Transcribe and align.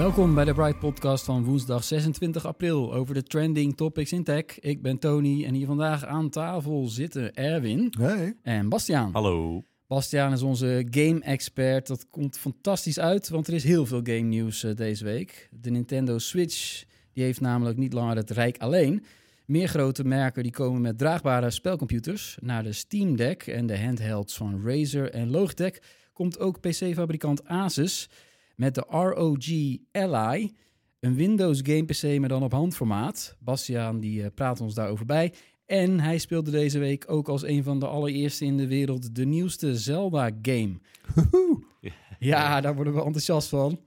Welkom 0.00 0.34
bij 0.34 0.44
de 0.44 0.54
Bright 0.54 0.78
Podcast 0.78 1.24
van 1.24 1.44
woensdag 1.44 1.84
26 1.84 2.46
april 2.46 2.94
over 2.94 3.14
de 3.14 3.22
trending 3.22 3.76
topics 3.76 4.12
in 4.12 4.24
tech. 4.24 4.60
Ik 4.60 4.82
ben 4.82 4.98
Tony 4.98 5.44
en 5.44 5.54
hier 5.54 5.66
vandaag 5.66 6.04
aan 6.04 6.30
tafel 6.30 6.88
zitten 6.88 7.34
Erwin 7.34 7.94
Hey. 7.98 8.36
en 8.42 8.68
Bastiaan. 8.68 9.12
Hallo. 9.12 9.64
Bastiaan 9.86 10.32
is 10.32 10.42
onze 10.42 10.86
game-expert. 10.90 11.86
Dat 11.86 12.06
komt 12.10 12.38
fantastisch 12.38 12.98
uit, 12.98 13.28
want 13.28 13.46
er 13.46 13.54
is 13.54 13.64
heel 13.64 13.86
veel 13.86 14.00
game 14.02 14.18
nieuws 14.18 14.64
eh, 14.64 14.76
deze 14.76 15.04
week. 15.04 15.48
De 15.50 15.70
Nintendo 15.70 16.18
Switch 16.18 16.84
die 17.12 17.24
heeft 17.24 17.40
namelijk 17.40 17.78
niet 17.78 17.92
langer 17.92 18.16
het 18.16 18.30
rijk 18.30 18.58
alleen. 18.58 19.04
Meer 19.46 19.68
grote 19.68 20.04
merken 20.04 20.42
die 20.42 20.52
komen 20.52 20.80
met 20.80 20.98
draagbare 20.98 21.50
spelcomputers. 21.50 22.36
Naar 22.40 22.62
de 22.62 22.72
Steam 22.72 23.16
Deck 23.16 23.46
en 23.46 23.66
de 23.66 23.78
handhelds 23.78 24.36
van 24.36 24.60
Razer 24.64 25.10
en 25.10 25.30
Logitech 25.30 25.78
komt 26.12 26.38
ook 26.38 26.60
PC-fabrikant 26.60 27.44
Asus 27.44 28.08
met 28.60 28.74
de 28.74 28.84
ROG 28.88 29.76
Ally. 29.92 30.52
Een 31.00 31.14
Windows 31.14 31.60
game 31.62 31.84
PC, 31.84 32.18
maar 32.18 32.28
dan 32.28 32.42
op 32.42 32.52
handformaat. 32.52 33.36
Bastiaan 33.38 34.00
die 34.00 34.22
eh, 34.22 34.30
praat 34.34 34.60
ons 34.60 34.74
daarover 34.74 35.06
bij. 35.06 35.32
En 35.66 36.00
hij 36.00 36.18
speelde 36.18 36.50
deze 36.50 36.78
week 36.78 37.04
ook 37.06 37.28
als 37.28 37.42
een 37.42 37.62
van 37.62 37.78
de 37.78 37.86
allereerste 37.86 38.44
in 38.44 38.56
de 38.56 38.66
wereld 38.66 39.14
de 39.14 39.24
nieuwste 39.24 39.76
Zelda-game. 39.76 40.78
Ja, 42.18 42.60
daar 42.60 42.74
worden 42.74 42.94
we 42.94 43.02
enthousiast 43.02 43.48
van. 43.48 43.80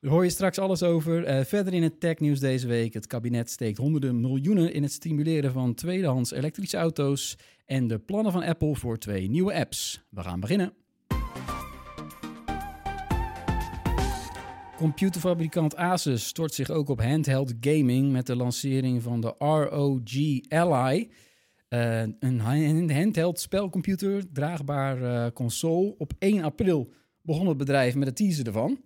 Daar 0.00 0.10
hoor 0.10 0.24
je 0.24 0.30
straks 0.30 0.58
alles 0.58 0.82
over. 0.82 1.24
Eh, 1.24 1.44
verder 1.44 1.74
in 1.74 1.82
het 1.82 2.00
technieuws 2.00 2.40
deze 2.40 2.66
week. 2.66 2.94
Het 2.94 3.06
kabinet 3.06 3.50
steekt 3.50 3.78
honderden 3.78 4.20
miljoenen 4.20 4.72
in 4.72 4.82
het 4.82 4.92
stimuleren 4.92 5.52
van 5.52 5.74
tweedehands 5.74 6.32
elektrische 6.32 6.76
auto's. 6.76 7.38
En 7.66 7.86
de 7.86 7.98
plannen 7.98 8.32
van 8.32 8.42
Apple 8.42 8.76
voor 8.76 8.98
twee 8.98 9.28
nieuwe 9.30 9.54
apps. 9.54 10.04
We 10.10 10.22
gaan 10.22 10.40
beginnen. 10.40 10.83
Computerfabrikant 14.84 15.76
Asus 15.76 16.26
stort 16.26 16.54
zich 16.54 16.70
ook 16.70 16.88
op 16.88 17.02
handheld 17.02 17.54
gaming 17.60 18.12
met 18.12 18.26
de 18.26 18.36
lancering 18.36 19.02
van 19.02 19.20
de 19.20 19.34
ROG 19.38 20.40
Ally. 20.48 21.10
Eh, 21.68 22.00
een 22.00 22.40
hand- 22.40 22.92
handheld 22.92 23.40
spelcomputer, 23.40 24.32
draagbaar 24.32 25.02
eh, 25.02 25.32
console. 25.32 25.94
Op 25.98 26.12
1 26.18 26.42
april 26.42 26.92
begon 27.22 27.48
het 27.48 27.56
bedrijf 27.56 27.94
met 27.94 28.06
het 28.06 28.16
teaser 28.16 28.46
ervan. 28.46 28.80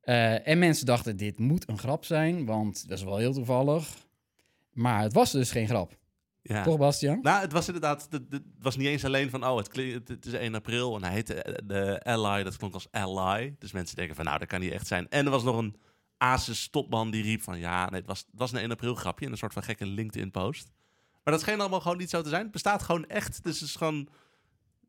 Eh, 0.00 0.48
en 0.48 0.58
mensen 0.58 0.86
dachten, 0.86 1.16
dit 1.16 1.38
moet 1.38 1.68
een 1.68 1.78
grap 1.78 2.04
zijn, 2.04 2.44
want 2.44 2.88
dat 2.88 2.98
is 2.98 3.04
wel 3.04 3.16
heel 3.16 3.32
toevallig. 3.32 3.96
Maar 4.72 5.02
het 5.02 5.12
was 5.12 5.32
dus 5.32 5.50
geen 5.50 5.68
grap. 5.68 5.98
Ja. 6.46 6.62
Toch? 6.62 7.00
Nou, 7.00 7.40
het 7.40 7.52
was 7.52 7.66
inderdaad, 7.66 8.06
het, 8.10 8.22
het 8.30 8.42
was 8.60 8.76
niet 8.76 8.86
eens 8.86 9.04
alleen 9.04 9.30
van, 9.30 9.46
oh, 9.46 9.56
het, 9.56 9.76
het, 10.08 10.26
is 10.26 10.32
1 10.32 10.54
april 10.54 10.96
en 10.96 11.04
hij 11.04 11.12
heette 11.12 11.34
eh, 11.34 11.54
de 11.64 12.02
Ally, 12.02 12.42
dat 12.42 12.56
klonk 12.56 12.74
als 12.74 12.88
Ally. 12.90 13.54
Dus 13.58 13.72
mensen 13.72 13.96
denken 13.96 14.16
van, 14.16 14.24
nou, 14.24 14.38
dat 14.38 14.48
kan 14.48 14.60
niet 14.60 14.72
echt 14.72 14.86
zijn. 14.86 15.08
En 15.08 15.24
er 15.24 15.30
was 15.30 15.42
nog 15.42 15.56
een 15.56 15.76
Asus 16.16 16.68
topman 16.68 17.10
die 17.10 17.22
riep 17.22 17.42
van, 17.42 17.58
ja, 17.58 17.90
nee, 17.90 18.00
het 18.00 18.08
was, 18.08 18.18
het 18.18 18.38
was 18.38 18.52
een 18.52 18.58
1 18.58 18.70
april 18.70 18.94
grapje 18.94 19.24
in 19.24 19.32
een 19.32 19.38
soort 19.38 19.52
van 19.52 19.62
gekke 19.62 19.86
LinkedIn 19.86 20.30
post. 20.30 20.70
Maar 21.24 21.34
dat 21.34 21.42
scheen 21.42 21.60
allemaal 21.60 21.80
gewoon 21.80 21.98
niet 21.98 22.10
zo 22.10 22.22
te 22.22 22.28
zijn. 22.28 22.42
Het 22.42 22.50
bestaat 22.50 22.82
gewoon 22.82 23.06
echt, 23.06 23.42
dus 23.42 23.60
het 23.60 23.68
is 23.68 23.76
gewoon, 23.76 24.08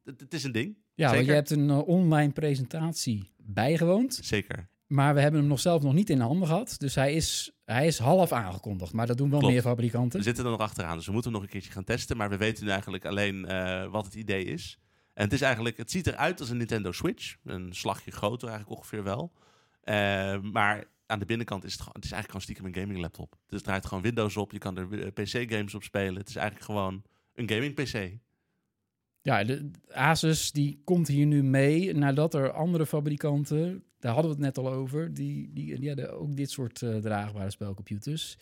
het, 0.04 0.20
het 0.20 0.34
is 0.34 0.44
een 0.44 0.52
ding. 0.52 0.78
Ja, 0.94 1.14
want 1.14 1.26
je 1.26 1.32
hebt 1.32 1.50
een 1.50 1.70
eh, 1.70 1.88
online 1.88 2.32
presentatie 2.32 3.32
bijgewoond. 3.38 4.20
Zeker. 4.22 4.68
Maar 4.88 5.14
we 5.14 5.22
hebben 5.22 5.40
hem 5.40 5.50
nog 5.50 5.60
zelf 5.60 5.84
nog 5.84 5.94
niet 5.94 6.10
in 6.10 6.18
de 6.18 6.24
handen 6.24 6.48
gehad. 6.48 6.76
Dus 6.78 6.96
hij 6.96 7.14
is, 7.14 7.55
hij 7.66 7.88
is 7.88 7.98
half 8.00 8.32
aangekondigd. 8.32 8.94
Maar 8.94 9.08
dat 9.08 9.18
doen 9.18 9.30
wel 9.30 9.40
Klopt. 9.40 9.54
meer 9.54 9.64
fabrikanten. 9.64 10.20
We 10.20 10.26
zitten 10.26 10.46
er 10.46 10.52
nog 10.52 10.60
achteraan, 10.60 10.96
dus 10.98 11.06
we 11.06 11.12
moeten 11.12 11.32
hem 11.32 11.40
nog 11.40 11.50
een 11.50 11.54
keertje 11.54 11.74
gaan 11.74 11.84
testen. 11.84 12.18
Maar 12.18 12.30
we 12.30 12.38
weten 12.38 12.64
nu 12.64 12.70
eigenlijk 12.70 13.06
alleen 13.06 13.46
eh, 13.46 13.86
wat 13.86 14.06
het 14.06 14.14
idee 14.16 14.44
is. 14.46 14.80
En 15.14 15.24
het 15.24 15.34
is 15.34 15.42
eigenlijk, 15.42 15.78
het 15.78 15.92
ziet 15.92 16.08
eruit 16.08 16.40
als 16.40 16.50
een 16.50 16.58
Nintendo 16.58 16.92
Switch. 16.92 17.36
Een 17.44 17.74
slagje 17.74 18.12
groter 18.12 18.48
eigenlijk 18.50 18.78
ongeveer 18.80 19.04
wel. 19.04 19.32
Eh, 19.82 20.40
maar 20.42 20.84
aan 21.06 21.20
de 21.20 21.26
binnenkant 21.26 21.64
is 21.64 21.72
het, 21.72 21.80
gewoon- 21.82 21.96
het 21.96 22.06
is 22.06 22.12
eigenlijk 22.12 22.46
gewoon 22.46 22.58
stiekem 22.58 22.66
een 22.66 22.82
gaming 22.88 23.00
laptop. 23.04 23.32
Dus 23.32 23.40
het 23.58 23.64
draait 23.64 23.86
gewoon 23.86 24.04
Windows 24.04 24.38
op, 24.38 24.52
je 24.52 24.58
kan 24.58 24.78
er 24.78 25.12
PC 25.12 25.52
games 25.52 25.74
op 25.76 25.84
spelen. 25.84 26.16
Het 26.16 26.30
is 26.30 26.36
eigenlijk 26.36 26.66
gewoon 26.66 27.04
een 27.34 27.50
gaming 27.50 27.74
PC. 27.74 28.18
Ja, 29.26 29.44
de 29.44 29.72
Asus 29.92 30.52
die 30.52 30.82
komt 30.84 31.08
hier 31.08 31.26
nu 31.26 31.44
mee 31.44 31.94
nadat 31.94 32.34
er 32.34 32.52
andere 32.52 32.86
fabrikanten, 32.86 33.84
daar 34.00 34.14
hadden 34.14 34.32
we 34.32 34.38
het 34.38 34.56
net 34.56 34.66
al 34.66 34.72
over, 34.72 35.14
die, 35.14 35.54
die, 35.54 35.80
die 35.80 35.88
hadden 35.88 36.20
ook 36.20 36.36
dit 36.36 36.52
soort 36.52 36.82
eh, 36.82 36.96
draagbare 36.96 37.50
spelcomputers. 37.50 38.38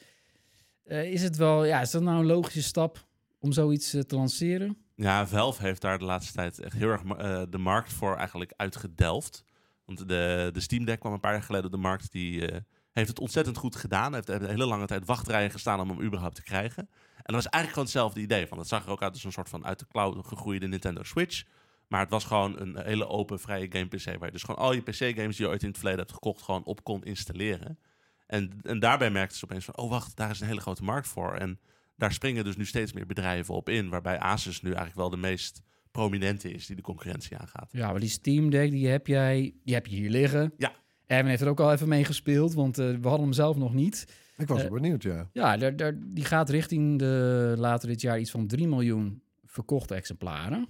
Eh, 0.83 1.11
is 1.11 1.23
het 1.23 1.37
wel, 1.37 1.65
ja, 1.65 1.81
is 1.81 1.91
dat 1.91 2.01
nou 2.01 2.19
een 2.19 2.25
logische 2.25 2.63
stap 2.63 3.07
om 3.39 3.51
zoiets 3.51 3.93
eh, 3.93 4.01
te 4.01 4.15
lanceren? 4.15 4.77
Ja, 4.95 5.27
Valve 5.27 5.61
heeft 5.61 5.81
daar 5.81 5.99
de 5.99 6.05
laatste 6.05 6.33
tijd 6.33 6.59
echt 6.59 6.75
heel 6.75 6.89
erg 6.89 7.01
de 7.49 7.57
markt 7.57 7.93
voor 7.93 8.15
eigenlijk 8.15 8.53
uitgedelft. 8.55 9.43
Want 9.85 10.07
de, 10.07 10.49
de 10.53 10.59
Steam 10.59 10.85
Deck 10.85 10.99
kwam 10.99 11.13
een 11.13 11.19
paar 11.19 11.33
jaar 11.33 11.43
geleden 11.43 11.65
op 11.65 11.71
de 11.71 11.77
markt. 11.77 12.11
Die 12.11 12.49
heeft 12.93 13.07
het 13.07 13.19
ontzettend 13.19 13.57
goed 13.57 13.75
gedaan. 13.75 14.13
Heeft 14.13 14.29
een 14.29 14.49
hele 14.49 14.65
lange 14.65 14.85
tijd 14.85 15.05
wachtrijen 15.05 15.51
gestaan 15.51 15.79
om 15.79 15.89
hem 15.89 16.01
überhaupt 16.01 16.35
te 16.35 16.43
krijgen. 16.43 16.89
En 17.15 17.33
dat 17.33 17.43
was 17.43 17.47
eigenlijk 17.49 17.73
gewoon 17.73 17.83
hetzelfde 17.83 18.21
idee. 18.21 18.47
Van, 18.47 18.57
het 18.57 18.67
zag 18.67 18.85
er 18.85 18.91
ook 18.91 19.01
uit 19.01 19.13
als 19.13 19.23
een 19.23 19.31
soort 19.31 19.49
van 19.49 19.65
uit 19.65 19.79
de 19.79 19.87
cloud 19.87 20.25
gegroeide 20.25 20.67
Nintendo 20.67 21.03
Switch. 21.03 21.43
Maar 21.87 22.01
het 22.01 22.09
was 22.09 22.25
gewoon 22.25 22.59
een 22.59 22.81
hele 22.83 23.07
open, 23.07 23.39
vrije 23.39 23.67
game 23.69 23.85
PC. 23.87 24.05
Waar 24.05 24.25
je 24.25 24.31
dus 24.31 24.43
gewoon 24.43 24.61
al 24.61 24.73
je 24.73 24.81
PC-games 24.81 25.35
die 25.35 25.45
je 25.45 25.51
ooit 25.51 25.61
in 25.61 25.67
het 25.67 25.77
verleden 25.77 25.99
hebt 25.99 26.13
gekocht, 26.13 26.41
gewoon 26.41 26.63
op 26.63 26.83
kon 26.83 27.03
installeren. 27.03 27.79
En, 28.27 28.51
en 28.63 28.79
daarbij 28.79 29.11
merkten 29.11 29.37
ze 29.37 29.45
opeens 29.45 29.65
van, 29.65 29.77
oh 29.77 29.89
wacht, 29.89 30.15
daar 30.15 30.29
is 30.29 30.39
een 30.39 30.47
hele 30.47 30.61
grote 30.61 30.83
markt 30.83 31.07
voor. 31.07 31.35
En 31.35 31.59
daar 31.95 32.13
springen 32.13 32.43
dus 32.43 32.55
nu 32.55 32.65
steeds 32.65 32.93
meer 32.93 33.05
bedrijven 33.05 33.53
op 33.53 33.69
in. 33.69 33.89
Waarbij 33.89 34.19
Asus 34.19 34.61
nu 34.61 34.67
eigenlijk 34.67 34.97
wel 34.97 35.09
de 35.09 35.17
meest 35.17 35.61
prominente 35.91 36.51
is 36.51 36.65
die 36.65 36.75
de 36.75 36.81
concurrentie 36.81 37.37
aangaat. 37.37 37.69
Ja, 37.71 37.91
maar 37.91 37.99
die 37.99 38.09
Steam 38.09 38.49
Deck, 38.49 38.71
die 38.71 38.87
heb 38.87 39.07
jij, 39.07 39.53
die 39.63 39.73
heb 39.73 39.87
je 39.87 39.95
hier 39.95 40.09
liggen. 40.09 40.53
Ja. 40.57 40.71
Erwin 41.13 41.29
heeft 41.29 41.41
er 41.41 41.47
ook 41.49 41.59
al 41.59 41.71
even 41.71 41.87
mee 41.87 42.05
gespeeld, 42.05 42.53
want 42.53 42.77
eh, 42.77 42.85
we 42.85 43.07
hadden 43.07 43.21
hem 43.25 43.33
zelf 43.33 43.55
nog 43.55 43.73
niet. 43.73 44.07
Ik 44.37 44.47
was 44.47 44.63
Eh, 44.63 44.69
benieuwd, 44.71 45.03
ja. 45.03 45.29
Ja, 45.33 45.57
daar, 45.57 45.75
daar, 45.75 45.93
die 46.05 46.25
gaat 46.25 46.49
richting 46.49 46.99
de 46.99 47.53
later 47.57 47.87
dit 47.87 48.01
jaar 48.01 48.19
iets 48.19 48.31
van 48.31 48.47
3 48.47 48.67
miljoen 48.67 49.21
verkochte 49.45 49.95
exemplaren. 49.95 50.67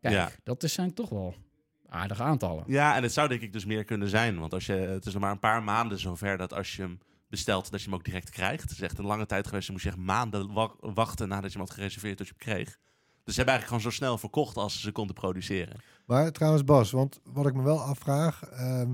Kijk, 0.00 0.14
Ja. 0.14 0.30
dat 0.42 0.62
is, 0.62 0.72
zijn 0.72 0.94
toch 0.94 1.08
wel 1.08 1.34
aardige 1.88 2.22
aantallen. 2.22 2.64
Ja, 2.66 2.96
en 2.96 3.02
het 3.02 3.12
zou 3.12 3.28
denk 3.28 3.40
ik 3.40 3.52
dus 3.52 3.64
meer 3.64 3.84
kunnen 3.84 4.08
zijn. 4.08 4.38
Want 4.38 4.52
als 4.54 4.66
je, 4.66 4.72
het 4.72 5.06
is 5.06 5.12
nog 5.12 5.22
maar 5.22 5.30
een 5.32 5.38
paar 5.38 5.62
maanden 5.62 5.98
zover 5.98 6.36
dat 6.36 6.52
als 6.54 6.76
je 6.76 6.82
hem 6.82 6.98
bestelt, 7.28 7.70
dat 7.70 7.80
je 7.80 7.86
hem 7.86 7.94
ook 7.98 8.04
direct 8.04 8.30
krijgt. 8.30 8.62
Het 8.62 8.70
is 8.70 8.80
echt 8.80 8.98
een 8.98 9.04
lange 9.06 9.26
tijd 9.26 9.46
geweest. 9.46 9.66
Je 9.66 9.72
moest 9.72 9.84
je 9.84 9.90
echt 9.90 9.98
maanden 9.98 10.52
wa- 10.52 10.74
wachten 10.80 11.28
nadat 11.28 11.52
je 11.52 11.58
hem 11.58 11.66
had 11.66 11.76
gereserveerd 11.76 12.16
tot 12.16 12.26
je 12.26 12.32
hem 12.36 12.54
kreeg. 12.54 12.66
Dus 13.24 13.34
ze 13.34 13.40
hebben 13.40 13.54
eigenlijk 13.54 13.66
gewoon 13.66 13.80
zo 13.92 14.04
snel 14.04 14.18
verkocht 14.18 14.56
als 14.56 14.72
ze 14.74 14.80
ze 14.80 14.92
konden 14.92 15.14
produceren. 15.14 15.76
Maar 16.06 16.32
trouwens, 16.32 16.64
Bas, 16.64 16.90
want 16.90 17.20
wat 17.24 17.46
ik 17.46 17.54
me 17.54 17.62
wel 17.62 17.80
afvraag... 17.80 18.42
ehm, 18.42 18.92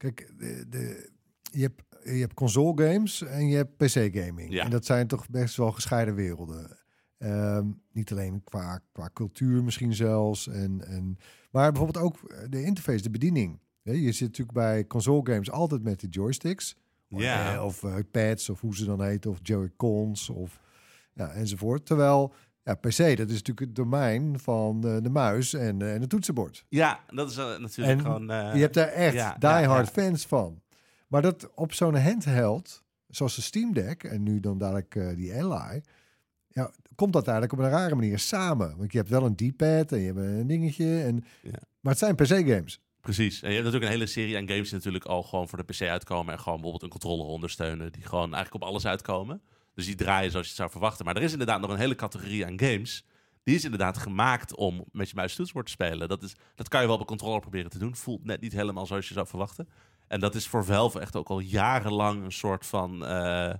kijk, 0.00 0.32
de, 0.38 0.68
de, 0.68 1.10
je, 1.52 1.62
hebt, 1.62 1.82
je 2.04 2.20
hebt 2.20 2.34
console 2.34 2.88
games 2.88 3.22
en 3.22 3.48
je 3.48 3.56
hebt 3.56 3.76
PC 3.76 4.16
gaming. 4.16 4.52
Ja. 4.52 4.64
En 4.64 4.70
dat 4.70 4.84
zijn 4.84 5.06
toch 5.06 5.28
best 5.28 5.56
wel 5.56 5.72
gescheiden 5.72 6.14
werelden. 6.14 6.78
Ehm, 7.18 7.66
niet 7.92 8.10
alleen 8.10 8.44
qua, 8.44 8.80
qua 8.92 9.10
cultuur 9.12 9.64
misschien 9.64 9.94
zelfs. 9.94 10.48
En, 10.48 10.84
en, 10.86 11.18
maar 11.50 11.72
bijvoorbeeld 11.72 12.04
ook 12.04 12.46
de 12.50 12.62
interface, 12.62 13.02
de 13.02 13.10
bediening. 13.10 13.60
Je 13.82 14.12
zit 14.12 14.28
natuurlijk 14.28 14.58
bij 14.58 14.86
console 14.86 15.32
games 15.32 15.50
altijd 15.50 15.82
met 15.82 16.00
de 16.00 16.08
joysticks. 16.08 16.76
Ja. 17.08 17.54
Eh, 17.54 17.64
Of 17.64 17.84
eh, 17.84 17.94
pads, 18.10 18.50
of 18.50 18.60
hoe 18.60 18.76
ze 18.76 18.84
dan 18.84 19.02
heten, 19.02 19.30
of 19.30 19.38
Joy-Cons, 19.42 20.28
of 20.28 20.60
ja, 21.14 21.30
enzovoort. 21.30 21.86
Terwijl 21.86 22.34
ja, 22.62 22.74
PC, 22.74 23.16
dat 23.16 23.28
is 23.28 23.42
natuurlijk 23.42 23.60
het 23.60 23.74
domein 23.74 24.38
van 24.38 24.84
eh, 24.84 24.96
de 25.02 25.10
muis 25.10 25.54
en, 25.54 25.82
eh, 25.82 25.94
en 25.94 26.00
het 26.00 26.10
toetsenbord. 26.10 26.64
Ja, 26.68 27.00
dat 27.08 27.30
is 27.30 27.36
eh, 27.36 27.58
natuurlijk 27.58 27.98
En 27.98 28.04
gewoon... 28.04 28.26
je 28.26 28.60
hebt 28.60 28.74
daar 28.74 28.88
echt 28.88 29.14
ja, 29.14 29.36
diehard 29.38 29.94
ja, 29.94 30.02
ja. 30.02 30.08
fans 30.08 30.26
van. 30.26 30.62
Maar 31.06 31.22
dat 31.22 31.50
op 31.54 31.72
zo'n 31.72 31.96
handheld, 31.96 32.82
zoals 33.08 33.34
de 33.34 33.42
Steam 33.42 33.72
Deck 33.72 34.04
en 34.04 34.22
nu 34.22 34.40
dan 34.40 34.58
dadelijk 34.58 35.16
die 35.16 35.34
Ally, 35.34 35.82
ja, 36.48 36.70
komt 36.94 37.12
dat 37.12 37.28
eigenlijk 37.28 37.58
op 37.58 37.64
een 37.64 37.78
rare 37.78 37.94
manier 37.94 38.18
samen. 38.18 38.76
Want 38.76 38.92
je 38.92 38.98
hebt 38.98 39.10
wel 39.10 39.24
een 39.24 39.34
D-pad 39.34 39.92
en 39.92 39.98
je 39.98 40.06
hebt 40.06 40.18
een 40.18 40.46
dingetje. 40.46 41.02
En, 41.02 41.24
Ja. 41.42 41.50
Maar 41.80 41.92
het 41.92 41.98
zijn 41.98 42.14
PC-games. 42.14 42.80
Precies. 43.00 43.42
En 43.42 43.48
je 43.48 43.54
hebt 43.54 43.64
natuurlijk 43.64 43.92
een 43.92 43.98
hele 43.98 44.10
serie 44.10 44.36
aan 44.36 44.48
games 44.48 44.68
die 44.68 44.78
natuurlijk 44.78 45.04
al 45.04 45.22
gewoon 45.22 45.48
voor 45.48 45.58
de 45.58 45.72
PC 45.72 45.80
uitkomen. 45.80 46.32
En 46.32 46.38
gewoon 46.38 46.60
bijvoorbeeld 46.60 46.82
een 46.82 46.98
controller 46.98 47.26
ondersteunen. 47.26 47.92
Die 47.92 48.02
gewoon 48.02 48.34
eigenlijk 48.34 48.64
op 48.64 48.68
alles 48.70 48.86
uitkomen. 48.86 49.42
Dus 49.74 49.86
die 49.86 49.94
draaien 49.94 50.30
zoals 50.30 50.48
je 50.48 50.54
zou 50.54 50.70
verwachten. 50.70 51.04
Maar 51.04 51.16
er 51.16 51.22
is 51.22 51.32
inderdaad 51.32 51.60
nog 51.60 51.70
een 51.70 51.78
hele 51.78 51.94
categorie 51.94 52.46
aan 52.46 52.60
games. 52.60 53.04
Die 53.42 53.54
is 53.54 53.64
inderdaad 53.64 53.98
gemaakt 53.98 54.56
om 54.56 54.84
met 54.92 55.08
je 55.08 55.14
muis 55.14 55.30
en 55.30 55.36
toetsenbord 55.36 55.66
te 55.66 55.72
spelen. 55.72 56.08
Dat, 56.08 56.22
is, 56.22 56.34
dat 56.54 56.68
kan 56.68 56.80
je 56.80 56.86
wel 56.86 56.94
op 56.94 57.00
een 57.00 57.06
controller 57.06 57.40
proberen 57.40 57.70
te 57.70 57.78
doen. 57.78 57.96
Voelt 57.96 58.24
net 58.24 58.40
niet 58.40 58.52
helemaal 58.52 58.86
zoals 58.86 59.08
je 59.08 59.14
zou 59.14 59.26
verwachten. 59.26 59.68
En 60.08 60.20
dat 60.20 60.34
is 60.34 60.46
voor 60.46 60.64
Valve 60.64 61.00
echt 61.00 61.16
ook 61.16 61.28
al 61.28 61.38
jarenlang 61.38 62.24
een 62.24 62.32
soort 62.32 62.66
van... 62.66 63.04
eh, 63.06 63.54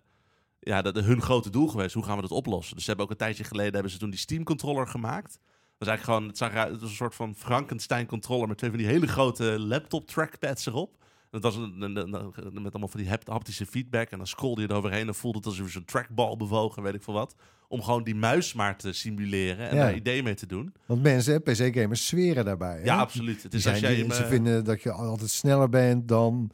ja, 0.60 0.82
dat, 0.82 0.94
hun 0.94 1.22
grote 1.22 1.50
doel 1.50 1.68
geweest. 1.68 1.94
Hoe 1.94 2.04
gaan 2.04 2.16
we 2.16 2.22
dat 2.22 2.30
oplossen? 2.30 2.74
Dus 2.74 2.84
ze 2.84 2.88
hebben 2.88 3.06
ook 3.06 3.12
een 3.12 3.18
tijdje 3.26 3.44
geleden 3.44 3.72
hebben 3.72 3.92
ze 3.92 3.98
toen 3.98 4.10
die 4.10 4.18
Steam 4.18 4.44
controller 4.44 4.86
gemaakt. 4.86 5.32
Dat 5.32 5.88
was 5.88 5.88
eigenlijk 5.88 6.04
gewoon, 6.04 6.28
het 6.28 6.38
zag 6.38 6.52
het 6.52 6.80
was 6.80 6.90
een 6.90 6.96
soort 6.96 7.14
van 7.14 7.34
Frankenstein 7.34 8.06
controller 8.06 8.48
met 8.48 8.58
twee 8.58 8.70
van 8.70 8.78
die 8.78 8.88
hele 8.88 9.06
grote 9.06 9.58
laptop 9.58 10.06
trackpads 10.06 10.66
erop. 10.66 11.04
Dat 11.30 11.42
was 11.42 11.56
een, 11.56 11.80
een- 11.82 11.96
een- 11.96 12.14
een- 12.14 12.62
met 12.62 12.72
allemaal 12.72 12.88
van 12.88 13.00
die 13.00 13.08
hap- 13.08 13.28
haptische 13.28 13.66
feedback. 13.66 14.10
En 14.10 14.18
dan 14.18 14.26
scrollde 14.26 14.62
je 14.62 14.70
eroverheen 14.70 15.06
en 15.08 15.14
voelde 15.14 15.38
het 15.38 15.46
alsof 15.46 15.66
je 15.66 15.72
zo'n 15.72 15.84
trackball 15.84 16.36
bewogen, 16.36 16.82
weet 16.82 16.94
ik 16.94 17.02
veel 17.02 17.14
wat. 17.14 17.34
Om 17.68 17.82
gewoon 17.82 18.04
die 18.04 18.14
muis 18.14 18.52
maar 18.52 18.76
te 18.78 18.92
simuleren 18.92 19.68
en 19.68 19.76
Ja. 19.76 19.82
daar 19.82 19.94
ideeën 19.94 20.24
mee 20.24 20.34
te 20.34 20.46
doen. 20.46 20.74
Want 20.86 21.02
mensen, 21.02 21.42
PC-gamers, 21.42 22.06
zweren 22.06 22.44
daarbij. 22.44 22.76
hè? 22.78 22.84
Ja, 22.84 22.98
absoluut. 22.98 23.42
Het 23.42 23.50
Die 23.50 23.60
is 23.60 23.66
als 23.66 23.78
jij 23.78 23.96
ze 23.96 24.22
eh, 24.22 24.28
vinden 24.28 24.64
dat 24.64 24.82
je 24.82 24.92
altijd 24.92 25.30
sneller 25.30 25.68
bent 25.68 26.08
dan... 26.08 26.50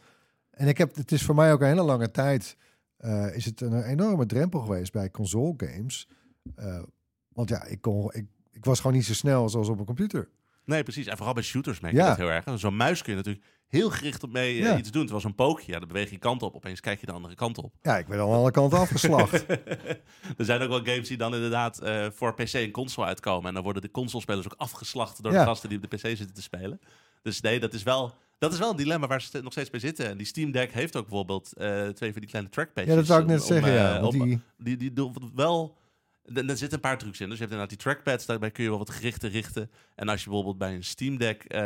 En 0.50 0.68
ik 0.68 0.78
heb, 0.78 0.94
het 0.94 1.12
is 1.12 1.22
voor 1.22 1.34
mij 1.34 1.52
ook 1.52 1.60
een 1.60 1.66
hele 1.66 1.82
lange 1.82 2.10
tijd... 2.10 2.56
eh, 2.96 3.36
is 3.36 3.44
het 3.44 3.60
een 3.60 3.82
enorme 3.82 4.26
drempel 4.26 4.60
geweest 4.60 4.92
bij 4.92 5.10
console 5.10 5.54
games. 5.56 6.08
Eh, 6.54 6.82
want 7.28 7.48
ja, 7.48 7.64
ik, 7.64 7.80
kon, 7.80 8.10
ik, 8.14 8.26
ik 8.52 8.64
was 8.64 8.80
gewoon 8.80 8.96
niet 8.96 9.04
zo 9.06 9.14
snel 9.14 9.48
zoals 9.48 9.68
op 9.68 9.78
een 9.78 9.84
computer. 9.84 10.28
Nee, 10.66 10.82
precies. 10.82 11.06
En 11.06 11.16
vooral 11.16 11.34
bij 11.34 11.42
shooters 11.42 11.80
merk 11.80 11.94
Ja. 11.94 12.02
je 12.02 12.08
dat 12.08 12.16
heel 12.16 12.30
erg. 12.30 12.44
Zo'n 12.60 12.76
muis 12.76 13.02
kun 13.02 13.10
je 13.12 13.18
natuurlijk 13.18 13.44
heel 13.66 13.90
gericht 13.90 14.22
op 14.22 14.32
mee 14.32 14.52
eh, 14.58 14.62
Ja. 14.64 14.76
iets 14.78 14.90
doen. 14.90 15.00
Terwijl 15.02 15.20
zo'n 15.20 15.34
pookje, 15.34 15.72
ja, 15.72 15.78
dan 15.78 15.88
beweeg 15.88 16.10
je 16.10 16.18
kant 16.18 16.42
op. 16.42 16.54
Opeens 16.54 16.80
kijk 16.80 17.00
je 17.00 17.06
de 17.06 17.12
andere 17.12 17.34
kant 17.34 17.58
op. 17.58 17.72
Ja, 17.82 17.98
ik 17.98 18.06
ben 18.06 18.18
al 18.20 18.32
aan 18.32 18.38
alle 18.38 18.50
kanten 18.50 18.78
afgeslacht. 18.78 19.44
er 20.38 20.44
zijn 20.44 20.60
ook 20.62 20.68
wel 20.68 20.84
games 20.84 21.08
die 21.08 21.16
dan 21.16 21.34
inderdaad 21.34 21.78
eh, 21.78 22.06
voor 22.14 22.34
PC 22.34 22.52
en 22.52 22.70
console 22.70 23.06
uitkomen. 23.06 23.48
En 23.48 23.54
dan 23.54 23.62
worden 23.62 23.82
de 23.82 23.90
consolespelers 23.90 24.46
ook 24.46 24.54
afgeslacht 24.56 25.22
door 25.22 25.32
Ja. 25.32 25.38
de 25.40 25.46
gasten 25.46 25.68
die 25.68 25.78
op 25.82 25.90
de 25.90 25.96
PC 25.96 26.00
zitten 26.06 26.34
te 26.34 26.42
spelen. 26.42 26.80
Dus 27.22 27.40
nee, 27.40 27.60
dat 27.60 27.74
is 27.74 27.82
wel, 27.82 28.14
dat 28.38 28.52
is 28.52 28.58
wel 28.58 28.70
een 28.70 28.76
dilemma 28.76 29.06
waar 29.06 29.22
ze 29.22 29.40
nog 29.42 29.52
steeds 29.52 29.70
bij 29.70 29.80
zitten. 29.80 30.08
En 30.08 30.16
die 30.16 30.26
Steam 30.26 30.50
Deck 30.52 30.72
heeft 30.72 30.96
ook 30.96 31.06
bijvoorbeeld 31.08 31.52
eh, 31.56 31.88
twee 31.88 32.10
van 32.12 32.20
die 32.20 32.30
kleine 32.30 32.50
trackpads. 32.50 32.88
ja, 32.88 32.94
dat 32.94 33.06
zou 33.06 33.20
ik 33.20 33.26
net 33.26 33.42
zeggen, 33.42 33.72
ja. 33.72 34.00
die, 34.10 34.40
die, 34.58 34.76
die 34.76 34.92
doen 34.92 35.32
wel. 35.34 35.76
Er 36.34 36.44
zitten 36.56 36.72
een 36.72 36.80
paar 36.80 36.98
trucs 36.98 37.20
in. 37.20 37.28
Dus 37.28 37.38
je 37.38 37.44
hebt 37.44 37.52
inderdaad 37.54 37.68
die 37.68 37.78
trackpads, 37.78 38.26
daarbij 38.26 38.50
kun 38.50 38.62
je 38.64 38.68
wel 38.68 38.78
wat 38.78 38.90
gerichter 38.90 39.30
richten. 39.30 39.70
En 39.94 40.08
als 40.08 40.18
je 40.20 40.26
bijvoorbeeld 40.26 40.58
bij 40.58 40.74
een 40.74 40.84
Steam 40.84 41.18
Deck 41.18 41.44
eh, 41.44 41.60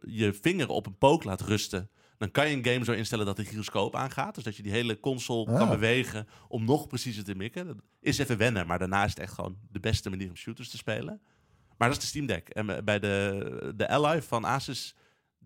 je 0.00 0.38
vinger 0.42 0.68
op 0.68 0.86
een 0.86 0.98
pook 0.98 1.24
laat 1.24 1.40
rusten, 1.40 1.90
dan 2.18 2.30
kan 2.30 2.48
je 2.48 2.56
een 2.56 2.64
game 2.64 2.84
zo 2.84 2.92
instellen 2.92 3.26
dat 3.26 3.36
de 3.36 3.44
gyroscoop 3.44 3.96
aangaat. 3.96 4.34
Dus 4.34 4.44
dat 4.44 4.56
je 4.56 4.62
die 4.62 4.72
hele 4.72 5.00
console 5.00 5.44
kan 5.44 5.60
Ah. 5.60 5.70
bewegen 5.70 6.28
om 6.48 6.64
nog 6.64 6.86
preciezer 6.86 7.24
te 7.24 7.34
mikken. 7.34 7.66
Dat 7.66 7.76
is 8.00 8.18
even 8.18 8.36
wennen, 8.38 8.66
maar 8.66 8.78
daarna 8.78 9.04
is 9.04 9.10
het 9.10 9.18
echt 9.18 9.32
gewoon 9.32 9.56
de 9.70 9.80
beste 9.80 10.10
manier 10.10 10.28
om 10.28 10.36
shooters 10.36 10.68
te 10.70 10.76
spelen. 10.76 11.20
Maar 11.76 11.88
dat 11.88 11.96
is 11.96 12.02
de 12.02 12.08
Steam 12.08 12.26
Deck. 12.26 12.48
En 12.48 12.84
bij 12.84 12.98
de, 12.98 13.72
de 13.76 13.88
Ally 13.88 14.22
van 14.22 14.44
Asus, 14.44 14.94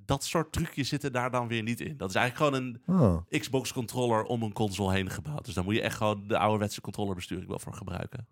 dat 0.04 0.24
soort 0.24 0.52
trucjes 0.52 0.88
zitten 0.88 1.12
daar 1.12 1.30
dan 1.30 1.48
weer 1.48 1.62
niet 1.62 1.80
in. 1.80 1.96
Dat 1.96 2.08
is 2.08 2.14
eigenlijk 2.14 2.54
gewoon 2.54 2.66
een, 2.86 3.00
oh, 3.00 3.40
Xbox 3.40 3.72
controller 3.72 4.22
om 4.24 4.42
een 4.42 4.52
console 4.52 4.92
heen 4.92 5.10
gebouwd. 5.10 5.44
Dus 5.44 5.54
daar 5.54 5.64
moet 5.64 5.74
je 5.74 5.80
echt 5.80 5.96
gewoon 5.96 6.28
de 6.28 6.38
ouderwetse 6.38 6.80
controllerbesturing 6.80 7.48
wel 7.48 7.58
voor 7.58 7.74
gebruiken. 7.74 8.26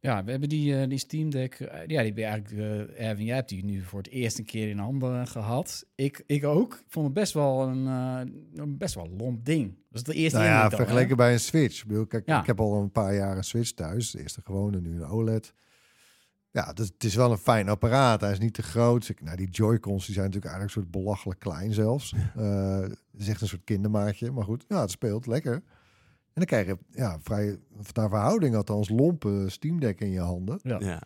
Ja, 0.00 0.24
we 0.24 0.30
hebben 0.30 0.48
die, 0.48 0.80
eh, 0.80 0.88
die 0.88 0.98
Steam 0.98 1.30
Deck. 1.30 1.54
eh, 1.54 1.80
ja, 1.80 1.86
die 1.86 1.96
heb 2.06 2.16
je 2.16 2.24
eigenlijk. 2.24 2.62
eh 2.98 3.08
Erwin, 3.08 3.24
jij 3.24 3.34
hebt 3.34 3.48
die 3.48 3.64
nu 3.64 3.82
voor 3.82 3.98
het 3.98 4.08
eerst 4.08 4.38
een 4.38 4.44
keer 4.44 4.68
in 4.68 4.78
handen 4.78 5.20
eh, 5.20 5.26
gehad. 5.26 5.86
Ik, 5.94 6.22
ik 6.26 6.44
ook. 6.44 6.74
Ik 6.74 6.84
vond 6.88 7.04
het 7.06 7.14
best 7.14 7.32
wel 7.32 7.62
een, 7.68 7.86
eh, 7.86 8.32
een 8.62 8.76
best 8.78 8.94
wel 8.94 9.08
lomp 9.16 9.44
ding. 9.44 9.74
Dat 9.90 9.96
is 9.98 10.02
de 10.02 10.14
eerste 10.14 10.38
nou 10.38 10.50
ja, 10.50 10.70
vergeleken 10.70 11.16
bij 11.16 11.32
een 11.32 11.40
Switch. 11.40 11.80
Ik, 11.82 11.86
bedoel, 11.88 12.06
kijk, 12.06 12.26
Ja. 12.26 12.40
ik 12.40 12.46
heb 12.46 12.60
al 12.60 12.74
een 12.74 12.90
paar 12.90 13.14
jaar 13.14 13.36
een 13.36 13.44
Switch 13.44 13.70
thuis. 13.70 14.10
De 14.10 14.20
eerste 14.20 14.40
gewone, 14.44 14.80
nu 14.80 14.94
een 15.02 15.08
OLED. 15.08 15.52
Ja, 16.56 16.72
dus 16.72 16.86
het 16.86 17.04
is 17.04 17.14
wel 17.14 17.30
een 17.30 17.38
fijn 17.38 17.68
apparaat. 17.68 18.20
Hij 18.20 18.32
is 18.32 18.38
niet 18.38 18.54
te 18.54 18.62
groot. 18.62 19.08
Ik- 19.08 19.22
Nou, 19.22 19.36
die 19.36 19.48
Joy-Cons 19.50 20.04
die 20.06 20.14
zijn 20.14 20.26
natuurlijk 20.26 20.52
eigenlijk 20.54 20.76
een 20.76 20.82
soort 20.82 21.02
belachelijk 21.04 21.40
klein 21.40 21.72
zelfs. 21.72 22.14
Eh, 22.36 22.80
het 22.80 23.20
is 23.20 23.28
echt 23.28 23.40
een 23.40 23.48
soort 23.48 23.64
kindermaatje. 23.64 24.30
Maar 24.32 24.44
goed, 24.44 24.64
ja, 24.68 24.80
het 24.80 24.90
speelt 24.90 25.26
lekker. 25.26 25.52
En 25.52 25.62
dan 26.32 26.44
krijg 26.44 26.66
je 26.66 26.78
ja, 26.90 27.18
vrij, 27.22 27.58
naar 27.92 28.08
verhouding 28.08 28.56
althans, 28.56 28.88
lompe 28.88 29.44
Steam 29.48 29.80
Deck 29.80 30.00
in 30.00 30.10
je 30.10 30.20
handen. 30.20 30.58
Ja. 30.62 30.78
Ja. 30.80 31.02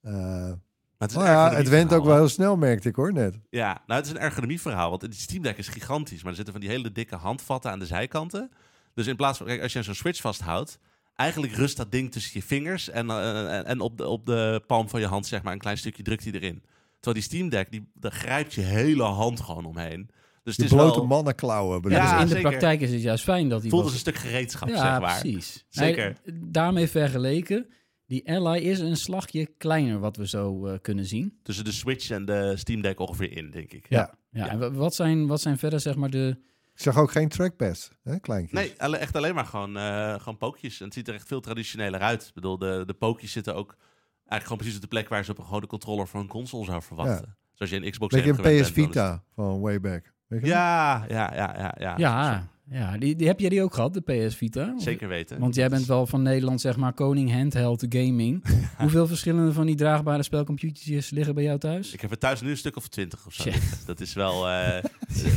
Eh, 0.00 0.12
Maar 0.12 0.56
het, 0.98 1.10
is 1.10 1.16
een 1.16 1.22
ja, 1.22 1.54
het 1.54 1.68
went 1.68 1.92
ook 1.92 2.04
wel 2.04 2.16
heel 2.16 2.28
snel, 2.28 2.56
merkte 2.56 2.88
ik 2.88 2.94
hoor 2.96 3.12
net. 3.12 3.38
Ja, 3.50 3.82
nou 3.86 4.00
het 4.00 4.06
is 4.10 4.14
een 4.16 4.20
ergonomieverhaal. 4.20 4.88
Want 4.90 5.00
die 5.00 5.12
Steam 5.12 5.42
Deck 5.42 5.58
is 5.58 5.68
gigantisch. 5.68 6.20
Maar 6.20 6.30
er 6.30 6.36
zitten 6.36 6.52
van 6.54 6.62
die 6.62 6.70
hele 6.72 6.92
dikke 6.92 7.16
handvatten 7.16 7.70
aan 7.70 7.78
de 7.78 7.86
zijkanten. 7.86 8.50
Dus 8.94 9.06
in 9.06 9.16
plaats 9.16 9.38
van, 9.38 9.46
kijk, 9.46 9.62
als 9.62 9.72
je 9.72 9.82
zo'n 9.82 9.94
Switch 9.94 10.20
vasthoudt... 10.20 10.78
Eigenlijk 11.16 11.52
rust 11.54 11.76
dat 11.76 11.90
ding 11.92 12.12
tussen 12.12 12.30
je 12.34 12.46
vingers 12.46 12.88
en, 12.90 13.10
eh, 13.10 13.56
en- 13.56 13.64
en 13.66 13.80
op, 13.80 13.96
de, 13.98 14.06
op 14.08 14.26
de 14.26 14.62
palm 14.66 14.88
van 14.88 15.00
je 15.00 15.06
hand, 15.06 15.26
zeg 15.26 15.42
maar, 15.42 15.52
een 15.52 15.58
klein 15.58 15.78
stukje 15.78 16.02
drukt 16.02 16.24
hij 16.24 16.32
erin. 16.32 16.62
Terwijl 17.00 17.14
die 17.14 17.22
Steam 17.36 17.48
Deck, 17.48 17.70
die, 17.70 17.90
daar 17.94 18.12
grijpt 18.12 18.54
je 18.54 18.60
hele 18.60 19.02
hand 19.02 19.40
gewoon 19.40 19.64
omheen. 19.64 20.10
Dus 20.42 20.56
het 20.56 20.64
is 20.66 20.72
blote 20.72 20.98
wel, 20.98 21.06
mannenklauwen. 21.06 21.90
Ja, 21.90 22.12
dus 22.12 22.20
in 22.20 22.26
de 22.28 22.34
zeker. 22.34 22.48
praktijk 22.50 22.80
is 22.80 22.92
het 22.92 23.02
juist 23.02 23.24
fijn 23.24 23.48
dat 23.48 23.60
die. 23.62 23.70
voelt 23.70 23.82
als 23.84 23.92
een 23.92 23.98
stuk 23.98 24.16
gereedschap, 24.16 24.68
ja, 24.68 24.76
zeg 24.90 25.00
maar. 25.00 25.20
precies. 25.20 25.64
Zeker. 25.68 26.16
Nee, 26.24 26.38
daarmee 26.50 26.88
vergeleken, 26.88 27.66
die 28.06 28.28
Ally 28.30 28.58
is 28.58 28.78
een 28.78 28.96
slagje 28.96 29.46
kleiner, 29.58 29.98
wat 29.98 30.16
we 30.16 30.28
zo 30.28 30.66
eh, 30.66 30.78
kunnen 30.82 31.06
zien. 31.06 31.38
Tussen 31.42 31.64
de 31.64 31.72
Switch 31.72 32.10
en 32.10 32.24
de 32.24 32.52
Steam 32.56 32.80
Deck 32.82 33.00
ongeveer 33.00 33.36
in, 33.36 33.50
denk 33.50 33.72
ik. 33.72 33.86
Ja. 33.88 34.14
Ja, 34.30 34.48
en 34.48 34.58
wa- 34.58 34.70
wat 34.70 34.94
zijn, 34.94 35.26
wat 35.26 35.40
zijn 35.40 35.58
verder, 35.58 35.80
zeg 35.80 35.96
maar, 35.96 36.10
de. 36.10 36.36
Ik 36.74 36.80
zag 36.80 36.96
ook 36.98 37.10
geen 37.10 37.28
trackpads, 37.28 37.90
hè, 38.02 38.18
kleintjes. 38.20 38.60
Nee, 38.60 38.74
alle- 38.80 38.96
echt 38.96 39.16
alleen 39.16 39.34
maar 39.34 39.46
gewoon, 39.46 39.76
eh, 39.76 40.14
gewoon 40.18 40.36
pookjes. 40.38 40.78
En 40.80 40.84
het 40.84 40.94
ziet 40.94 41.08
er 41.08 41.14
echt 41.14 41.26
veel 41.28 41.40
traditioneler 41.40 42.00
uit. 42.00 42.26
Ik 42.26 42.34
bedoel, 42.34 42.58
de, 42.58 42.82
de 42.86 42.94
pookjes 42.94 43.32
zitten 43.32 43.54
ook 43.54 43.68
eigenlijk 44.16 44.42
gewoon 44.42 44.58
precies 44.58 44.74
op 44.76 44.80
de 44.82 44.88
plek 44.88 45.08
waar 45.08 45.24
ze 45.24 45.30
op 45.30 45.38
een 45.38 45.44
gewone 45.44 45.66
controller 45.66 46.08
voor 46.08 46.20
een 46.20 46.28
console 46.28 46.64
zou 46.64 46.82
verwachten. 46.82 47.36
Zoals 47.52 47.72
je 47.72 47.76
een 47.84 47.90
Xbox 47.90 48.14
Beetje 48.14 48.30
een 48.30 48.62
PS 48.64 48.70
Vita 48.94 49.22
van 49.34 49.60
way 49.60 49.80
back. 49.80 50.12
Ja, 50.28 51.04
ja, 51.08 51.34
ja, 51.34 51.54
ja. 51.56 51.74
Ja, 51.78 51.94
Ja, 51.96 52.48
ja 52.72 52.98
die, 52.98 53.16
die, 53.16 53.26
heb 53.26 53.40
jij 53.40 53.48
die 53.48 53.62
ook 53.62 53.74
gehad, 53.74 53.94
de 53.94 54.00
PS 54.00 54.36
Vita? 54.36 54.74
Zeker 54.78 55.08
weten. 55.08 55.38
Want 55.38 55.54
jij 55.54 55.68
bent 55.68 55.86
wel 55.86 56.06
van 56.06 56.22
Nederland, 56.22 56.60
zeg 56.60 56.76
maar, 56.76 56.92
koning 56.92 57.32
handheld 57.32 57.86
gaming. 57.88 58.44
Hoeveel 58.78 59.06
verschillende 59.06 59.52
van 59.52 59.66
die 59.66 59.74
draagbare 59.76 60.22
spelcomputertjes 60.22 61.10
liggen 61.10 61.34
bij 61.34 61.44
jou 61.44 61.58
thuis? 61.58 61.92
Ik 61.92 62.00
heb 62.00 62.10
er 62.10 62.18
thuis 62.18 62.40
nu 62.40 62.50
een 62.50 62.56
stuk 62.56 62.76
of 62.76 62.88
twintig 62.88 63.26
of 63.26 63.34
zo. 63.34 63.50
Dat 63.86 64.00
is 64.00 64.12
wel 64.14 64.48
eh, 64.48 64.74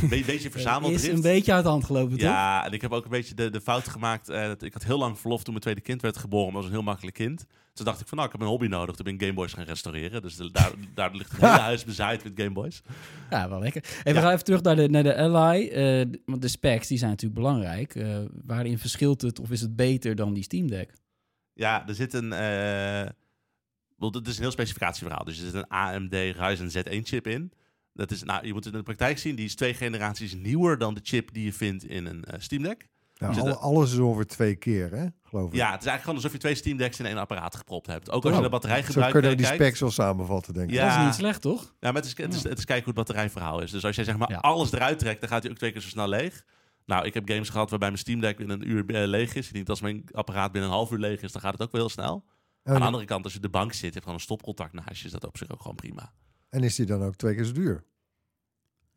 een 0.00 0.08
be- 0.08 0.22
beetje 0.26 0.32
is 0.48 0.50
verzameldrift. 0.50 1.08
een 1.08 1.20
beetje 1.20 1.52
uit 1.52 1.64
de 1.64 1.70
hand 1.70 1.84
gelopen, 1.84 2.10
toch? 2.18 2.20
Ja, 2.28 2.66
en 2.66 2.72
ik 2.72 2.80
heb 2.80 2.92
ook 2.92 3.04
een 3.04 3.10
beetje 3.10 3.34
de, 3.34 3.50
de 3.50 3.60
fout 3.60 3.88
gemaakt. 3.88 4.28
eh, 4.28 4.46
dat 4.46 4.62
ik 4.62 4.72
had 4.72 4.84
heel 4.84 4.98
lang 4.98 5.18
verlof 5.18 5.38
toen 5.42 5.50
mijn 5.52 5.62
tweede 5.64 5.80
kind 5.80 6.02
werd 6.02 6.16
geboren. 6.16 6.44
Maar 6.52 6.54
dat 6.54 6.62
was 6.62 6.70
een 6.70 6.76
heel 6.78 6.86
makkelijk 6.90 7.16
kind. 7.16 7.46
Toen 7.76 7.84
dacht 7.84 8.00
ik 8.00 8.06
van, 8.06 8.16
nou, 8.16 8.28
ik 8.30 8.34
heb 8.34 8.42
een 8.44 8.52
hobby 8.52 8.66
nodig. 8.66 8.94
Toen 8.96 9.04
ben 9.04 9.14
ik 9.14 9.20
Gameboys 9.22 9.52
gaan 9.52 9.64
restaureren. 9.64 10.22
Dus 10.22 10.36
de- 10.36 10.50
daar, 10.50 10.72
daar 10.94 11.14
ligt 11.14 11.30
het 11.32 11.40
hele 11.40 11.52
huis 11.60 11.84
bezaaid 11.84 12.24
met 12.24 12.32
Gameboys. 12.36 12.82
Ja, 13.30 13.48
wel 13.48 13.58
lekker. 13.58 13.84
Hey, 14.02 14.14
we 14.14 14.20
gaan 14.20 14.32
even 14.32 14.44
terug 14.44 14.62
naar 14.62 14.76
de, 14.76 14.88
naar 14.88 15.02
de 15.02 15.16
Ally. 15.16 15.68
eh, 15.68 16.06
want 16.24 16.42
de 16.42 16.48
specs 16.48 16.88
die 16.88 16.98
zijn 16.98 17.10
natuurlijk 17.10 17.40
belangrijk. 17.40 17.94
Eh, 17.94 18.18
waarin 18.44 18.78
verschilt 18.78 19.22
het 19.22 19.38
of 19.40 19.50
is 19.50 19.60
het 19.60 19.76
beter 19.76 20.14
dan 20.14 20.34
die 20.34 20.42
Steam 20.42 20.66
Deck? 20.68 20.92
Ja, 21.52 21.88
er 21.88 21.94
zit 21.94 22.14
een. 22.14 22.32
eh 22.32 23.10
wel, 23.96 24.10
het 24.12 24.26
is 24.26 24.36
een 24.36 24.42
heel 24.42 24.50
specificatieverhaal. 24.50 25.24
Dus 25.24 25.38
er 25.38 25.44
zit 25.44 25.54
een 25.54 25.68
AMD 25.68 26.12
Ryzen 26.14 26.70
Z1-chip 26.70 27.26
in. 27.26 27.52
Dat 27.92 28.10
is, 28.10 28.22
nou, 28.22 28.46
je 28.46 28.52
moet 28.52 28.64
het 28.64 28.72
in 28.72 28.78
de 28.78 28.84
praktijk 28.84 29.18
zien. 29.18 29.36
Die 29.36 29.44
is 29.44 29.54
twee 29.54 29.74
generaties 29.74 30.34
nieuwer 30.34 30.78
dan 30.78 30.94
de 30.94 31.00
chip 31.02 31.32
die 31.32 31.44
je 31.44 31.52
vindt 31.52 31.84
in 31.84 32.06
een 32.06 32.24
eh, 32.24 32.40
Steam 32.40 32.62
Deck. 32.62 32.88
Het- 33.16 33.38
alle- 33.38 33.56
alles 33.56 33.92
is 33.92 33.98
ongeveer 33.98 34.26
twee 34.26 34.54
keer, 34.56 34.90
hè, 34.90 35.06
geloof 35.22 35.46
ik. 35.50 35.54
Ja, 35.56 35.70
het 35.70 35.80
is 35.80 35.86
eigenlijk 35.86 36.00
gewoon 36.00 36.14
alsof 36.14 36.32
je 36.32 36.38
twee 36.38 36.54
Steam 36.54 36.76
Decks 36.76 36.98
in 36.98 37.06
één 37.06 37.16
apparaat 37.16 37.56
gepropt 37.56 37.86
hebt. 37.86 38.10
Ook 38.10 38.22
als 38.24 38.32
je 38.32 38.38
Oh, 38.38 38.44
de 38.44 38.50
batterij 38.50 38.80
Zo 38.80 38.86
gebruikt. 38.86 39.12
kunnen 39.12 39.30
we 39.30 39.36
eh, 39.36 39.42
die 39.42 39.56
kijkt. 39.58 39.62
specs 39.76 39.80
wel 39.80 40.06
samenvatten, 40.06 40.54
denk 40.54 40.68
ik. 40.68 40.74
Ja. 40.74 40.88
Dat 40.88 40.98
is 40.98 41.04
niet 41.04 41.14
slecht, 41.14 41.40
toch? 41.40 41.62
Ja, 41.62 41.92
maar 41.92 41.94
het 42.02 42.04
is, 42.04 42.16
het, 42.16 42.34
is, 42.34 42.42
het 42.42 42.58
is 42.58 42.64
kijken 42.64 42.84
hoe 42.84 42.94
het 42.94 43.06
batterijverhaal 43.06 43.60
is. 43.60 43.70
Dus 43.70 43.84
als 43.84 43.96
jij 43.96 44.04
zeg 44.04 44.16
maar 44.16 44.30
Ja. 44.30 44.36
alles 44.38 44.72
eruit 44.72 44.98
trekt, 44.98 45.20
dan 45.20 45.28
gaat 45.28 45.42
hij 45.42 45.50
ook 45.50 45.56
twee 45.58 45.72
keer 45.72 45.80
zo 45.80 45.88
snel 45.88 46.08
leeg. 46.08 46.44
Nou, 46.86 47.06
ik 47.06 47.14
heb 47.14 47.28
games 47.28 47.48
gehad 47.48 47.70
waarbij 47.70 47.88
mijn 47.88 48.00
Steam 48.00 48.20
Deck 48.20 48.36
binnen 48.36 48.60
een 48.62 48.68
uur 48.70 48.84
eh, 48.94 49.06
leeg 49.08 49.34
is. 49.34 49.50
Dat 49.52 49.68
als 49.68 49.80
mijn 49.80 50.04
apparaat 50.12 50.52
binnen 50.52 50.70
een 50.70 50.76
half 50.76 50.90
uur 50.90 50.98
leeg 50.98 51.20
is, 51.22 51.32
dan 51.32 51.40
gaat 51.40 51.52
het 51.52 51.62
ook 51.62 51.72
wel 51.72 51.80
heel 51.80 51.90
snel. 51.90 52.24
En, 52.62 52.72
Aan 52.74 52.80
de 52.80 52.86
andere 52.86 53.04
kant, 53.04 53.24
als 53.24 53.32
je 53.32 53.40
de 53.40 53.48
bank 53.48 53.72
zit, 53.72 53.80
je 53.80 53.86
hebt 53.86 53.98
gewoon 53.98 54.14
een 54.14 54.20
stopcontact 54.20 54.72
naast 54.72 55.00
je, 55.00 55.04
is 55.06 55.12
dat 55.12 55.26
op 55.26 55.36
zich 55.36 55.50
ook 55.52 55.60
gewoon 55.60 55.76
prima. 55.76 56.12
en 56.50 56.62
is 56.62 56.74
die 56.74 56.86
dan 56.86 57.02
ook 57.02 57.14
twee 57.16 57.34
keer 57.34 57.44
zo 57.44 57.52
duur? 57.52 57.84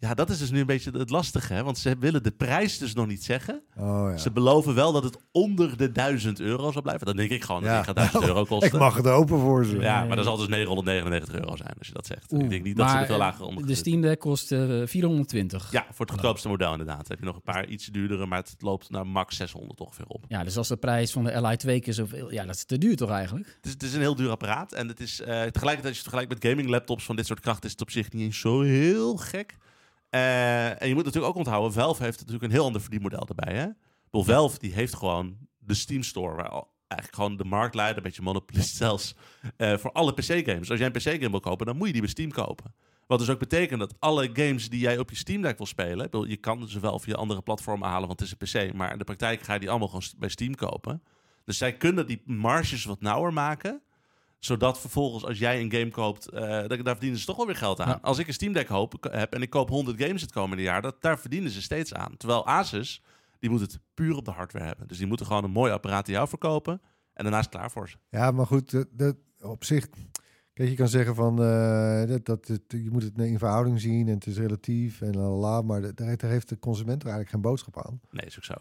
Ja, 0.01 0.13
dat 0.13 0.29
is 0.29 0.37
dus 0.37 0.51
nu 0.51 0.59
een 0.59 0.65
beetje 0.65 0.91
het 0.91 1.09
lastige, 1.09 1.53
hè? 1.53 1.63
want 1.63 1.77
ze 1.77 1.95
willen 1.99 2.23
de 2.23 2.31
prijs 2.31 2.77
dus 2.77 2.93
nog 2.93 3.07
niet 3.07 3.23
zeggen. 3.23 3.61
Oh, 3.77 4.07
ja. 4.11 4.17
Ze 4.17 4.31
beloven 4.31 4.75
wel 4.75 4.91
dat 4.91 5.03
het 5.03 5.17
onder 5.31 5.77
de 5.77 5.91
1000 5.91 6.39
euro 6.39 6.71
zal 6.71 6.81
blijven. 6.81 7.05
Dan 7.05 7.15
denk 7.15 7.29
ik 7.29 7.43
gewoon, 7.43 7.63
Ja. 7.63 7.75
dat 7.75 7.85
gaat 7.85 7.95
1000 7.95 8.23
euro 8.23 8.45
kosten. 8.55 8.67
Ik 8.73 8.79
mag 8.79 8.95
het 8.95 9.07
open 9.07 9.39
voor 9.39 9.65
ze. 9.65 9.77
Ja, 9.79 10.03
maar 10.05 10.15
dat 10.15 10.25
zal 10.25 10.37
dus 10.37 10.47
999 10.47 11.33
euro 11.33 11.55
zijn 11.55 11.73
als 11.77 11.87
je 11.87 11.93
dat 11.93 12.05
zegt. 12.05 12.31
Oeh, 12.31 12.43
ik 12.43 12.49
denk 12.49 12.63
niet 12.63 12.77
dat 12.77 12.89
ze 12.89 12.95
er 12.97 13.05
veel 13.05 13.17
lager 13.17 13.41
eh, 13.41 13.47
onder 13.47 13.65
De 13.67 13.75
Steam 13.75 14.01
Deck 14.01 14.19
kost 14.19 14.51
eh, 14.51 14.81
420. 14.85 15.71
Ja, 15.71 15.85
voor 15.91 16.05
het 16.05 16.11
goedkoopste 16.11 16.47
model 16.47 16.71
inderdaad. 16.71 16.97
Dan 16.97 17.05
heb 17.07 17.19
je 17.19 17.25
nog 17.25 17.35
een 17.35 17.41
paar 17.41 17.67
iets 17.67 17.85
duurdere, 17.85 18.25
maar 18.25 18.39
het 18.39 18.55
loopt 18.59 18.89
naar 18.89 19.07
max 19.07 19.35
600 19.35 19.79
ongeveer 19.79 20.05
op. 20.07 20.25
Ja, 20.27 20.43
dus 20.43 20.57
als 20.57 20.67
de 20.67 20.77
prijs 20.77 21.11
van 21.11 21.23
de 21.23 21.41
Li 21.41 21.55
twee 21.55 21.79
keer 21.79 21.93
zoveel... 21.93 22.31
Ja, 22.31 22.45
dat 22.45 22.55
is 22.55 22.65
te 22.65 22.77
duur 22.77 22.95
toch 22.95 23.09
eigenlijk? 23.09 23.47
Het 23.47 23.65
is, 23.65 23.71
het 23.71 23.83
is 23.83 23.93
een 23.93 23.99
heel 24.01 24.15
duur 24.15 24.29
apparaat. 24.29 24.73
En 24.73 24.87
het 24.87 24.99
is 24.99 25.21
eh, 25.21 25.27
tegelijkertijd, 25.27 25.85
als 25.85 25.97
je 25.97 26.01
het 26.01 26.09
vergelijkt 26.09 26.29
met 26.33 26.45
gaming 26.51 26.69
laptops 26.69 27.03
van 27.05 27.15
dit 27.15 27.25
soort 27.25 27.39
kracht, 27.39 27.65
is 27.65 27.71
het 27.71 27.81
op 27.81 27.91
zich 27.91 28.11
niet 28.11 28.21
eens 28.23 28.39
zo 28.39 28.61
heel 28.61 29.17
gek. 29.17 29.57
Eh, 30.09 30.81
en 30.81 30.87
je 30.87 30.93
moet 30.93 31.05
natuurlijk 31.05 31.31
ook 31.33 31.39
onthouden, 31.39 31.73
Valve 31.73 32.03
heeft 32.03 32.17
natuurlijk 32.17 32.43
een 32.43 32.51
heel 32.51 32.65
ander 32.65 32.81
verdienmodel 32.81 33.27
erbij. 33.27 33.53
Hè? 33.53 33.67
Valve 34.11 34.59
die 34.59 34.73
heeft 34.73 34.95
gewoon 34.95 35.37
de 35.57 35.73
Steam 35.73 36.03
Store, 36.03 36.35
waar 36.35 36.63
eigenlijk 36.87 37.15
gewoon 37.15 37.37
de 37.37 37.43
marktleider, 37.43 37.97
een 37.97 38.03
beetje 38.03 38.21
monopolist 38.21 38.75
zelfs, 38.75 39.15
eh, 39.57 39.77
voor 39.77 39.91
alle 39.91 40.13
PC-games. 40.13 40.69
Als 40.69 40.79
jij 40.79 40.87
een 40.87 40.91
PC-game 40.91 41.29
wil 41.29 41.39
kopen, 41.39 41.65
dan 41.65 41.77
moet 41.77 41.85
je 41.87 41.93
die 41.93 42.01
bij 42.01 42.11
Steam 42.11 42.31
kopen. 42.31 42.73
Wat 43.07 43.19
dus 43.19 43.29
ook 43.29 43.39
betekent 43.39 43.79
dat 43.79 43.95
alle 43.99 44.29
games 44.33 44.69
die 44.69 44.79
jij 44.79 44.97
op 44.97 45.09
je 45.09 45.15
Steam 45.15 45.41
Deck 45.41 45.57
wil 45.57 45.65
spelen, 45.65 45.97
bedoel, 45.97 46.25
je 46.25 46.37
kan 46.37 46.67
ze 46.67 46.79
wel 46.79 46.99
via 46.99 47.15
andere 47.15 47.41
platformen 47.41 47.87
halen, 47.87 48.07
want 48.07 48.19
het 48.19 48.29
is 48.29 48.55
een 48.55 48.69
PC, 48.69 48.73
maar 48.73 48.91
in 48.91 48.97
de 48.97 49.03
praktijk 49.03 49.41
ga 49.41 49.53
je 49.53 49.59
die 49.59 49.69
allemaal 49.69 49.87
gewoon 49.87 50.03
bij 50.17 50.29
Steam 50.29 50.55
kopen. 50.55 51.03
Dus 51.43 51.57
zij 51.57 51.73
kunnen 51.77 52.07
die 52.07 52.21
marges 52.25 52.85
wat 52.85 53.01
nauwer 53.01 53.33
maken 53.33 53.81
zodat 54.39 54.79
vervolgens 54.79 55.25
als 55.25 55.39
jij 55.39 55.61
een 55.61 55.71
game 55.71 55.89
koopt, 55.89 56.29
eh, 56.29 56.39
daar, 56.41 56.67
daar 56.67 56.83
verdienen 56.93 57.19
ze 57.19 57.25
toch 57.25 57.37
wel 57.37 57.45
weer 57.45 57.55
geld 57.55 57.79
aan. 57.79 57.87
Ja. 57.87 57.99
Als 58.01 58.17
ik 58.17 58.27
een 58.27 58.33
Steam 58.33 58.53
Deck 58.53 58.67
hoop, 58.67 59.07
heb 59.11 59.33
en 59.33 59.41
ik 59.41 59.49
koop 59.49 59.69
100 59.69 60.01
games 60.03 60.21
het 60.21 60.31
komende 60.31 60.63
jaar, 60.63 60.81
dat, 60.81 61.01
daar 61.01 61.19
verdienen 61.19 61.51
ze 61.51 61.61
steeds 61.61 61.93
aan. 61.93 62.17
Terwijl 62.17 62.45
Asus, 62.47 63.01
die 63.39 63.49
moet 63.49 63.59
het 63.59 63.79
puur 63.93 64.15
op 64.15 64.25
de 64.25 64.31
hardware 64.31 64.65
hebben. 64.65 64.87
Dus 64.87 64.97
die 64.97 65.07
moeten 65.07 65.25
gewoon 65.25 65.43
een 65.43 65.51
mooi 65.51 65.71
apparaat 65.71 66.07
aan 66.07 66.13
jou 66.13 66.27
verkopen 66.27 66.81
en 67.13 67.23
daarna 67.23 67.37
is 67.39 67.45
het 67.45 67.53
klaar 67.55 67.71
voor 67.71 67.89
ze. 67.89 67.97
Ja, 68.09 68.31
maar 68.31 68.45
goed, 68.47 68.71
dat, 68.71 68.87
dat- 68.91 69.15
op 69.41 69.63
zich... 69.63 69.87
Kijk, 70.53 70.69
je 70.69 70.75
kan 70.75 70.87
zeggen 70.87 71.15
van... 71.15 71.43
eh, 71.43 72.05
dat, 72.07 72.25
dat, 72.25 72.47
het- 72.47 72.63
je 72.67 72.89
moet 72.91 73.03
het 73.03 73.17
in 73.17 73.37
verhouding 73.37 73.81
zien 73.81 74.07
en 74.07 74.13
het 74.13 74.25
is 74.25 74.37
relatief 74.37 75.01
en 75.01 75.17
la 75.17 75.61
maar 75.61 75.95
daar 75.95 76.17
heeft 76.19 76.49
de 76.49 76.59
consument 76.59 77.01
er 77.03 77.07
eigenlijk 77.09 77.29
geen 77.29 77.41
boodschap 77.41 77.85
aan. 77.85 77.99
Nee, 78.11 78.25
is 78.25 78.37
ook 78.37 78.43
zo. 78.43 78.53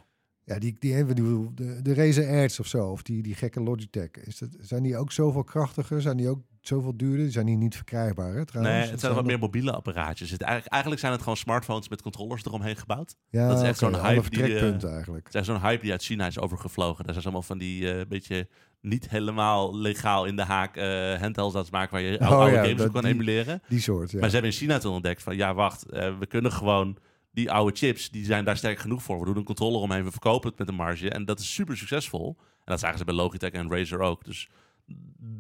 Ja, 0.49 0.59
die, 0.59 0.77
die, 0.79 1.05
die, 1.05 1.15
die 1.15 1.55
de, 1.55 1.83
de 1.83 1.95
Razer 1.95 2.27
Airts 2.27 2.61
of 2.61 2.67
zo, 2.67 2.87
of 2.91 3.03
die, 3.03 3.23
die 3.23 3.35
gekke 3.35 3.61
Logitech, 3.63 4.11
is 4.11 4.39
dat, 4.39 4.49
zijn 4.61 4.83
die 4.83 4.97
ook 4.97 5.13
zoveel 5.13 5.45
krachtiger? 5.45 6.03
Zijn 6.03 6.17
die 6.17 6.29
ook 6.29 6.41
zoveel 6.61 6.97
duurder? 6.97 7.19
Die 7.23 7.31
zijn 7.31 7.47
die 7.47 7.57
niet 7.57 7.75
verkrijgbaar, 7.77 8.35
hè, 8.35 8.45
trouwens? 8.47 8.75
nee, 8.75 8.83
Dat 8.83 8.91
het 8.93 9.01
zijn 9.01 9.15
wat 9.15 9.27
meer 9.27 9.39
mobiele 9.39 9.73
apparaatjes. 9.73 10.31
Het, 10.31 10.41
eigenlijk, 10.43 10.73
eigenlijk 10.73 11.01
zijn 11.03 11.13
het 11.13 11.23
gewoon 11.23 11.37
smartphones 11.37 11.89
met 11.89 12.03
controllers 12.03 12.45
eromheen 12.45 12.77
gebouwd. 12.77 13.15
Ja, 13.31 13.49
dat 13.49 13.57
is 13.63 13.69
echt 13.69 13.79
zo'n 13.79 14.01
hype 14.01 14.31
die, 14.31 14.59
eh, 14.59 14.85
eigenlijk. 14.93 15.29
Is 15.35 15.47
zo'n 15.47 15.61
hype 15.61 15.83
die 15.83 15.91
uit 15.93 16.03
China 16.03 16.27
is 16.27 16.39
overgevlogen. 16.39 17.05
Daar 17.05 17.13
zijn 17.13 17.25
allemaal 17.25 17.43
van 17.43 17.59
die 17.59 17.93
eh, 17.95 18.07
beetje 18.09 18.49
niet 18.81 19.09
helemaal 19.11 19.77
legaal 19.77 20.25
in 20.25 20.37
de 20.37 20.43
haak 20.45 20.77
eh 20.77 21.15
handhelds 21.21 21.55
aan 21.55 21.61
het 21.63 21.71
maken 21.71 21.93
waar 21.93 22.03
je 22.03 22.21
Oh 22.21 22.29
oude 22.31 22.55
ja, 22.55 22.63
games 22.63 22.77
dat- 22.77 22.87
op 22.87 22.93
kan 22.93 23.03
die- 23.03 23.13
emuleren. 23.13 23.63
Die 23.69 23.81
soort, 23.81 24.11
ja. 24.11 24.19
Maar 24.19 24.29
ze 24.29 24.35
hebben 24.35 24.53
in 24.53 24.59
China 24.59 24.79
toen 24.79 24.93
ontdekt 24.95 25.23
van 25.23 25.37
ja, 25.37 25.55
wacht, 25.55 25.85
we 26.19 26.27
kunnen 26.29 26.53
gewoon 26.53 26.97
die 27.31 27.51
oude 27.53 27.77
chips, 27.77 28.11
die 28.11 28.25
zijn 28.25 28.45
daar 28.45 28.57
sterk 28.57 28.79
genoeg 28.79 29.03
voor. 29.03 29.19
We 29.19 29.25
doen 29.25 29.37
een 29.37 29.45
controller 29.45 29.81
omheen, 29.81 30.05
we 30.05 30.11
verkopen 30.11 30.49
het 30.49 30.59
met 30.59 30.69
een 30.69 30.75
marge. 30.75 31.11
En 31.11 31.25
dat 31.25 31.41
is 31.41 31.55
super 31.55 31.77
succesvol. 31.77 32.37
En 32.39 32.45
dat 32.65 32.81
zagen 32.81 32.99
ze 32.99 33.05
bij 33.05 33.15
Logitech 33.15 33.51
en 33.51 33.71
Razer 33.71 34.01
ook. 34.01 34.25
Dus 34.25 34.49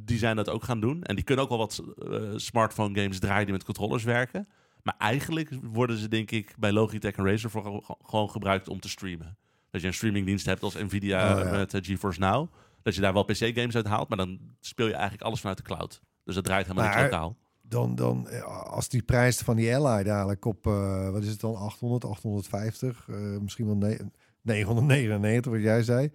die 0.04 0.18
zijn 0.18 0.36
dat 0.36 0.48
ook 0.48 0.64
gaan 0.64 0.80
doen. 0.80 1.02
En 1.02 1.14
die 1.14 1.24
kunnen 1.24 1.44
ook 1.44 1.50
wel 1.50 1.58
wat 1.58 1.82
eh, 2.10 2.20
smartphone 2.36 3.00
games 3.00 3.18
draaien 3.18 3.44
die 3.44 3.52
met 3.54 3.64
controllers 3.64 4.04
werken. 4.04 4.48
Maar 4.82 4.94
eigenlijk 4.98 5.50
worden 5.62 5.96
ze 5.96 6.08
denk 6.08 6.30
ik 6.30 6.54
bij 6.58 6.72
Logitech 6.72 7.16
en 7.16 7.24
Razer 7.26 7.50
voor 7.50 7.82
gewoon 8.02 8.30
gebruikt 8.30 8.68
om 8.68 8.80
te 8.80 8.88
streamen. 8.88 9.36
Dat 9.70 9.80
je 9.80 9.86
een 9.86 9.94
streamingdienst 9.94 10.46
hebt 10.46 10.62
als 10.62 10.74
Nvidia 10.74 11.34
Oh, 11.38 11.44
ja. 11.44 11.50
met 11.50 11.74
eh, 11.74 11.80
GeForce 11.84 12.20
Now. 12.20 12.52
Dat 12.82 12.94
je 12.94 13.00
daar 13.00 13.12
wel 13.12 13.24
PC-games 13.24 13.76
uit 13.76 13.86
haalt, 13.86 14.08
maar 14.08 14.18
dan 14.18 14.38
speel 14.60 14.86
je 14.86 14.92
eigenlijk 14.92 15.22
alles 15.22 15.38
vanuit 15.40 15.58
de 15.58 15.64
cloud. 15.64 16.00
Dus 16.24 16.34
dat 16.34 16.44
draait 16.44 16.66
helemaal 16.66 16.88
Maar- 16.90 17.02
niet 17.02 17.10
lokaal. 17.12 17.36
Dan, 17.68 17.94
dan 17.94 18.28
eh, 18.28 18.42
als 18.66 18.88
die 18.88 19.02
prijs 19.02 19.38
van 19.38 19.56
die 19.56 19.76
Ally 19.76 20.02
dadelijk 20.02 20.44
op, 20.44 20.66
eh, 20.66 21.10
wat 21.10 21.22
is 21.22 21.28
het 21.28 21.40
dan, 21.40 21.56
800, 21.56 22.04
850, 22.04 23.06
eh, 23.08 23.16
misschien 23.16 23.66
wel 23.66 23.76
ne- 23.76 24.10
999, 24.42 25.52
wat 25.52 25.60
jij 25.62 25.82
zei. 25.82 26.12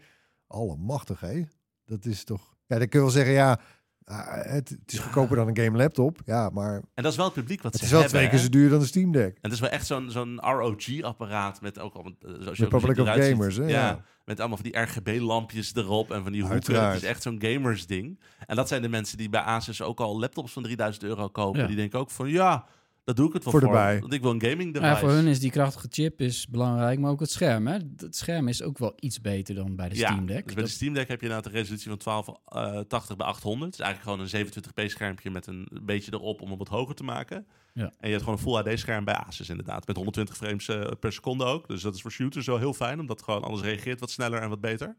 Allemachtig, 0.48 1.20
hé. 1.20 1.44
Dat 1.86 2.06
is 2.06 2.24
toch... 2.24 2.56
Ja, 2.68 2.78
dan 2.78 2.88
kun 2.88 3.00
je 3.00 3.06
wel 3.06 3.16
zeggen, 3.16 3.34
ja, 3.34 3.60
het, 4.06 4.70
het 4.70 4.80
is 4.94 5.00
goedkoper 5.00 5.36
dan 5.36 5.48
een 5.48 5.58
game 5.58 5.78
laptop. 5.78 6.20
Ja, 6.26 6.50
maar 6.50 6.74
En 6.94 7.04
dat 7.04 7.12
is 7.12 7.18
wel 7.18 7.26
het 7.26 7.34
publiek 7.34 7.62
wat 7.62 7.72
het 7.72 7.80
ze 7.82 7.86
is 7.88 7.92
wel 7.94 8.02
hebben. 8.02 8.20
twee 8.20 8.32
keer 8.32 8.40
zo 8.44 8.50
duur 8.50 8.70
dan 8.70 8.80
de 8.80 8.86
Steam 8.86 9.12
Deck. 9.12 9.34
En 9.36 9.40
het 9.42 9.52
is 9.52 9.60
wel 9.60 9.70
echt 9.70 9.86
zo'n 9.86 10.10
zo'n 10.12 10.40
ROG-apparaat 10.42 11.62
met 11.62 11.80
ook 11.80 11.94
al... 11.94 12.06
eh, 12.06 12.32
Zoals 12.40 12.58
je 12.58 12.64
Republic 12.64 12.96
ziet 12.96 13.08
of. 13.08 13.26
Gamers, 13.26 13.56
hè? 13.56 13.64
Ja, 13.64 13.70
Ja. 13.70 14.04
met 14.26 14.40
allemaal 14.40 14.58
van 14.58 14.70
die 14.72 14.80
RGB-lampjes 14.82 15.76
erop 15.76 16.12
en 16.12 16.24
van 16.24 16.32
die 16.32 16.42
hoeken. 16.42 16.60
Uiteraard. 16.62 16.94
Het 16.94 17.04
is 17.04 17.10
echt 17.10 17.22
zo'n 17.22 17.38
gamers-ding. 17.42 18.20
En 18.46 18.56
dat 18.56 18.68
zijn 18.68 18.82
de 18.82 18.90
mensen 18.90 19.18
die 19.18 19.30
bij 19.30 19.42
Asus 19.42 19.82
ook 19.82 20.00
al 20.00 20.20
laptops 20.20 20.52
van 20.54 20.64
3000 20.64 21.04
euro 21.06 21.28
kopen. 21.30 21.60
Ja. 21.62 21.68
Die 21.68 21.76
denken 21.76 22.00
ook 22.00 22.12
van, 22.12 22.30
ja, 22.30 22.66
dat 23.04 23.16
doe 23.16 23.28
ik 23.28 23.34
het 23.34 23.44
wel 23.44 23.52
Voor 23.52 23.62
voor. 23.62 23.70
erbij. 23.70 24.00
Want 24.00 24.14
ik 24.14 24.22
wil 24.22 24.32
een 24.32 24.42
gaming 24.42 24.74
device. 24.74 24.92
Ja, 24.92 24.98
voor 25.00 25.10
hun 25.10 25.28
is 25.28 25.40
die 25.40 25.52
krachtige 25.52 25.88
chip 25.90 26.22
is 26.22 26.48
belangrijk, 26.48 27.00
maar 27.00 27.12
ook 27.12 27.20
het 27.20 27.32
scherm. 27.32 27.68
Hè? 27.68 27.78
Het 27.98 28.16
scherm 28.16 28.48
is 28.48 28.62
ook 28.62 28.78
wel 28.78 28.94
iets 29.00 29.22
beter 29.22 29.56
dan 29.56 29.76
bij 29.76 29.90
de 29.90 29.96
Ja, 29.96 30.08
Steam 30.12 30.26
Deck. 30.26 30.36
Dus 30.46 30.46
bij 30.46 30.56
Dat- 30.56 30.66
de 30.66 30.72
Steam 30.72 30.94
Deck 30.94 31.08
heb 31.08 31.20
je 31.22 31.26
inderdaad 31.28 31.52
een 31.52 31.58
resolutie 31.58 31.90
van 31.90 31.98
1280 31.98 33.16
bij 33.18 33.26
800. 33.28 33.72
Het 33.72 33.80
is 33.80 33.86
eigenlijk 33.86 34.04
gewoon 34.04 34.20
een 34.20 34.48
27p 34.86 34.90
schermpje 34.92 35.30
met 35.32 35.48
een 35.48 35.68
beetje 35.82 36.14
erop 36.14 36.42
om 36.42 36.50
hem 36.50 36.58
wat 36.58 36.68
hoger 36.68 36.96
te 36.96 37.04
maken. 37.04 37.46
Ja. 37.74 37.84
En 37.84 37.92
je 38.00 38.10
hebt 38.10 38.24
gewoon 38.24 38.36
een 38.38 38.44
Full 38.64 38.72
HD 38.74 38.80
scherm 38.80 39.04
bij 39.06 39.14
Asus 39.16 39.50
inderdaad. 39.50 39.88
Met 39.88 39.96
120 39.96 40.36
frames 40.38 40.68
eh, 40.68 40.82
per 41.00 41.14
seconde 41.14 41.44
ook. 41.44 41.68
Dus 41.68 41.82
dat 41.82 41.96
is 41.96 42.02
voor 42.02 42.12
shooters 42.12 42.46
wel 42.46 42.58
heel 42.58 42.74
fijn. 42.74 43.00
Omdat 43.00 43.22
gewoon 43.24 43.44
alles 43.44 43.62
reageert 43.62 44.00
wat 44.00 44.12
sneller 44.12 44.42
en 44.42 44.50
wat 44.50 44.62
beter. 44.62 44.96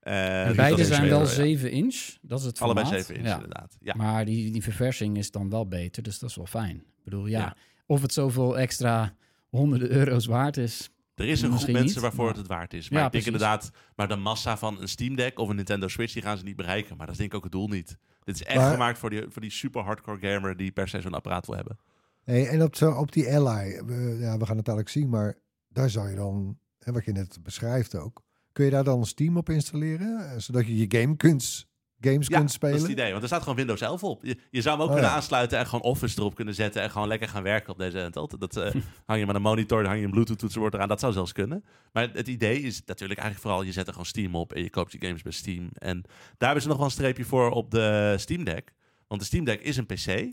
Eh, 0.00 0.40
En 0.40 0.46
dus 0.46 0.56
beide 0.56 0.84
zijn 0.84 1.08
wel 1.08 1.18
ja. 1.20 1.24
7 1.26 1.70
inch. 1.70 2.14
Dat 2.22 2.38
is 2.40 2.44
het 2.44 2.60
Allebei 2.60 2.86
formaat. 2.86 3.04
7 3.04 3.16
inch 3.20 3.28
Ja. 3.28 3.34
inderdaad. 3.34 3.76
Ja. 3.80 3.94
Maar 3.96 4.24
die, 4.24 4.50
die 4.50 4.62
verversing 4.62 5.16
is 5.16 5.30
dan 5.30 5.50
wel 5.50 5.66
beter, 5.68 6.02
dus 6.02 6.18
dat 6.18 6.30
is 6.30 6.36
wel 6.36 6.46
fijn. 6.46 6.84
Bedoel, 7.04 7.26
ja, 7.26 7.38
Ja. 7.40 7.56
of 7.86 8.02
het 8.02 8.12
zoveel 8.12 8.58
extra 8.58 9.14
honderden 9.48 9.90
euro's 9.90 10.26
waard 10.26 10.56
is. 10.56 10.90
Er 11.14 11.26
is 11.28 11.42
een 11.42 11.48
groep 11.52 11.60
mensen 11.66 11.84
niet, 11.84 11.94
waarvoor 11.98 12.18
maar- 12.24 12.28
het 12.34 12.36
het 12.42 12.46
waard 12.50 12.74
is. 12.74 12.88
Maar 12.88 13.00
Ja, 13.00 13.06
ik 13.06 13.12
denk 13.12 13.24
precies. 13.24 13.40
inderdaad, 13.42 13.70
maar 13.96 14.08
de 14.08 14.16
massa 14.16 14.56
van 14.58 14.80
een 14.80 14.88
Steam 14.88 15.14
Deck 15.16 15.38
of 15.38 15.48
een 15.48 15.56
Nintendo 15.56 15.88
Switch, 15.88 16.12
die 16.12 16.22
gaan 16.22 16.38
ze 16.38 16.44
niet 16.44 16.56
bereiken. 16.56 16.96
Maar 16.96 17.06
dat 17.06 17.14
is 17.14 17.20
denk 17.20 17.30
ik 17.30 17.36
ook 17.36 17.42
het 17.44 17.52
doel 17.52 17.68
niet. 17.68 17.98
Dit 18.24 18.34
is 18.34 18.42
echt 18.42 18.56
Maar- 18.58 18.72
gemaakt 18.72 18.98
voor 18.98 19.10
die, 19.10 19.22
voor 19.28 19.42
die 19.42 19.50
super 19.50 19.82
hardcore 19.82 20.18
gamer 20.32 20.56
die 20.56 20.70
per 20.72 20.88
se 20.88 21.00
zo'n 21.00 21.14
apparaat 21.14 21.46
wil 21.46 21.56
hebben. 21.56 21.78
Hey, 22.24 22.48
en 22.48 22.62
op, 22.62 22.76
zo, 22.76 22.90
op 22.90 23.12
die 23.12 23.32
Ally, 23.36 23.82
we, 23.86 24.16
ja, 24.20 24.36
we 24.38 24.46
gaan 24.46 24.56
het 24.56 24.64
dadelijk 24.64 24.88
zien, 24.90 25.08
maar 25.08 25.34
daar 25.68 25.90
zou 25.90 26.08
je 26.10 26.16
dan, 26.16 26.58
hè, 26.78 26.92
wat 26.92 27.04
je 27.04 27.12
net 27.12 27.38
beschrijft 27.42 27.94
ook, 27.94 28.22
kun 28.52 28.64
je 28.64 28.70
daar 28.70 28.84
dan 28.84 29.06
Steam 29.06 29.36
op 29.36 29.48
installeren, 29.48 30.30
eh, 30.30 30.38
zodat 30.38 30.66
je 30.66 30.76
je 30.76 31.00
game 31.00 31.16
kunt, 31.16 31.66
games 32.04 32.26
Ja, 32.26 32.38
kunt 32.38 32.50
spelen? 32.52 32.74
dat 32.74 32.82
is 32.84 32.88
het 32.90 32.98
idee. 32.98 33.10
Want 33.10 33.22
er 33.22 33.28
staat 33.28 33.40
gewoon 33.42 33.56
Windows 33.56 33.80
11 33.80 34.02
op. 34.04 34.24
Je, 34.24 34.38
je 34.50 34.60
zou 34.62 34.74
hem 34.74 34.82
ook 34.82 34.88
Oh, 34.88 34.94
kunnen 34.94 35.10
ja. 35.10 35.16
aansluiten 35.16 35.58
en 35.58 35.66
gewoon 35.66 35.84
Office 35.84 36.18
erop 36.18 36.34
kunnen 36.34 36.54
zetten 36.54 36.82
en 36.82 36.90
gewoon 36.90 37.08
lekker 37.08 37.28
gaan 37.28 37.42
werken 37.42 37.72
op 37.72 37.78
deze 37.78 38.00
handheld. 38.00 38.40
Dat 38.40 38.56
eh, 38.56 38.74
hang 39.06 39.20
je 39.20 39.26
met 39.26 39.34
een 39.34 39.42
monitor, 39.42 39.78
dan 39.78 39.86
hang 39.86 39.98
je 39.98 40.04
een 40.04 40.10
Bluetooth 40.12 40.38
toetsenbord 40.38 40.74
eraan. 40.74 40.88
Dat 40.88 41.00
zou 41.00 41.12
zelfs 41.12 41.32
kunnen. 41.32 41.64
Maar 41.92 42.10
het 42.12 42.28
idee 42.28 42.60
is 42.60 42.82
natuurlijk 42.86 43.20
eigenlijk 43.20 43.48
vooral, 43.48 43.62
je 43.66 43.72
zet 43.72 43.86
er 43.86 43.92
gewoon 43.92 44.06
Steam 44.06 44.34
op 44.34 44.52
en 44.52 44.62
je 44.62 44.70
koopt 44.70 44.92
je 44.92 44.98
games 45.00 45.22
bij 45.22 45.32
Steam. 45.32 45.68
En 45.74 46.00
daar 46.02 46.12
hebben 46.38 46.62
ze 46.62 46.68
nog 46.68 46.76
wel 46.76 46.86
een 46.86 46.92
streepje 46.92 47.24
voor 47.24 47.50
op 47.50 47.70
de 47.70 48.14
Steam 48.18 48.44
Deck. 48.44 48.72
Want 49.08 49.20
de 49.20 49.26
Steam 49.26 49.44
Deck 49.44 49.60
is 49.60 49.76
een 49.76 49.86
PC, 49.86 50.32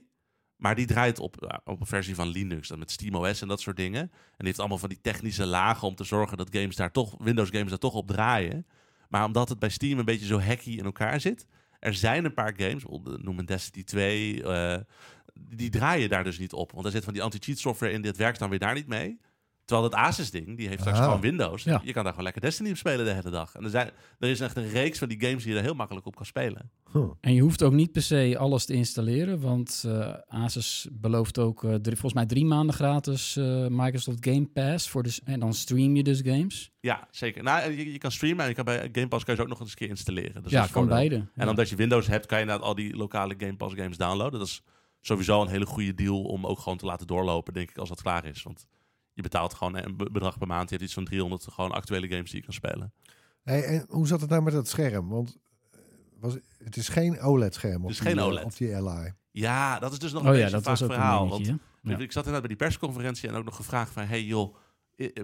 maar 0.55 0.75
die 0.75 0.85
draait 0.85 1.19
op, 1.19 1.35
ja, 1.39 1.61
op 1.65 1.79
een 1.79 1.85
versie 1.87 2.15
van 2.15 2.27
Linux, 2.27 2.67
dan 2.67 2.79
met 2.79 2.91
SteamOS 2.91 3.41
en 3.41 3.47
dat 3.47 3.61
soort 3.61 3.77
dingen. 3.77 4.01
En 4.01 4.09
die 4.37 4.47
heeft 4.47 4.59
allemaal 4.59 4.77
van 4.77 4.89
die 4.89 5.01
technische 5.01 5.45
lagen 5.45 5.87
om 5.87 5.95
te 5.95 6.03
zorgen 6.03 6.37
dat 6.37 6.47
games 6.51 6.75
daar 6.75 6.91
toch, 6.91 7.15
Windows 7.17 7.49
games 7.49 7.69
daar 7.69 7.77
toch 7.79 7.93
op 7.93 8.07
draaien. 8.07 8.65
Maar 9.09 9.25
omdat 9.25 9.49
het 9.49 9.59
bij 9.59 9.69
Steam 9.69 9.99
een 9.99 10.05
beetje 10.05 10.25
zo 10.25 10.39
hacky 10.39 10.71
in 10.71 10.85
elkaar 10.85 11.19
zit, 11.19 11.47
er 11.81 11.93
zijn 11.93 12.25
een 12.25 12.33
paar 12.33 12.53
games, 12.57 12.83
noem 13.21 13.39
een 13.39 13.45
Destiny 13.45 13.83
2, 13.83 14.43
eh, 14.43 14.79
die 15.33 15.69
draaien 15.69 16.09
daar 16.09 16.23
dus 16.23 16.39
niet 16.39 16.53
op. 16.53 16.71
Want 16.71 16.85
er 16.85 16.91
zit 16.91 17.03
van 17.03 17.13
die 17.13 17.21
anti-cheat 17.21 17.57
software 17.57 17.93
in, 17.93 18.01
dit 18.01 18.17
werkt 18.17 18.39
dan 18.39 18.49
weer 18.49 18.59
daar 18.59 18.73
niet 18.73 18.87
mee. 18.87 19.19
Terwijl 19.71 19.89
dat 19.89 19.99
Asus-ding, 19.99 20.57
die 20.57 20.67
heeft 20.67 20.79
straks 20.79 20.97
Ah. 20.99 21.03
gewoon 21.05 21.21
Windows. 21.21 21.63
Ja. 21.63 21.81
Je 21.83 21.91
kan 21.93 22.01
daar 22.03 22.11
gewoon 22.11 22.23
lekker 22.23 22.41
Destiny 22.41 22.69
op 22.69 22.77
spelen 22.77 23.05
de 23.05 23.11
hele 23.13 23.29
dag. 23.29 23.55
En 23.55 23.63
er, 23.63 23.69
zijn, 23.69 23.89
er 24.19 24.29
is 24.29 24.39
echt 24.39 24.55
een 24.55 24.69
reeks 24.69 24.97
van 24.99 25.07
die 25.07 25.19
games 25.21 25.43
die 25.43 25.51
je 25.51 25.57
er 25.57 25.63
heel 25.63 25.73
makkelijk 25.73 26.05
op 26.05 26.15
kan 26.15 26.25
spelen. 26.25 26.71
Huh. 26.93 27.03
En 27.21 27.33
je 27.33 27.41
hoeft 27.41 27.63
ook 27.63 27.71
niet 27.73 27.91
per 27.91 28.01
se 28.01 28.35
alles 28.39 28.65
te 28.65 28.73
installeren, 28.73 29.39
want 29.39 29.83
eh, 29.87 30.13
Asus 30.27 30.87
belooft 30.91 31.39
ook 31.39 31.63
eh, 31.63 31.69
drie- 31.73 31.81
volgens 31.97 32.13
mij 32.13 32.25
drie 32.25 32.45
maanden 32.45 32.75
gratis 32.75 33.35
eh, 33.37 33.65
Microsoft 33.69 34.25
Game 34.25 34.45
Pass. 34.45 34.89
Voor 34.89 35.03
dus, 35.03 35.23
en 35.23 35.39
dan 35.39 35.53
stream 35.53 35.95
je 35.95 36.03
dus 36.03 36.21
games. 36.23 36.71
Ja, 36.79 37.07
zeker. 37.11 37.43
Nou, 37.43 37.71
je, 37.71 37.91
je 37.91 37.97
kan 37.97 38.11
streamen 38.11 38.41
en 38.43 38.47
je 38.49 38.55
kan 38.55 38.65
bij 38.65 38.89
Game 38.91 39.07
Pass 39.07 39.23
kan 39.23 39.33
je 39.33 39.39
ze 39.39 39.45
ook 39.45 39.51
nog 39.51 39.59
eens 39.61 39.69
een 39.69 39.77
keer 39.77 39.89
installeren. 39.89 40.43
Dus 40.43 40.51
ja, 40.51 40.59
kan 40.61 40.69
voordeel. 40.69 40.95
beide. 40.95 41.15
En 41.15 41.29
Ja. 41.35 41.49
omdat 41.49 41.69
je 41.69 41.75
Windows 41.75 42.07
hebt, 42.07 42.25
kan 42.25 42.37
je 42.37 42.43
inderdaad 42.43 42.67
al 42.67 42.75
die 42.75 42.95
lokale 42.95 43.33
Game 43.37 43.55
Pass 43.55 43.75
games 43.75 43.97
downloaden. 43.97 44.39
Dat 44.39 44.47
is 44.47 44.61
sowieso 45.01 45.41
een 45.41 45.47
hele 45.47 45.65
goede 45.65 45.93
deal 45.93 46.21
om 46.23 46.45
ook 46.45 46.59
gewoon 46.59 46.77
te 46.77 46.85
laten 46.85 47.07
doorlopen, 47.07 47.53
denk 47.53 47.69
ik, 47.69 47.77
als 47.77 47.89
dat 47.89 48.01
klaar 48.01 48.25
is. 48.25 48.43
Want 48.43 48.65
je 49.21 49.29
betaalt 49.29 49.53
gewoon 49.53 49.75
een 49.77 49.97
be- 49.97 50.11
bedrag 50.11 50.37
per 50.37 50.47
maand. 50.47 50.69
Je 50.69 50.75
hebt 50.75 50.85
iets 50.85 50.93
van 50.93 51.05
300 51.05 51.47
gewoon 51.51 51.71
actuele 51.71 52.07
games 52.07 52.29
die 52.29 52.39
je 52.39 52.45
kan 52.45 52.53
spelen. 52.53 52.93
Hey, 53.43 53.63
en 53.63 53.85
hoe 53.89 54.07
zat 54.07 54.21
het 54.21 54.29
nou 54.29 54.41
met 54.41 54.53
dat 54.53 54.67
scherm? 54.67 55.09
Want 55.09 55.37
eh, 55.71 55.79
was, 56.19 56.37
het 56.57 56.77
is 56.77 56.87
geen 56.89 57.19
OLED-scherm 57.21 57.81
Het 57.81 57.91
is 57.91 57.97
die, 57.99 58.07
geen 58.07 58.17
eh, 58.17 58.25
OLED. 58.25 58.43
op 58.43 58.57
die 58.57 58.75
Ally. 58.75 59.13
Ja, 59.31 59.79
dat 59.79 59.91
is 59.91 59.99
dus 59.99 60.11
nog 60.11 60.21
Oh 60.21 60.27
een 60.27 60.33
ja, 60.35 60.39
beetje 60.39 60.55
dat 60.55 60.63
vaag 60.63 60.79
was 60.79 60.83
ook 60.89 60.93
verhaal. 60.93 61.23
een 61.23 61.29
Want. 61.29 61.45
Ja. 61.45 61.97
Ik 61.97 62.11
zat 62.11 62.25
inderdaad 62.25 62.47
bij 62.47 62.57
die 62.57 62.67
persconferentie 62.67 63.29
en 63.29 63.35
ook 63.35 63.45
nog 63.45 63.55
gevraagd 63.55 63.91
van... 63.91 64.03
hey 64.05 64.23
joh, 64.23 64.55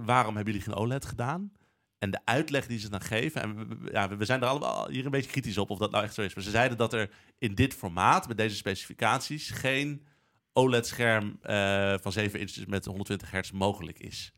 waarom 0.06 0.36
hebben 0.36 0.54
jullie 0.54 0.68
geen 0.70 0.77
OLED 0.80 1.06
gedaan? 1.06 1.51
En 1.98 2.12
de 2.12 2.20
uitleg 2.25 2.68
die 2.68 2.80
ze 2.80 2.89
dan 2.89 3.01
geven... 3.01 3.42
en 3.42 3.68
we, 3.68 3.92
ja, 3.92 4.18
we 4.18 4.25
zijn 4.25 4.42
er 4.42 4.48
allemaal 4.48 4.89
hier 4.89 5.06
een 5.06 5.12
beetje 5.12 5.32
kritisch 5.32 5.58
op 5.58 5.70
of 5.70 5.77
dat 5.77 5.92
nou 5.92 6.04
echt 6.04 6.13
zo 6.13 6.22
is. 6.22 6.36
Maar 6.36 6.44
ze 6.44 6.50
zeiden 6.50 6.77
dat 6.77 6.94
er 6.94 7.10
in 7.38 7.56
dit 7.56 7.74
formaat, 7.74 8.27
met 8.27 8.38
deze 8.38 8.56
specificaties... 8.56 9.50
geen 9.50 10.06
OLED-scherm 10.57 11.37
eh, 11.41 11.93
van 12.01 12.11
7 12.11 12.39
inches 12.39 12.65
met 12.65 12.85
120 12.85 13.31
hertz 13.31 13.51
mogelijk 13.51 13.99
is. 13.99 14.31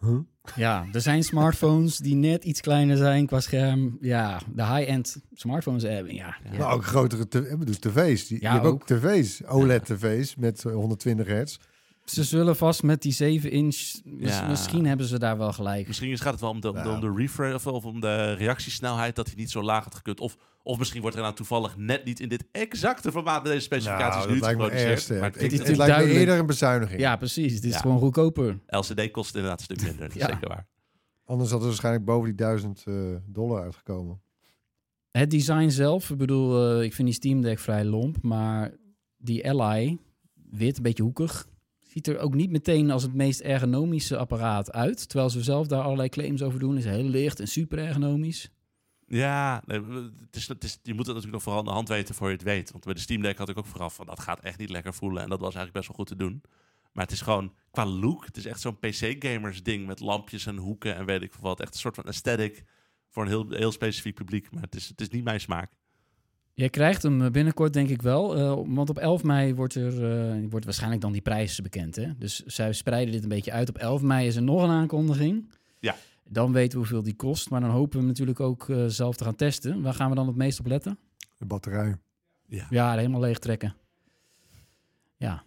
Huh? 0.00 0.18
Ja, 0.56 0.86
er 0.92 1.00
zijn 1.00 1.22
smartphones 1.24 1.96
die 1.98 2.14
net 2.14 2.44
iets 2.44 2.60
kleiner 2.60 2.96
zijn 2.96 3.26
qua 3.26 3.40
scherm. 3.40 3.98
Ja, 4.00 4.40
de 4.54 4.66
high-end 4.66 5.16
smartphones 5.32 5.82
hebben, 5.82 6.14
ja. 6.14 6.36
Ja. 6.52 6.58
Maar 6.58 6.72
ook 6.72 6.84
grotere 6.84 7.26
bedoel, 7.56 7.74
tv's. 7.78 8.26
Die, 8.26 8.40
Ja, 8.40 8.48
je 8.48 8.54
hebt 8.60 8.66
ook 8.66 8.72
ook. 8.74 8.86
tv's, 8.86 9.40
OLED-tv's 9.46 10.36
met 10.36 10.64
eh, 10.64 10.72
120 10.72 11.26
hertz. 11.26 11.56
Ze 12.04 12.24
zullen 12.24 12.56
vast 12.56 12.82
met 12.82 13.02
die 13.02 13.12
7 13.12 13.50
inch, 13.50 13.76
mis- 14.04 14.38
Ja. 14.38 14.46
misschien 14.48 14.86
hebben 14.86 15.06
ze 15.06 15.18
daar 15.18 15.38
wel 15.38 15.52
gelijk. 15.52 15.86
Misschien 15.86 16.18
gaat 16.18 16.32
het 16.32 16.40
wel 16.40 16.50
om 16.50 16.60
de, 16.60 16.68
om 16.68 16.82
de, 16.82 16.88
om 16.88 17.00
de 17.00 17.12
refresh 17.16 17.54
of, 17.54 17.66
of 17.66 17.84
om 17.84 18.00
de 18.00 18.32
reactiesnelheid... 18.32 19.16
dat 19.16 19.26
hij 19.26 19.36
niet 19.36 19.50
zo 19.50 19.62
laag 19.62 19.84
had 19.84 19.94
gekund. 19.94 20.20
Of, 20.20 20.36
of 20.62 20.78
misschien 20.78 21.00
wordt 21.00 21.16
er 21.16 21.22
nou 21.22 21.34
toevallig 21.34 21.76
net 21.76 22.04
niet 22.04 22.20
in 22.20 22.28
dit 22.28 22.44
exacte 22.52 23.10
formaat... 23.12 23.42
met 23.42 23.52
deze 23.52 23.64
specificaties 23.64 24.24
Nou, 24.24 24.32
nu 24.34 24.42
geproduceerd. 24.42 25.08
Maar 25.20 25.22
Het, 25.30 25.34
het 25.34 25.52
is 25.52 25.58
het 25.58 25.68
natuurlijk 25.68 25.88
lijkt 25.88 26.12
me 26.12 26.18
eerder 26.18 26.38
een 26.38 26.46
bezuiniging. 26.46 27.00
Ja, 27.00 27.16
precies. 27.16 27.54
Het 27.54 27.64
is 27.64 27.72
Ja. 27.72 27.78
gewoon 27.78 27.98
goedkoper. 27.98 28.58
LCD 28.66 29.10
kost 29.10 29.34
inderdaad 29.34 29.58
een 29.58 29.64
stuk 29.64 29.82
minder, 29.82 30.00
dat 30.06 30.16
is 30.16 30.22
Ja. 30.22 30.28
zeker 30.28 30.48
waar. 30.48 30.66
Anders 31.24 31.50
hadden 31.50 31.68
ze 31.68 31.74
waarschijnlijk 31.74 32.04
boven 32.04 32.24
die 32.24 32.34
1000 32.34 32.82
eh, 32.86 32.94
dollar 33.26 33.62
uitgekomen. 33.62 34.20
Het 35.10 35.30
design 35.30 35.68
zelf, 35.68 36.10
ik 36.10 36.16
bedoel, 36.18 36.70
eh, 36.78 36.82
ik 36.84 36.94
vind 36.94 37.08
die 37.08 37.16
Steam 37.16 37.40
Deck 37.42 37.58
vrij 37.58 37.84
lomp, 37.84 38.22
maar 38.22 38.72
die 39.16 39.50
Ally, 39.50 39.98
wit, 40.50 40.76
een 40.76 40.82
beetje 40.82 41.02
hoekig, 41.02 41.46
ziet 41.80 42.06
er 42.06 42.18
ook 42.18 42.34
niet 42.34 42.50
meteen 42.50 42.90
als 42.90 43.02
het 43.02 43.14
meest 43.14 43.40
ergonomische 43.40 44.16
apparaat 44.16 44.72
uit. 44.72 45.08
Terwijl 45.08 45.30
ze 45.30 45.42
zelf 45.42 45.66
daar 45.66 45.82
allerlei 45.82 46.08
claims 46.08 46.42
over 46.42 46.58
doen. 46.58 46.76
Is 46.76 46.84
heel 46.84 47.02
licht 47.04 47.40
en 47.40 47.46
super 47.48 47.78
ergonomisch. 47.78 48.50
Ja, 49.12 49.62
nee, 49.66 49.80
het 50.26 50.36
is, 50.36 50.48
het 50.48 50.64
is, 50.64 50.78
je 50.82 50.94
moet 50.94 51.06
het 51.06 51.14
natuurlijk 51.14 51.32
nog 51.32 51.42
vooral 51.42 51.60
aan 51.60 51.66
de 51.66 51.72
hand 51.72 51.88
weten 51.88 52.14
voor 52.14 52.26
je 52.28 52.34
het 52.34 52.42
weet. 52.42 52.70
Want 52.70 52.84
bij 52.84 52.94
de 52.94 53.00
Steam 53.00 53.22
Deck 53.22 53.38
had 53.38 53.48
ik 53.48 53.58
ook 53.58 53.66
vooraf 53.66 53.94
van 53.94 54.06
dat 54.06 54.20
gaat 54.20 54.40
echt 54.40 54.58
niet 54.58 54.70
lekker 54.70 54.94
voelen. 54.94 55.22
En 55.22 55.28
dat 55.28 55.40
was 55.40 55.54
eigenlijk 55.54 55.76
best 55.76 55.86
wel 55.86 55.96
goed 55.96 56.06
te 56.06 56.24
doen. 56.24 56.42
Maar 56.92 57.04
het 57.04 57.12
is 57.12 57.20
gewoon 57.20 57.54
qua 57.70 57.86
look, 57.86 58.24
het 58.24 58.36
is 58.36 58.46
echt 58.46 58.60
zo'n 58.60 58.78
PC-gamers 58.78 59.62
ding 59.62 59.86
met 59.86 60.00
lampjes 60.00 60.46
en 60.46 60.56
hoeken 60.56 60.96
en 60.96 61.04
weet 61.04 61.22
ik 61.22 61.32
veel 61.32 61.42
wat. 61.42 61.60
Echt 61.60 61.74
een 61.74 61.80
soort 61.80 61.94
van 61.94 62.06
aesthetic 62.06 62.64
voor 63.08 63.22
een 63.22 63.28
heel, 63.28 63.50
heel 63.50 63.72
specifiek 63.72 64.14
publiek. 64.14 64.50
Maar 64.50 64.62
het 64.62 64.74
is, 64.74 64.88
het 64.88 65.00
is 65.00 65.08
niet 65.08 65.24
mijn 65.24 65.40
smaak. 65.40 65.72
Je 66.54 66.68
krijgt 66.68 67.02
hem 67.02 67.22
eh, 67.22 67.30
binnenkort 67.30 67.72
denk 67.72 67.88
ik 67.88 68.02
wel, 68.02 68.36
eh, 68.36 68.74
want 68.74 68.90
op 68.90 68.98
11 68.98 69.22
mei 69.22 69.54
wordt 69.54 69.74
er 69.74 70.10
eh, 70.10 70.50
wordt 70.50 70.64
waarschijnlijk 70.64 71.02
dan 71.02 71.12
die 71.12 71.20
prijs 71.20 71.60
bekend. 71.60 71.96
Hè? 71.96 72.18
Dus 72.18 72.42
zij 72.44 72.72
spreiden 72.72 73.12
dit 73.12 73.22
een 73.22 73.28
beetje 73.28 73.52
uit. 73.52 73.68
Op 73.68 73.78
11 73.78 74.02
mei 74.02 74.26
is 74.26 74.36
er 74.36 74.42
nog 74.42 74.62
een 74.62 74.70
aankondiging. 74.70 75.50
Ja. 75.78 75.96
Dan 76.32 76.52
weten 76.52 76.70
we 76.72 76.78
hoeveel 76.78 77.02
die 77.02 77.16
kost, 77.16 77.50
maar 77.50 77.60
dan 77.60 77.70
hopen 77.70 77.92
we 77.92 77.98
hem 77.98 78.06
natuurlijk 78.06 78.40
ook 78.40 78.68
eh, 78.68 78.84
zelf 78.86 79.16
te 79.16 79.24
gaan 79.24 79.36
testen. 79.36 79.82
Waar 79.82 79.94
gaan 79.94 80.08
we 80.10 80.14
dan 80.16 80.26
het 80.26 80.36
meest 80.36 80.60
op 80.60 80.66
letten? 80.66 80.98
De 81.38 81.44
batterij. 81.46 81.96
Ja. 82.46 82.66
Ja, 82.70 82.96
helemaal 82.96 83.20
leeg 83.20 83.38
trekken. 83.38 83.74
Ja. 85.16 85.42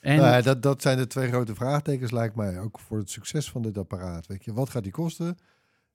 En 0.00 0.16
Nou 0.16 0.28
ja, 0.28 0.40
dat, 0.40 0.62
dat 0.62 0.82
zijn 0.82 0.98
de 0.98 1.06
twee 1.06 1.28
grote 1.28 1.54
vraagtekens, 1.54 2.10
lijkt 2.10 2.34
mij. 2.36 2.58
Ook 2.60 2.78
voor 2.78 2.98
het 2.98 3.10
succes 3.10 3.50
van 3.50 3.62
dit 3.62 3.78
apparaat. 3.78 4.26
Weet 4.26 4.44
je, 4.44 4.52
wat 4.52 4.70
gaat 4.70 4.82
die 4.82 4.92
kosten? 4.92 5.36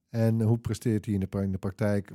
En 0.09 0.41
hoe 0.41 0.57
presteert 0.57 1.05
hij 1.05 1.13
in 1.13 1.19
de, 1.19 1.27
pra- 1.27 1.41
in 1.41 1.51
de 1.51 1.57
praktijk? 1.57 2.11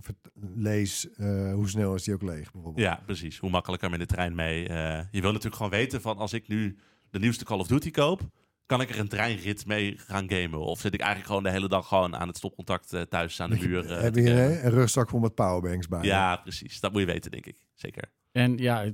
Lees, 0.54 1.11
eh, 1.11 1.52
hoe 1.52 1.69
snel 1.69 1.95
is 1.95 2.02
die 2.02 2.14
ook 2.14 2.23
leeg, 2.23 2.52
bijvoorbeeld? 2.52 2.85
Ja, 2.87 3.02
precies. 3.07 3.38
Hoe 3.38 3.50
makkelijk 3.50 3.83
kan 3.83 3.90
men 3.90 3.99
de 3.99 4.07
trein 4.07 4.35
mee? 4.35 4.69
Eh, 4.69 5.04
je 5.11 5.21
wil 5.21 5.28
natuurlijk 5.31 5.57
gewoon 5.57 5.71
weten 5.71 6.00
van 6.00 6.16
als 6.19 6.33
ik 6.33 6.49
nu 6.49 6.76
de 7.11 7.19
nieuwste 7.19 7.45
Call 7.45 7.59
of 7.59 7.66
Duty 7.66 7.90
koop, 7.90 8.21
kan 8.66 8.80
ik 8.80 8.90
er 8.90 8.99
een 8.99 9.09
treinrit 9.09 9.66
mee 9.66 9.94
gaan 9.99 10.30
gamen? 10.30 10.61
Of 10.61 10.80
zit 10.80 10.94
ik 10.94 11.00
eigenlijk 11.00 11.28
gewoon 11.28 11.42
de 11.42 11.50
hele 11.50 11.68
dag 11.68 11.88
gewoon 11.88 12.16
aan 12.16 12.28
het 12.28 12.37
stopcontact 12.37 12.92
eh, 12.92 13.00
thuis 13.02 13.40
aan 13.40 13.50
de 13.50 13.56
muur? 13.66 13.90
eh, 13.90 14.00
Heb 14.02 14.14
je 14.14 14.26
gamen? 14.26 14.44
een, 14.59 14.64
een 14.64 14.71
rugzak 14.71 15.09
vol 15.09 15.21
met 15.21 15.35
powerbanks 15.35 15.88
bij? 15.88 16.02
Ja, 16.04 16.37
precies. 16.37 16.80
Dat 16.80 16.92
moet 16.92 17.00
je 17.00 17.06
weten, 17.06 17.30
denk 17.30 17.47
ik. 17.47 17.56
Zeker. 17.75 18.04
En 18.33 18.56
ja, 18.56 18.85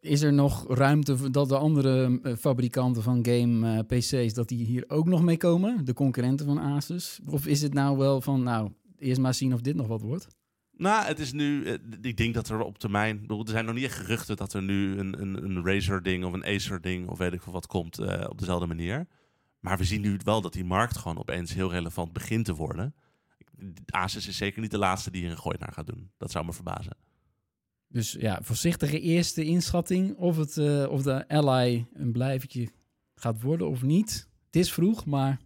is 0.00 0.22
er 0.22 0.32
nog 0.32 0.64
ruimte 0.68 1.30
dat 1.30 1.48
de 1.48 1.56
andere 1.58 2.18
eh, 2.22 2.32
fabrikanten 2.36 3.02
van 3.02 3.26
game 3.26 3.76
eh, 3.88 3.98
PC's, 3.98 4.34
dat 4.34 4.48
die 4.48 4.64
hier 4.64 4.84
ook 4.88 5.06
nog 5.06 5.22
mee 5.22 5.36
komen? 5.36 5.84
De 5.84 5.92
concurrenten 5.94 6.46
van 6.46 6.58
Asus? 6.58 7.20
Of 7.26 7.46
is 7.46 7.62
het 7.62 7.74
nou 7.74 7.96
wel 7.98 8.20
van, 8.20 8.42
nou, 8.42 8.70
eerst 8.98 9.20
maar 9.20 9.34
zien 9.34 9.54
of 9.54 9.60
dit 9.60 9.74
nog 9.76 9.86
wat 9.86 10.00
wordt? 10.02 10.26
Nou, 10.78 11.04
het 11.06 11.18
is 11.18 11.32
nu. 11.32 11.64
eh, 11.64 11.74
Ik 12.02 12.16
denk 12.16 12.34
dat 12.34 12.48
er 12.48 12.60
op 12.60 12.78
termijn. 12.78 13.24
Er 13.28 13.42
zijn 13.48 13.64
nog 13.64 13.74
niet 13.74 13.84
echt 13.84 13.94
geruchten 13.98 14.36
dat 14.36 14.52
er 14.52 14.62
nu 14.62 14.98
een, 14.98 15.20
een, 15.20 15.44
een 15.44 15.64
Razer-ding 15.66 16.24
of 16.24 16.32
een 16.32 16.44
Acer-ding 16.44 17.08
of 17.08 17.18
weet 17.18 17.32
ik 17.32 17.42
veel 17.42 17.52
wat 17.52 17.66
komt 17.66 17.98
eh, 17.98 18.26
op 18.28 18.38
dezelfde 18.38 18.66
manier. 18.66 19.06
Maar 19.60 19.78
we 19.78 19.84
zien 19.84 20.00
nu 20.00 20.18
wel 20.24 20.40
dat 20.40 20.52
die 20.52 20.64
markt 20.64 20.96
gewoon 20.96 21.18
opeens 21.18 21.54
heel 21.54 21.70
relevant 21.70 22.12
begint 22.12 22.44
te 22.44 22.54
worden. 22.54 22.94
Asus 23.86 24.26
is 24.28 24.36
zeker 24.36 24.60
niet 24.60 24.70
de 24.70 24.78
laatste 24.78 25.10
die 25.10 25.20
hier 25.22 25.30
een 25.30 25.38
gooi 25.38 25.56
naar 25.60 25.72
gaat 25.72 25.86
doen. 25.86 26.10
Dat 26.16 26.30
zou 26.30 26.44
me 26.44 26.52
verbazen. 26.52 26.96
Dus 27.88 28.12
ja, 28.12 28.38
voorzichtige 28.42 29.00
eerste 29.00 29.44
inschatting 29.44 30.16
of, 30.16 30.36
het, 30.36 30.56
eh, 30.56 30.86
of 30.90 31.02
de 31.02 31.28
Ally 31.28 31.86
een 31.92 32.12
blijvertje 32.12 32.68
gaat 33.14 33.42
worden 33.42 33.68
of 33.68 33.82
niet. 33.82 34.28
Het 34.46 34.56
is 34.56 34.72
vroeg, 34.72 35.04
maar 35.04 35.40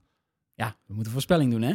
ja, 0.55 0.77
we 0.87 0.95
moeten 0.95 1.13
voorspelling 1.13 1.51
doen, 1.51 1.63
hè? 1.63 1.75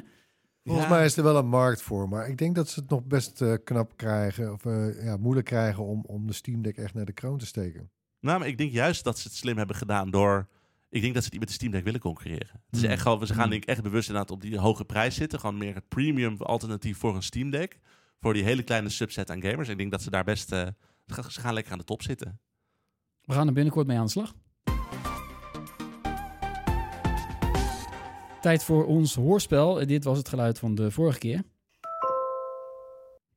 Volgens 0.65 0.85
Ja. 0.87 0.91
mij 0.93 1.05
is 1.05 1.17
er 1.17 1.23
wel 1.23 1.37
een 1.37 1.47
markt 1.47 1.81
voor. 1.81 2.09
Maar 2.09 2.27
ik 2.29 2.37
denk 2.37 2.55
dat 2.55 2.69
ze 2.69 2.79
het 2.79 2.89
nog 2.89 3.03
best 3.03 3.41
eh, 3.41 3.53
knap 3.63 3.97
krijgen. 3.97 4.53
Of 4.53 4.65
eh, 4.65 5.03
ja, 5.03 5.17
moeilijk 5.17 5.45
krijgen 5.45 5.83
om, 5.83 6.03
om 6.07 6.27
de 6.27 6.33
Steam 6.33 6.61
Deck 6.61 6.77
echt 6.77 6.93
naar 6.93 7.05
de 7.05 7.13
kroon 7.13 7.37
te 7.37 7.45
steken. 7.45 7.91
Nou, 8.19 8.39
maar 8.39 8.47
ik 8.47 8.57
denk 8.57 8.71
juist 8.71 9.03
dat 9.03 9.19
ze 9.19 9.27
het 9.27 9.37
slim 9.37 9.57
hebben 9.57 9.75
gedaan 9.75 10.09
door. 10.11 10.47
Ik 10.89 11.01
denk 11.01 11.13
dat 11.13 11.23
ze 11.23 11.29
het 11.29 11.31
niet 11.31 11.39
met 11.39 11.47
de 11.49 11.55
Steam 11.55 11.71
Deck 11.71 11.83
willen 11.83 11.99
concurreren. 11.99 12.49
Het 12.65 12.75
is 12.75 12.81
Hmm. 12.81 12.89
echt 12.89 13.01
gewoon, 13.01 13.27
ze 13.27 13.33
gaan 13.33 13.41
Hmm. 13.41 13.51
denk 13.51 13.63
ik 13.63 13.69
echt 13.69 13.83
bewust 13.83 14.07
inderdaad 14.07 14.31
op 14.31 14.41
die 14.41 14.59
hoge 14.59 14.85
prijs 14.85 15.15
zitten. 15.15 15.39
Gewoon 15.39 15.57
meer 15.57 15.75
het 15.75 15.87
premium 15.87 16.37
alternatief 16.41 16.97
voor 16.97 17.15
een 17.15 17.23
Steam 17.23 17.49
Deck. 17.49 17.79
Voor 18.19 18.33
die 18.33 18.43
hele 18.43 18.63
kleine 18.63 18.89
subset 18.89 19.29
aan 19.29 19.41
gamers. 19.41 19.69
Ik 19.69 19.77
denk 19.77 19.91
dat 19.91 20.01
ze 20.01 20.09
daar 20.09 20.23
best. 20.23 20.51
eh, 20.51 20.67
ze 21.29 21.39
gaan 21.39 21.53
lekker 21.53 21.71
aan 21.71 21.77
de 21.77 21.83
top 21.83 22.01
zitten. 22.01 22.39
We 23.21 23.33
gaan 23.33 23.47
er 23.47 23.53
binnenkort 23.53 23.87
mee 23.87 23.97
aan 23.97 24.05
de 24.05 24.11
slag. 24.11 24.33
Tijd 28.45 28.63
voor 28.63 28.85
ons 28.85 29.15
hoorspel. 29.15 29.79
Eh, 29.79 29.87
Dit 29.87 30.03
was 30.03 30.17
het 30.17 30.29
geluid 30.29 30.59
van 30.59 30.75
de 30.75 30.91
vorige 30.91 31.19
keer. 31.19 31.43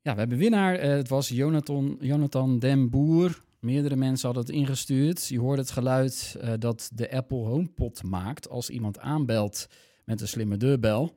Ja, 0.02 0.12
we 0.12 0.18
hebben 0.18 0.38
winnaar. 0.38 0.74
Eh, 0.74 0.90
Het 0.90 1.08
was 1.08 1.28
Jonathan, 1.28 1.96
Jonathan 2.00 2.58
Den 2.58 2.90
Boer. 2.90 3.42
Meerdere 3.60 3.96
mensen 3.96 4.26
hadden 4.26 4.46
het 4.46 4.54
ingestuurd. 4.54 5.26
Je 5.28 5.38
hoort 5.40 5.58
het 5.58 5.70
geluid 5.70 6.36
eh, 6.40 6.52
dat 6.58 6.90
de 6.94 7.10
Apple 7.10 7.38
HomePod 7.38 8.02
maakt 8.02 8.48
als 8.48 8.70
iemand 8.70 8.98
aanbelt 8.98 9.66
met 10.04 10.20
een 10.20 10.28
slimme 10.28 10.56
deurbel. 10.56 11.16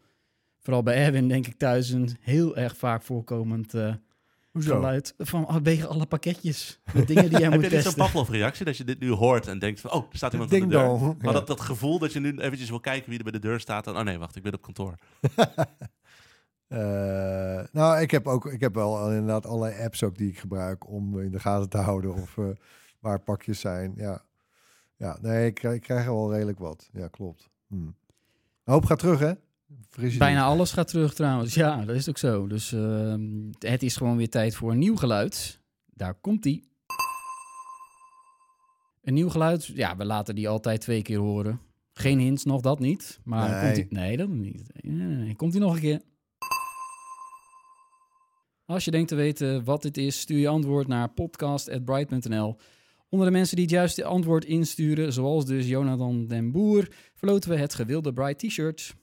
Vooral 0.59 0.83
bij 0.83 0.95
Erwin 0.95 1.27
denk 1.27 1.47
ik 1.47 1.57
thuis 1.57 1.89
een 1.89 2.09
heel 2.19 2.57
erg 2.57 2.77
vaak 2.77 3.01
voorkomend 3.03 3.73
eh, 3.73 3.93
Hoezo? 4.51 4.75
geluid 4.75 5.13
van 5.17 5.45
vanwege 5.47 5.87
alle 5.87 6.05
pakketjes. 6.05 6.79
De 6.93 7.05
dingen 7.05 7.23
die 7.29 7.31
jij 7.39 7.41
Heb 7.49 7.53
moet 7.53 7.63
je 7.63 7.69
dit 7.69 7.71
zo'n 7.71 7.81
testen. 7.93 8.03
Pavlov-reactie? 8.03 8.65
Dat 8.65 8.77
je 8.77 8.83
dit 8.83 8.99
nu 8.99 9.11
hoort 9.11 9.47
en 9.47 9.59
denkt 9.59 9.79
van... 9.81 9.91
Oh, 9.91 10.05
er 10.11 10.17
staat 10.17 10.33
iemand 10.33 10.53
aan 10.53 10.59
de 10.59 10.67
deur. 10.67 10.83
dong. 10.83 11.01
Maar 11.01 11.25
Ja. 11.27 11.31
dat, 11.31 11.47
dat 11.47 11.61
gevoel 11.61 11.99
dat 11.99 12.13
je 12.13 12.19
nu 12.19 12.37
eventjes 12.39 12.69
wil 12.69 12.79
kijken 12.79 13.09
wie 13.09 13.17
er 13.17 13.23
bij 13.23 13.33
de 13.33 13.39
deur 13.47 13.59
staat. 13.59 13.87
En, 13.87 13.95
oh 13.97 14.01
nee, 14.03 14.17
wacht, 14.17 14.35
ik 14.35 14.43
ben 14.43 14.53
op 14.53 14.61
kantoor. 14.61 14.95
Eh, 16.67 17.63
nou, 17.71 18.01
ik 18.01 18.11
heb 18.11 18.27
ook, 18.27 18.45
ik 18.45 18.59
heb 18.59 18.73
wel 18.75 19.09
inderdaad 19.11 19.45
allerlei 19.45 19.83
apps 19.83 20.03
ook 20.03 20.17
die 20.17 20.29
ik 20.29 20.39
gebruik 20.39 20.89
om 20.89 21.19
in 21.19 21.31
de 21.31 21.39
gaten 21.39 21.69
te 21.69 21.77
houden 21.77 22.13
of 22.13 22.37
eh, 22.37 22.45
waar 22.99 23.19
pakjes 23.19 23.59
zijn. 23.59 23.93
Ja, 23.95 24.21
ja 24.95 25.17
nee, 25.21 25.45
ik, 25.45 25.53
krijg- 25.53 25.75
ik 25.75 25.81
krijg 25.81 26.05
er 26.05 26.13
wel 26.13 26.33
redelijk 26.33 26.59
wat. 26.59 26.89
Ja, 26.93 27.07
klopt. 27.07 27.49
Hm. 27.67 27.75
Een 27.75 27.95
hoop 28.63 28.85
gaat 28.85 28.99
terug, 28.99 29.19
hè? 29.19 29.31
Bijna 30.17 30.43
alles 30.43 30.71
gaat 30.71 30.87
terug 30.87 31.13
trouwens. 31.13 31.53
Ja, 31.53 31.85
dat 31.85 31.95
is 31.95 32.09
ook 32.09 32.17
zo. 32.17 32.47
Dus 32.47 32.71
ehm, 32.73 33.49
het 33.59 33.83
is 33.83 33.95
gewoon 33.95 34.17
weer 34.17 34.29
tijd 34.29 34.55
voor 34.55 34.71
een 34.71 34.77
nieuw 34.77 34.95
geluid. 34.95 35.59
Daar 35.85 36.13
komt 36.13 36.43
die. 36.43 36.69
Een 39.01 39.13
nieuw 39.13 39.29
geluid. 39.29 39.65
Ja, 39.65 39.95
we 39.95 40.05
laten 40.05 40.35
die 40.35 40.49
altijd 40.49 40.81
twee 40.81 41.01
keer 41.01 41.19
horen. 41.19 41.59
Geen 41.93 42.19
hints, 42.19 42.43
nog 42.43 42.61
dat 42.61 42.79
niet. 42.79 43.19
Maar 43.23 43.49
Nee. 43.49 43.61
komt 43.61 43.75
die, 43.75 43.99
nee, 43.99 44.17
dat 44.17 44.29
niet. 44.29 44.71
Komt 45.35 45.51
die 45.51 45.61
nog 45.61 45.73
een 45.73 45.81
keer. 45.81 46.01
Als 48.65 48.85
je 48.85 48.91
denkt 48.91 49.07
te 49.07 49.15
weten 49.15 49.63
wat 49.63 49.81
dit 49.81 49.97
is, 49.97 50.19
stuur 50.19 50.39
je 50.39 50.47
antwoord 50.47 50.87
naar 50.87 51.09
podcast.bright.nl. 51.09 52.57
Onder 53.09 53.27
de 53.27 53.33
mensen 53.33 53.55
die 53.55 53.65
het 53.65 53.73
juiste 53.73 54.03
antwoord 54.03 54.45
insturen, 54.45 55.13
zoals 55.13 55.45
dus 55.45 55.67
Jonathan 55.67 56.25
den 56.27 56.51
Boer, 56.51 56.87
verloten 57.13 57.49
we 57.49 57.55
het 57.57 57.73
gewilde 57.73 58.13
Bright 58.13 58.39
T-shirt. 58.39 58.95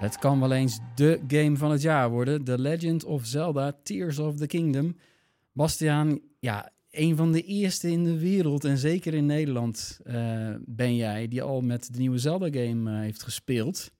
Het 0.00 0.18
kan 0.18 0.40
wel 0.40 0.52
eens 0.52 0.78
de 0.94 1.20
game 1.28 1.56
van 1.56 1.70
het 1.70 1.82
jaar 1.82 2.10
worden. 2.10 2.44
The 2.44 2.58
Legend 2.58 3.04
of 3.04 3.26
Zelda 3.26 3.72
Tears 3.82 4.18
of 4.18 4.36
the 4.36 4.46
Kingdom. 4.46 4.96
Bastiaan, 5.52 6.20
ja, 6.38 6.70
een 6.90 7.16
van 7.16 7.32
de 7.32 7.42
eerste 7.42 7.90
in 7.90 8.04
de 8.04 8.18
wereld 8.18 8.64
en 8.64 8.78
zeker 8.78 9.14
in 9.14 9.26
Nederland 9.26 10.00
eh, 10.04 10.54
ben 10.64 10.96
jij 10.96 11.28
die 11.28 11.42
al 11.42 11.60
met 11.60 11.92
de 11.92 11.98
nieuwe 11.98 12.18
Zelda 12.18 12.46
game 12.50 12.90
eh, 12.90 12.98
heeft 13.00 13.22
gespeeld. 13.22 13.90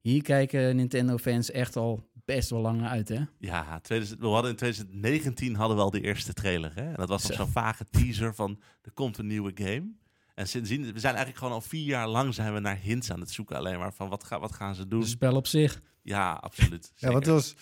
Hier 0.00 0.22
kijken 0.22 0.76
Nintendo 0.76 1.16
fans 1.18 1.50
echt 1.50 1.76
al 1.76 2.08
best 2.24 2.50
wel 2.50 2.60
lang 2.60 2.82
uit, 2.86 3.08
hè? 3.08 3.20
Ja, 3.38 3.80
2000, 3.80 4.20
we 4.20 4.26
hadden 4.26 4.50
in 4.50 4.56
2019 4.56 5.54
hadden 5.54 5.76
we 5.76 5.82
al 5.82 5.90
de 5.90 6.00
eerste 6.00 6.32
trailer. 6.32 6.72
Hè? 6.74 6.84
En 6.88 6.94
dat 6.96 7.08
was 7.08 7.22
nog 7.22 7.32
Zo. 7.36 7.42
zo'n 7.42 7.52
vage 7.52 7.84
teaser 7.90 8.34
van 8.34 8.60
er 8.82 8.92
komt 8.92 9.18
een 9.18 9.26
nieuwe 9.26 9.52
game. 9.54 9.92
En 10.34 10.48
sindsdien, 10.48 10.82
we 10.82 11.00
zijn 11.00 11.14
eigenlijk 11.14 11.36
gewoon 11.38 11.52
al 11.52 11.60
vier 11.60 11.84
jaar 11.84 12.08
lang 12.08 12.34
zijn 12.34 12.54
we 12.54 12.60
naar 12.60 12.76
hints 12.76 13.10
aan 13.12 13.20
het 13.20 13.30
zoeken. 13.30 13.56
Alleen 13.56 13.78
maar 13.78 13.92
van 13.92 14.08
wat, 14.08 14.24
ga, 14.24 14.40
wat 14.40 14.52
gaan 14.52 14.74
ze 14.74 14.88
doen? 14.88 15.00
Het 15.00 15.08
spel 15.08 15.36
op 15.36 15.46
zich. 15.46 15.80
ja, 16.02 16.32
absoluut. 16.32 16.92
Ja, 16.96 17.10
want 17.10 17.26
het 17.26 17.34
was 17.34 17.54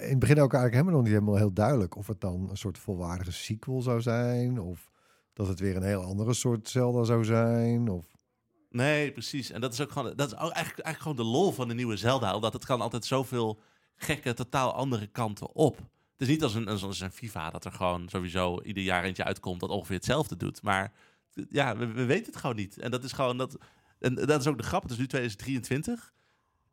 in 0.00 0.08
het 0.08 0.18
begin 0.18 0.40
ook 0.40 0.52
eigenlijk 0.52 0.72
helemaal 0.72 0.92
nog 0.94 1.02
niet 1.02 1.12
helemaal 1.12 1.36
heel 1.36 1.52
duidelijk 1.52 1.96
of 1.96 2.06
het 2.06 2.20
dan 2.20 2.50
een 2.50 2.56
soort 2.56 2.78
volwaardige 2.78 3.32
sequel 3.32 3.82
zou 3.82 4.00
zijn 4.00 4.60
of 4.60 4.90
dat 5.32 5.48
het 5.48 5.60
weer 5.60 5.76
een 5.76 5.82
heel 5.82 6.02
andere 6.02 6.34
soort 6.34 6.68
Zelda 6.68 7.04
zou 7.04 7.24
zijn. 7.24 7.88
Of 7.88 8.06
Nee, 8.70 9.12
precies. 9.12 9.50
En 9.50 9.60
dat 9.60 9.72
is 9.72 9.80
ook 9.80 9.90
gewoon, 9.92 10.12
dat 10.16 10.26
is 10.26 10.34
ook 10.34 10.50
eigenlijk, 10.50 10.78
eigenlijk 10.86 10.98
gewoon 10.98 11.16
de 11.16 11.38
lol 11.38 11.52
van 11.52 11.68
de 11.68 11.74
nieuwe 11.74 11.96
Zelda. 11.96 12.34
Omdat 12.34 12.52
het 12.52 12.64
kan 12.64 12.80
altijd 12.80 13.04
zoveel 13.04 13.60
gekke, 13.96 14.34
totaal 14.34 14.72
andere 14.74 15.06
kanten 15.06 15.54
op. 15.54 15.76
Het 15.76 15.88
is 16.18 16.28
niet 16.28 16.42
als 16.42 16.54
een, 16.54 16.68
als 16.68 16.82
een- 16.82 16.88
als 16.88 17.00
een 17.00 17.10
FIFA 17.12 17.50
dat 17.50 17.64
er 17.64 17.72
gewoon 17.72 18.08
sowieso 18.08 18.60
ieder 18.62 18.82
jaar 18.82 19.04
eentje 19.04 19.24
uitkomt 19.24 19.60
dat 19.60 19.70
ongeveer 19.70 19.96
hetzelfde 19.96 20.36
doet. 20.36 20.62
Maar 20.62 20.92
ja, 21.48 21.76
we, 21.76 21.86
we 21.86 22.04
weten 22.04 22.26
het 22.26 22.36
gewoon 22.36 22.56
niet. 22.56 22.78
En 22.78 22.90
dat 22.90 23.04
is 23.04 23.12
gewoon 23.12 23.38
dat. 23.38 23.56
En 23.98 24.14
dat 24.14 24.40
is 24.40 24.46
ook 24.46 24.56
de 24.58 24.62
grap. 24.64 24.82
Het 24.82 24.90
is 24.90 24.98
nu 24.98 25.06
2023. 25.06 26.12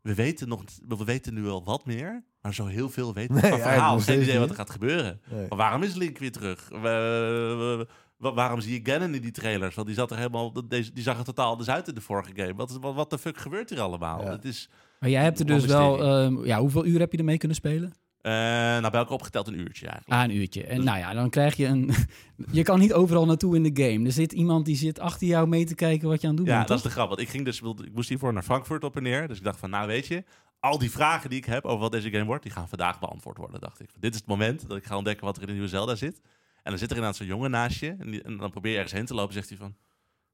We 0.01 0.13
weten 0.13 0.47
nog, 0.47 0.63
we 0.87 1.03
weten 1.03 1.33
nu 1.33 1.47
al 1.47 1.63
wat 1.63 1.85
meer, 1.85 2.23
maar 2.41 2.53
zo 2.53 2.65
heel 2.65 2.89
veel 2.89 3.13
weten 3.13 3.35
we 3.35 3.41
Nee, 3.41 3.49
van 3.51 3.59
verhaal. 3.59 3.99
Geen 3.99 4.21
idee 4.21 4.39
wat 4.39 4.49
er 4.49 4.55
gaat 4.55 4.69
gebeuren. 4.69 5.21
nee. 5.31 5.45
Maar 5.49 5.57
waarom 5.57 5.83
is 5.83 5.93
Link 5.93 6.17
weer 6.17 6.31
terug? 6.31 6.67
We- 6.69 6.77
we- 6.79 7.87
wa- 8.17 8.33
waarom 8.33 8.61
zie 8.61 8.81
je 8.83 8.91
Ganon 8.91 9.13
in 9.13 9.21
die 9.21 9.31
trailers? 9.31 9.75
Want 9.75 9.87
die 9.87 9.95
zat 9.95 10.11
er 10.11 10.17
helemaal, 10.17 10.67
deze, 10.67 10.93
die 10.93 11.03
zag 11.03 11.17
er 11.17 11.23
totaal 11.23 11.49
anders 11.51 11.69
uit 11.69 11.87
in 11.87 11.93
de 11.95 12.01
vorige 12.01 12.31
game. 12.35 12.53
Wat, 12.55 12.77
wat, 12.81 12.95
wat 12.95 13.09
de 13.09 13.17
fuck 13.17 13.37
gebeurt 13.37 13.69
hier 13.69 13.79
allemaal? 13.81 14.21
Ja. 14.21 14.29
Het 14.31 14.45
is, 14.45 14.69
Maar 14.99 15.09
jij 15.09 15.23
hebt 15.23 15.39
er 15.39 15.45
dus 15.45 15.65
wel... 15.65 16.03
ehm, 16.03 16.45
ja, 16.45 16.59
hoeveel 16.59 16.85
uur 16.85 16.99
heb 16.99 17.11
je 17.11 17.17
ermee 17.17 17.37
kunnen 17.37 17.57
spelen? 17.57 17.93
Eh 18.23 18.31
nou, 18.31 18.81
bij 18.81 18.99
elkaar 18.99 19.13
opgeteld 19.13 19.47
een 19.47 19.59
uurtje 19.59 19.87
eigenlijk. 19.87 20.21
Ah, 20.21 20.29
een 20.29 20.35
uurtje. 20.35 20.63
En 20.65 20.75
Dus- 20.75 20.85
nou 20.85 20.97
ja, 20.97 21.13
dan 21.13 21.29
krijg 21.29 21.55
je 21.55 21.65
een... 21.65 21.93
je 22.51 22.63
kan 22.63 22.79
niet 22.79 22.93
overal 22.93 23.25
naartoe 23.25 23.55
in 23.55 23.63
de 23.73 23.83
game. 23.83 24.05
Er 24.05 24.11
zit 24.11 24.31
iemand 24.33 24.65
die 24.65 24.75
zit 24.75 24.99
achter 24.99 25.27
jou 25.27 25.47
mee 25.47 25.65
te 25.65 25.75
kijken 25.75 26.07
wat 26.07 26.21
je 26.21 26.27
aan 26.27 26.33
het 26.35 26.43
doen 26.43 26.51
ja, 26.51 26.57
bent, 26.57 26.67
dat 26.67 26.77
is 26.77 26.83
de 26.83 26.89
grap. 26.89 27.07
Want 27.07 27.19
ik, 27.21 27.29
ging 27.29 27.45
dus, 27.45 27.61
ik 27.61 27.93
moest 27.93 28.09
hiervoor 28.09 28.33
naar 28.33 28.43
Frankfurt 28.43 28.83
op 28.83 28.95
en 28.95 29.03
neer. 29.03 29.27
Dus 29.27 29.37
ik 29.37 29.43
dacht 29.43 29.59
van, 29.59 29.69
nou 29.69 29.87
weet 29.87 30.07
je, 30.07 30.23
al 30.59 30.77
die 30.77 30.91
vragen 30.91 31.29
die 31.29 31.39
ik 31.39 31.45
heb 31.45 31.65
over 31.65 31.79
wat 31.79 31.91
deze 31.91 32.09
game 32.09 32.25
wordt, 32.25 32.43
die 32.43 32.51
gaan 32.51 32.67
vandaag 32.69 32.99
beantwoord 32.99 33.37
worden, 33.37 33.59
dacht 33.59 33.79
ik. 33.79 33.89
Dit 33.99 34.13
is 34.13 34.19
het 34.19 34.29
moment 34.29 34.67
dat 34.67 34.77
ik 34.77 34.83
ga 34.85 34.95
ontdekken 34.97 35.25
wat 35.25 35.35
er 35.35 35.41
in 35.41 35.47
de 35.47 35.53
nieuwe 35.53 35.67
Zelda 35.69 35.95
zit. 35.95 36.21
En 36.63 36.69
dan 36.71 36.77
zit 36.77 36.89
er 36.89 36.95
inderdaad 36.95 37.17
zo'n 37.19 37.27
jongen 37.27 37.51
naast 37.51 37.79
je. 37.79 37.95
En, 37.99 38.11
die- 38.11 38.21
en 38.21 38.37
dan 38.37 38.51
probeer 38.51 38.71
je 38.71 38.77
ergens 38.77 38.93
heen 38.97 39.05
te 39.05 39.13
lopen. 39.13 39.33
zegt 39.33 39.49
hij 39.49 39.57
van, 39.57 39.75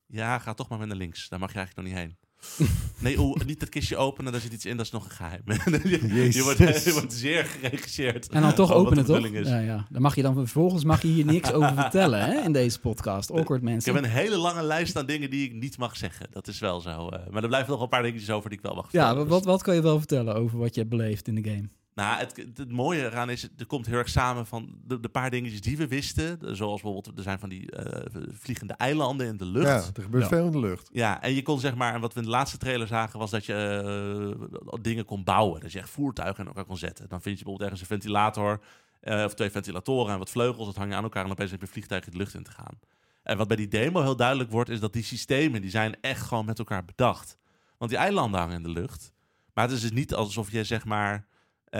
ja, 0.06 0.40
ga 0.40 0.54
toch 0.54 0.70
maar 0.70 0.88
naar 0.88 0.96
links. 0.98 1.30
Daar 1.30 1.40
mag 1.40 1.52
je 1.54 1.58
eigenlijk 1.58 1.88
nog 1.88 1.98
niet 1.98 2.06
heen. 2.06 2.18
Nee, 3.00 3.20
oeh, 3.20 3.42
niet 3.46 3.60
dat 3.60 3.70
kistje 3.70 3.98
openen, 3.98 4.32
daar 4.32 4.42
zit 4.42 4.54
iets 4.54 4.66
in, 4.66 4.78
dat 4.78 4.86
is 4.86 4.92
nog 4.92 5.04
een 5.06 5.12
geheim. 5.12 5.42
je, 6.34 6.42
wordt, 6.44 6.84
je 6.84 6.92
wordt 6.94 7.14
zeer 7.14 7.46
geregisseerd. 7.46 8.30
En 8.30 8.42
dan 8.42 8.54
toch 8.54 8.74
openen, 8.74 9.06
toch? 9.06 9.26
is. 9.26 9.48
Ja, 9.48 9.60
ja. 9.60 9.88
Dan 9.90 10.02
mag 10.02 10.16
je 10.16 10.22
dan 10.22 10.34
vervolgens 10.34 10.84
mag 10.84 11.02
je 11.02 11.08
hier 11.08 11.26
niks 11.26 11.52
over 11.58 11.74
vertellen 11.74 12.20
hè, 12.26 12.42
in 12.44 12.52
deze 12.52 12.80
podcast. 12.80 13.32
Awkward 13.32 13.62
Ik 13.62 13.68
mensen. 13.70 13.94
heb 13.94 14.04
een 14.04 14.10
hele 14.10 14.38
lange 14.38 14.64
lijst 14.64 14.96
aan 14.98 15.06
dingen 15.06 15.30
die 15.30 15.46
ik 15.46 15.54
niet 15.54 15.78
mag 15.78 15.98
zeggen. 15.98 16.28
Dat 16.32 16.48
is 16.48 16.60
wel 16.60 16.82
zo. 16.82 16.90
eh, 17.10 17.20
maar 17.32 17.42
er 17.42 17.48
blijven 17.48 17.72
nog 17.72 17.82
een 17.82 17.90
paar 17.90 18.04
dingetjes 18.04 18.30
over 18.30 18.50
die 18.50 18.58
ik 18.58 18.64
wel 18.66 18.76
mag 18.76 18.92
Ja, 18.92 19.06
vertellen. 19.08 19.28
wat, 19.28 19.46
wat 19.46 19.62
kan 19.62 19.76
je 19.76 19.82
wel 19.82 19.98
vertellen 19.98 20.36
over 20.36 20.58
wat 20.58 20.74
je 20.74 20.80
hebt 20.82 20.92
beleefd 20.96 21.28
in 21.28 21.36
de 21.36 21.50
game? 21.50 21.70
Nou, 21.96 22.18
het, 22.20 22.36
het, 22.56 22.72
mooie 22.72 23.06
eraan 23.06 23.30
is, 23.30 23.50
er 23.58 23.66
komt 23.66 23.86
heel 23.86 23.98
erg 23.98 24.10
samen 24.10 24.46
van 24.46 24.80
de, 24.86 25.00
de 25.00 25.10
paar 25.10 25.30
dingetjes 25.30 25.62
die 25.62 25.78
we 25.78 25.88
wisten. 25.88 26.38
Zoals 26.42 26.82
bijvoorbeeld, 26.82 27.18
er 27.18 27.24
zijn 27.24 27.40
van 27.40 27.50
die 27.50 27.72
eh, 27.72 28.22
vliegende 28.32 28.74
eilanden 28.74 29.28
in 29.28 29.38
de 29.38 29.46
lucht. 29.46 29.68
Ja, 29.68 29.76
Ja. 29.76 29.84
er 29.94 30.04
gebeurt 30.04 30.24
Ja. 30.24 30.30
veel 30.30 30.46
in 30.46 30.52
de 30.52 30.60
lucht. 30.60 30.90
en 31.22 31.34
je 31.34 31.42
kon 31.42 31.60
zeg 31.60 31.76
maar, 31.76 31.94
en 31.94 32.02
wat 32.02 32.14
we 32.14 32.20
in 32.20 32.26
de 32.26 32.32
laatste 32.32 32.58
trailer 32.58 32.88
zagen, 32.88 33.20
was 33.20 33.32
dat 33.32 33.46
je 33.46 33.54
eh, 33.54 34.82
dingen 34.82 35.06
kon 35.06 35.24
bouwen. 35.24 35.62
Dat 35.62 35.72
je 35.72 35.80
echt 35.80 35.90
voertuigen 35.90 36.40
in 36.42 36.48
elkaar 36.48 36.66
kon 36.66 36.78
zetten. 36.78 37.10
Dan 37.10 37.22
vind 37.22 37.38
je 37.40 37.44
bijvoorbeeld 37.44 37.62
ergens 37.72 37.82
een 37.82 37.98
ventilator, 38.00 38.62
eh, 39.02 39.24
of 39.24 39.34
twee 39.34 39.50
ventilatoren 39.50 40.14
en 40.14 40.20
wat 40.20 40.30
vleugels. 40.30 40.66
Dat 40.66 40.76
hang 40.76 40.90
je 40.90 40.96
aan 40.98 41.04
elkaar 41.04 41.26
en 41.26 41.32
opeens 41.32 41.52
heb 41.52 41.60
je 41.60 41.66
een 41.66 41.72
vliegtuig 41.72 42.06
in 42.06 42.12
de 42.12 42.18
lucht 42.18 42.34
in 42.34 42.44
te 42.44 42.52
gaan. 42.52 42.80
En 43.24 43.38
wat 43.38 43.48
bij 43.48 43.58
die 43.58 43.68
demo 43.68 44.02
heel 44.02 44.16
duidelijk 44.16 44.52
wordt, 44.52 44.70
is 44.70 44.80
dat 44.80 44.94
die 44.94 45.04
systemen, 45.04 45.62
die 45.62 45.70
zijn 45.70 45.96
echt 46.02 46.22
gewoon 46.22 46.46
met 46.46 46.60
elkaar 46.60 46.86
bedacht. 46.86 47.38
Want 47.78 47.92
die 47.92 48.00
eilanden 48.00 48.40
hangen 48.40 48.56
in 48.56 48.64
de 48.64 48.70
lucht. 48.70 49.12
Maar 49.54 49.64
het 49.68 49.74
is 49.74 49.82
dus 49.82 49.92
niet 49.92 50.14
alsof 50.14 50.52
je 50.52 50.64
zeg 50.64 50.86
maar... 50.86 51.28
eh, 51.70 51.80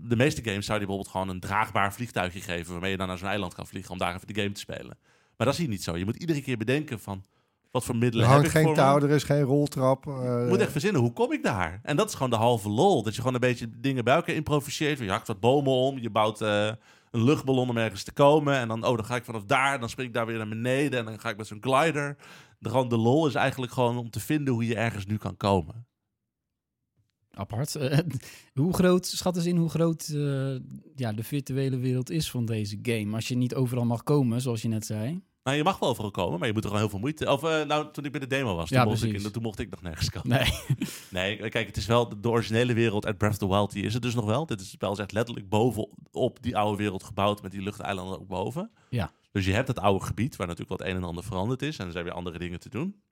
de 0.00 0.16
meeste 0.16 0.42
games 0.44 0.66
zou 0.66 0.78
je 0.80 0.86
bijvoorbeeld 0.86 1.08
gewoon 1.08 1.28
een 1.28 1.40
draagbaar 1.40 1.92
vliegtuigje 1.92 2.40
geven... 2.40 2.72
waarmee 2.72 2.90
je 2.90 2.96
dan 2.96 3.08
naar 3.08 3.18
zo'n 3.18 3.28
eiland 3.28 3.54
kan 3.54 3.66
vliegen 3.66 3.92
om 3.92 3.98
daar 3.98 4.14
even 4.14 4.26
de 4.26 4.40
game 4.40 4.52
te 4.52 4.60
spelen. 4.60 4.98
Maar 5.36 5.46
dat 5.46 5.52
is 5.56 5.58
hier 5.58 5.68
niet 5.68 5.82
zo. 5.82 5.96
Je 5.96 6.04
moet 6.04 6.16
iedere 6.16 6.42
keer 6.42 6.56
bedenken 6.56 7.00
van... 7.00 7.24
wat 7.70 7.84
voor 7.84 7.94
Er 7.94 8.00
middelen 8.00 8.26
heb 8.26 8.34
hangt 8.34 8.46
ik 8.54 8.56
geen 8.56 8.68
me? 8.68 8.74
touw, 8.74 9.00
er 9.00 9.10
is 9.10 9.22
geen 9.24 9.42
roltrap. 9.42 10.06
eh, 10.06 10.12
Je 10.14 10.46
moet 10.48 10.60
echt 10.60 10.72
verzinnen, 10.72 11.00
hoe 11.00 11.12
kom 11.12 11.32
ik 11.32 11.42
daar? 11.42 11.80
En 11.82 11.96
dat 11.96 12.08
is 12.08 12.14
gewoon 12.14 12.30
de 12.30 12.36
halve 12.36 12.68
lol. 12.68 13.02
Dat 13.02 13.12
je 13.14 13.18
gewoon 13.20 13.34
een 13.34 13.40
beetje 13.40 13.68
dingen 13.80 14.04
bij 14.04 14.14
elkaar 14.14 14.34
improviseert. 14.34 14.98
Je 14.98 15.10
hakt 15.10 15.26
wat 15.26 15.40
bomen 15.40 15.72
om, 15.72 15.98
je 15.98 16.10
bouwt 16.10 16.40
eh, 16.40 16.70
een 17.10 17.24
luchtballon 17.24 17.68
om 17.68 17.76
ergens 17.76 18.02
te 18.02 18.12
komen. 18.12 18.54
En 18.54 18.68
dan, 18.68 18.84
oh, 18.86 18.96
dan 18.96 19.04
ga 19.04 19.16
ik 19.16 19.24
vanaf 19.24 19.44
daar, 19.44 19.80
dan 19.80 19.88
spring 19.88 20.08
ik 20.08 20.14
daar 20.14 20.26
weer 20.26 20.36
naar 20.36 20.48
beneden. 20.48 20.98
En 20.98 21.04
dan 21.04 21.20
ga 21.20 21.28
ik 21.28 21.36
met 21.36 21.46
zo'n 21.46 21.58
glider. 21.62 22.16
De, 22.58 22.68
gewoon, 22.68 22.88
de 22.88 22.96
lol 22.96 23.26
is 23.26 23.34
eigenlijk 23.34 23.72
gewoon 23.72 23.98
om 23.98 24.10
te 24.10 24.20
vinden 24.20 24.54
hoe 24.54 24.66
je 24.66 24.74
ergens 24.76 25.06
nu 25.06 25.16
kan 25.16 25.36
komen. 25.36 25.86
Apart. 27.38 27.74
Eh, 27.74 27.98
hoe 28.62 28.74
groot, 28.74 29.06
schat 29.06 29.36
eens 29.36 29.46
in 29.46 29.56
hoe 29.56 29.68
groot 29.68 30.08
eh, 30.08 30.54
ja, 30.94 31.12
de 31.12 31.22
virtuele 31.22 31.76
wereld 31.76 32.10
is 32.10 32.30
van 32.30 32.44
deze 32.44 32.78
game. 32.82 33.14
Als 33.14 33.28
je 33.28 33.36
niet 33.36 33.54
overal 33.54 33.84
mag 33.84 34.02
komen, 34.02 34.40
zoals 34.40 34.62
je 34.62 34.68
net 34.68 34.86
zei. 34.86 35.20
Nou, 35.42 35.56
je 35.56 35.64
mag 35.64 35.78
wel 35.78 35.88
overal 35.88 36.10
komen, 36.10 36.38
maar 36.38 36.48
je 36.48 36.54
moet 36.54 36.62
er 36.62 36.68
gewoon 36.68 36.82
heel 36.82 36.92
veel 36.92 37.00
moeite... 37.00 37.30
Of 37.32 37.42
eh, 37.42 37.66
nou, 37.66 37.92
toen 37.92 38.04
ik 38.04 38.10
bij 38.10 38.20
de 38.20 38.26
demo 38.26 38.56
was, 38.56 38.68
toen, 38.68 38.78
Ja, 38.78 38.84
mocht 38.84 39.02
ik, 39.02 39.18
toen 39.20 39.42
mocht 39.42 39.58
ik 39.58 39.70
nog 39.70 39.82
nergens 39.82 40.10
komen. 40.10 40.28
Nee. 40.28 40.52
Nee, 41.10 41.48
kijk, 41.48 41.66
het 41.66 41.76
is 41.76 41.86
wel 41.86 42.08
de, 42.08 42.20
de 42.20 42.28
originele 42.28 42.72
wereld 42.72 43.06
uit 43.06 43.18
Breath 43.18 43.32
of 43.32 43.38
the 43.38 43.48
Wild, 43.48 43.72
die 43.72 43.84
is 43.84 43.94
het 43.94 44.02
dus 44.02 44.14
nog 44.14 44.24
wel. 44.24 44.46
Dit 44.46 44.60
is 44.60 44.74
wel 44.78 44.98
echt 44.98 45.12
letterlijk 45.12 45.48
bovenop 45.48 46.38
die 46.40 46.56
oude 46.56 46.76
wereld 46.76 47.02
gebouwd 47.02 47.42
met 47.42 47.50
die 47.50 47.62
luchteilanden 47.62 48.20
ook 48.20 48.28
boven. 48.28 48.70
Ja. 48.90 49.10
Dus 49.32 49.44
je 49.44 49.52
hebt 49.52 49.68
het 49.68 49.78
oude 49.78 50.04
gebied, 50.04 50.36
waar 50.36 50.46
natuurlijk 50.46 50.80
wat 50.80 50.88
een 50.88 50.96
en 50.96 51.04
ander 51.04 51.24
veranderd 51.24 51.62
is. 51.62 51.78
En 51.78 51.86
er 51.86 51.92
zijn 51.92 52.04
weer 52.04 52.12
andere 52.12 52.38
dingen 52.38 52.60
te 52.60 52.68
doen. 52.68 53.02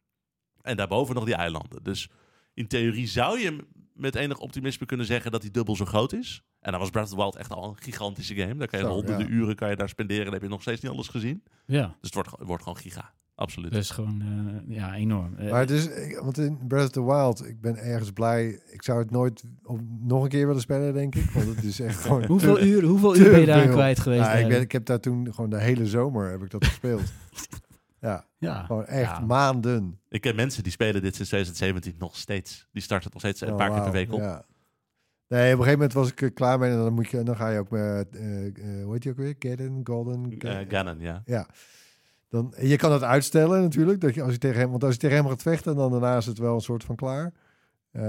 En 0.62 0.76
daarboven 0.76 1.14
nog 1.14 1.24
die 1.24 1.34
eilanden. 1.34 1.82
Dus 1.82 2.08
in 2.54 2.66
theorie 2.66 3.06
zou 3.06 3.40
je 3.40 3.66
met 3.96 4.14
enig 4.14 4.38
optimisme 4.38 4.86
kunnen 4.86 5.06
zeggen 5.06 5.30
dat 5.30 5.40
die 5.42 5.50
dubbel 5.50 5.76
zo 5.76 5.84
groot 5.84 6.12
is. 6.12 6.42
En 6.60 6.70
dan 6.70 6.80
was 6.80 6.90
Breath 6.90 7.04
of 7.06 7.10
the 7.10 7.16
Wild 7.16 7.36
echt 7.36 7.52
al 7.52 7.68
een 7.68 7.76
gigantische 7.76 8.34
game. 8.34 8.56
Daar 8.56 8.68
kan 8.68 8.78
je 8.78 8.84
Zo, 8.84 8.90
honderden 8.92 9.26
ja. 9.28 9.32
uren 9.32 9.54
kan 9.56 9.70
je 9.70 9.76
daar 9.76 9.88
spenderen 9.88 10.26
en 10.26 10.32
heb 10.32 10.42
je 10.42 10.48
nog 10.48 10.62
steeds 10.62 10.80
niet 10.80 10.92
alles 10.92 11.08
gezien. 11.08 11.42
Dus 11.44 11.76
Ja, 11.76 11.96
het 12.00 12.14
wordt, 12.14 12.30
het 12.30 12.46
wordt 12.46 12.62
gewoon 12.62 12.78
giga. 12.78 13.12
Absoluut. 13.34 13.72
dus 13.72 13.90
gewoon 13.90 14.20
eh, 14.68 14.76
ja, 14.76 14.94
enorm. 14.94 15.34
Eh, 15.36 15.50
Maar 15.50 15.60
het 15.60 15.70
is, 15.70 15.86
ik- 15.86 16.18
want 16.22 16.38
in 16.38 16.58
Breath 16.68 16.84
of 16.84 16.90
the 16.90 17.04
Wild, 17.04 17.46
ik 17.46 17.60
ben 17.60 17.76
ergens 17.76 18.10
blij. 18.10 18.60
Ik 18.70 18.82
zou 18.82 18.98
het 18.98 19.10
nooit 19.10 19.44
op, 19.62 19.80
nog 20.00 20.22
een 20.22 20.28
keer 20.28 20.46
willen 20.46 20.60
spelen, 20.62 20.94
denk 20.94 21.14
ik. 21.14 21.30
Want 21.30 21.46
het 21.56 21.64
is 21.64 21.80
echt 21.80 21.98
gewoon... 22.02 22.24
hoeveel 22.24 22.60
uur, 22.62 22.82
hoeveel 22.82 23.16
uur 23.16 23.30
ben 23.30 23.40
je 23.40 23.46
daar 23.46 23.68
kwijt 23.68 23.98
geweest? 24.00 24.22
Ja, 24.24 24.32
ik, 24.32 24.48
ben, 24.48 24.60
ik 24.60 24.72
heb 24.72 24.84
daar 24.86 25.00
toen 25.00 25.34
gewoon 25.34 25.50
de 25.50 25.60
hele 25.60 25.86
zomer 25.86 26.30
heb 26.30 26.42
ik 26.42 26.50
dat 26.50 26.64
gespeeld. 26.64 27.02
ja, 28.06 28.24
ja. 28.38 28.64
gewoon 28.64 28.86
echt 28.86 29.10
Ja. 29.10 29.20
maanden. 29.20 30.00
Ik 30.08 30.20
ken 30.20 30.36
mensen 30.36 30.62
die 30.62 30.72
spelen 30.72 31.02
dit 31.02 31.14
sinds 31.14 31.30
2017 31.30 31.94
nog 31.98 32.16
steeds. 32.16 32.68
Die 32.72 32.82
starten 32.82 33.10
nog 33.12 33.20
steeds 33.20 33.40
een 33.40 33.50
Oh, 33.50 33.56
paar 33.56 33.70
keer 33.70 33.82
per 33.82 33.92
week 33.92 34.12
op. 34.12 34.20
Ja. 34.20 34.44
Nee, 35.28 35.40
op 35.52 35.58
een 35.58 35.64
gegeven 35.64 35.72
moment 35.72 35.92
was 35.92 36.10
ik 36.10 36.20
er 36.22 36.32
klaar 36.32 36.58
mee. 36.58 36.70
En 36.70 36.76
dan, 36.76 36.92
moet 36.92 37.08
je, 37.08 37.22
dan 37.22 37.36
ga 37.36 37.48
je 37.48 37.58
ook 37.58 37.70
met, 37.70 38.16
eh, 38.16 38.46
eh, 38.46 38.84
hoe 38.84 38.92
heet 38.92 39.02
die 39.02 39.10
ook 39.10 39.16
weer? 39.18 39.34
Gadden, 39.38 39.80
Golden? 39.84 40.38
Eh, 40.38 40.58
Ganon, 40.68 40.98
ja. 41.00 41.22
Ja. 41.24 41.46
Dan, 42.28 42.54
je 42.60 42.76
kan 42.76 42.90
dat 42.90 43.02
uitstellen 43.02 43.62
natuurlijk. 43.62 44.00
Dat 44.00 44.14
je, 44.14 44.22
als 44.22 44.32
je 44.32 44.38
tegen 44.38 44.60
hem, 44.60 44.70
want 44.70 44.84
als 44.84 44.92
je 44.92 44.98
tegen 44.98 45.16
hem 45.16 45.26
gaat 45.28 45.42
vechten, 45.42 45.76
dan 45.76 45.90
daarna 45.90 46.16
is 46.16 46.26
het 46.26 46.38
wel 46.38 46.54
een 46.54 46.60
soort 46.60 46.84
van 46.84 46.96
klaar. 46.96 47.32
Eh, 47.90 48.02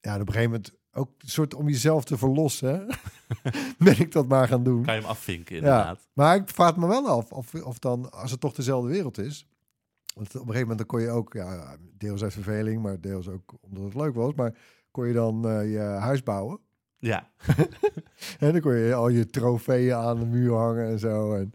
ja, 0.00 0.14
op 0.14 0.20
een 0.20 0.32
gegeven 0.32 0.42
moment 0.50 0.72
ook 0.96 1.10
een 1.18 1.28
soort 1.28 1.54
om 1.54 1.68
jezelf 1.68 2.04
te 2.04 2.18
verlossen. 2.18 2.86
ben 3.78 4.00
ik 4.00 4.12
dat 4.12 4.28
maar 4.28 4.48
gaan 4.48 4.64
doen. 4.64 4.84
Kan 4.84 4.94
je 4.94 5.00
hem 5.00 5.10
afvinken, 5.10 5.56
inderdaad. 5.56 6.08
Maar 6.12 6.36
ik 6.36 6.48
vraag 6.48 6.76
me 6.76 6.86
wel 6.86 7.06
af 7.06 7.32
of, 7.32 7.54
of 7.54 7.78
dan, 7.78 8.12
als 8.12 8.30
het 8.30 8.40
toch 8.40 8.54
dezelfde 8.54 8.90
wereld 8.90 9.18
is. 9.18 9.46
Want 10.14 10.28
op 10.28 10.34
een 10.34 10.40
gegeven 10.40 10.60
moment 10.60 10.78
dan 10.78 10.86
kon 10.86 11.00
je 11.00 11.10
ook, 11.10 11.32
ja, 11.32 11.76
deels 11.98 12.22
uit 12.22 12.32
verveling, 12.32 12.82
maar 12.82 13.00
deels 13.00 13.28
ook 13.28 13.54
omdat 13.60 13.84
het 13.84 13.94
leuk 13.94 14.14
was. 14.14 14.34
Maar 14.34 14.54
kon 14.90 15.06
je 15.06 15.12
dan 15.12 15.48
eh, 15.48 15.72
je 15.72 15.78
huis 15.78 16.22
bouwen. 16.22 16.60
Ja. 16.98 17.30
En 18.38 18.52
dan 18.52 18.60
kon 18.60 18.74
je 18.74 18.94
al 18.94 19.08
je 19.08 19.26
trofeeën 19.26 19.94
aan 19.94 20.18
de 20.18 20.26
muur 20.26 20.54
hangen 20.54 20.86
en 20.86 20.98
zo. 20.98 21.34
En, 21.34 21.52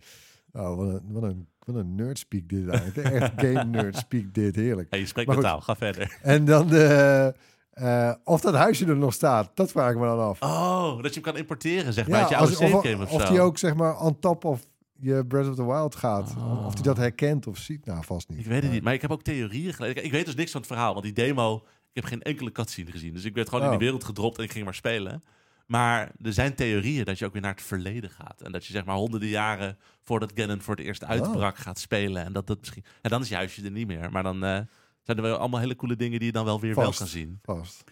oh, 0.52 0.76
wat 0.76 0.88
een, 0.88 1.02
wat 1.12 1.24
een, 1.24 1.48
wat 1.60 1.76
een 1.76 1.96
nerdspeak 1.96 2.50
dit 2.50 2.68
eigenlijk. 2.68 3.10
Echt 3.10 3.32
game 3.46 3.64
nerdspeak 3.64 4.34
dit, 4.34 4.56
heerlijk. 4.56 4.96
Je 4.96 5.06
spreekt 5.06 5.28
Maar 5.28 5.40
taal. 5.40 5.62
Ga 5.62 5.76
verder. 5.76 6.18
En 6.22 6.46
dan 6.46 6.68
de, 6.68 7.34
eh, 7.72 8.14
of 8.24 8.42
dat 8.42 8.54
huisje 8.54 8.86
er 8.86 8.96
nog 8.98 9.14
staat, 9.14 9.52
dat 9.54 9.72
vraag 9.72 9.92
ik 9.92 9.98
me 9.98 10.06
dan 10.06 10.20
af. 10.20 10.42
Oh, 10.42 11.02
dat 11.04 11.14
je 11.14 11.22
hem 11.22 11.32
kan 11.32 11.38
importeren, 11.38 11.94
zeg 11.94 12.08
maar, 12.08 12.20
uit 12.20 12.30
je 12.30 12.36
als- 12.38 12.60
oude 12.60 12.76
of, 12.78 12.84
game 12.84 13.04
of, 13.04 13.12
of 13.12 13.22
zo. 13.22 13.30
die 13.30 13.42
ook 13.42 13.58
zeg 13.58 13.76
maar 13.76 14.00
on 14.00 14.20
top 14.20 14.46
of 14.46 14.66
je 15.00 15.26
Breath 15.26 15.48
of 15.50 15.56
the 15.56 15.66
Wild 15.66 15.96
gaat. 15.96 16.34
Oh. 16.38 16.66
Of 16.66 16.74
die 16.74 16.84
dat 16.84 16.98
herkent 16.98 17.48
of 17.48 17.58
ziet. 17.58 17.86
Nou, 17.86 18.04
vast 18.04 18.30
niet. 18.30 18.40
Ik 18.40 18.46
weet 18.46 18.64
het 18.64 18.72
niet, 18.72 18.84
maar 18.84 18.94
ik 18.94 19.02
heb 19.02 19.12
ook 19.12 19.22
theorieën 19.24 19.74
gelezen. 19.74 20.04
Ik- 20.06 20.12
weet 20.12 20.26
dus 20.26 20.36
niks 20.36 20.52
van 20.52 20.60
het 20.62 20.70
verhaal, 20.70 20.92
want 20.94 21.06
die 21.06 21.14
demo... 21.14 21.56
Ik 21.94 22.02
heb 22.02 22.06
geen 22.06 22.22
enkele 22.22 22.52
cutscene 22.52 22.92
gezien. 22.92 23.14
Dus 23.14 23.24
ik 23.26 23.36
werd 23.36 23.48
gewoon 23.50 23.64
in 23.64 23.70
Oh. 23.72 23.78
die 23.78 23.86
wereld 23.86 24.04
gedropt 24.04 24.38
en 24.38 24.44
ik 24.44 24.52
ging 24.52 24.66
maar 24.66 24.74
spelen. 24.74 25.24
Maar 25.66 26.12
er 26.22 26.34
zijn 26.34 26.56
theorieën 26.56 27.06
dat 27.06 27.20
je 27.20 27.26
ook 27.26 27.34
weer 27.34 27.42
naar 27.42 27.54
het 27.54 27.62
verleden 27.62 28.10
gaat. 28.10 28.42
En 28.42 28.52
dat 28.52 28.66
je 28.66 28.74
zeg 28.74 28.86
maar 28.86 28.96
honderden 28.96 29.30
jaren 29.30 29.78
voordat 30.04 30.32
Ganon 30.36 30.62
voor 30.62 30.76
het 30.76 30.86
eerst 30.86 31.04
uitbrak 31.04 31.58
gaat 31.58 31.80
spelen. 31.80 32.24
En 32.26 32.34
dat 32.34 32.48
dat 32.48 32.60
misschien... 32.60 32.84
En 33.02 33.10
dan 33.10 33.22
is 33.22 33.30
je 33.30 33.36
huisje 33.36 33.64
er 33.66 33.72
niet 33.72 33.88
meer. 33.88 34.12
Maar 34.12 34.24
dan... 34.24 34.44
eh, 34.44 34.60
zijn 35.04 35.18
er 35.18 35.24
wel 35.24 35.38
allemaal 35.38 35.60
hele 35.60 35.76
coole 35.76 35.96
dingen 35.96 36.18
die 36.18 36.28
je 36.28 36.34
dan 36.34 36.46
wel 36.46 36.60
weer 36.60 36.76
wel 36.76 36.94
kan 36.94 37.08
zien. 37.08 37.40
Vast. 37.42 37.84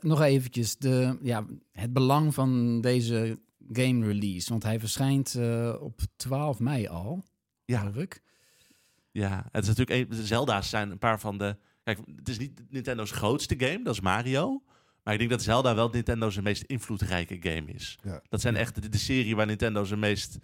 Nog 0.00 0.20
eventjes 0.20 0.76
de, 0.76 1.18
ja, 1.22 1.46
het 1.72 1.92
belang 1.92 2.34
van 2.34 2.80
deze 2.80 3.38
game 3.72 4.06
release. 4.06 4.50
Want 4.50 4.62
hij 4.62 4.80
verschijnt 4.80 5.34
eh, 5.34 5.74
op 5.80 6.00
12 6.16 6.58
mei 6.58 6.86
al, 6.88 7.24
Ja, 7.64 7.90
ik. 7.94 8.22
ja. 9.10 9.48
Het 9.52 9.62
is 9.62 9.76
natuurlijk 9.76 10.10
een, 10.10 10.24
Zelda's 10.26 10.68
zijn 10.68 10.90
een 10.90 10.98
paar 10.98 11.20
van 11.20 11.38
de. 11.38 11.56
Kijk, 11.82 11.98
het 12.16 12.28
is 12.28 12.38
niet 12.38 12.62
Nintendo's 12.70 13.10
grootste 13.10 13.54
game, 13.58 13.82
dat 13.82 13.94
is 13.94 14.00
Mario. 14.00 14.62
Maar 15.02 15.12
ik 15.12 15.18
denk 15.18 15.30
dat 15.32 15.42
Zelda 15.42 15.74
wel 15.74 15.88
Nintendo's 15.88 16.40
meest 16.40 16.62
invloedrijke 16.62 17.36
game 17.40 17.72
is. 17.72 17.98
Ja. 18.02 18.22
Dat 18.28 18.40
zijn 18.40 18.56
echt 18.56 18.82
de, 18.82 18.88
de 18.88 18.98
serie 18.98 19.36
waar 19.36 19.46
Nintendo 19.46 19.84
zijn 19.84 20.00
meest 20.00 20.38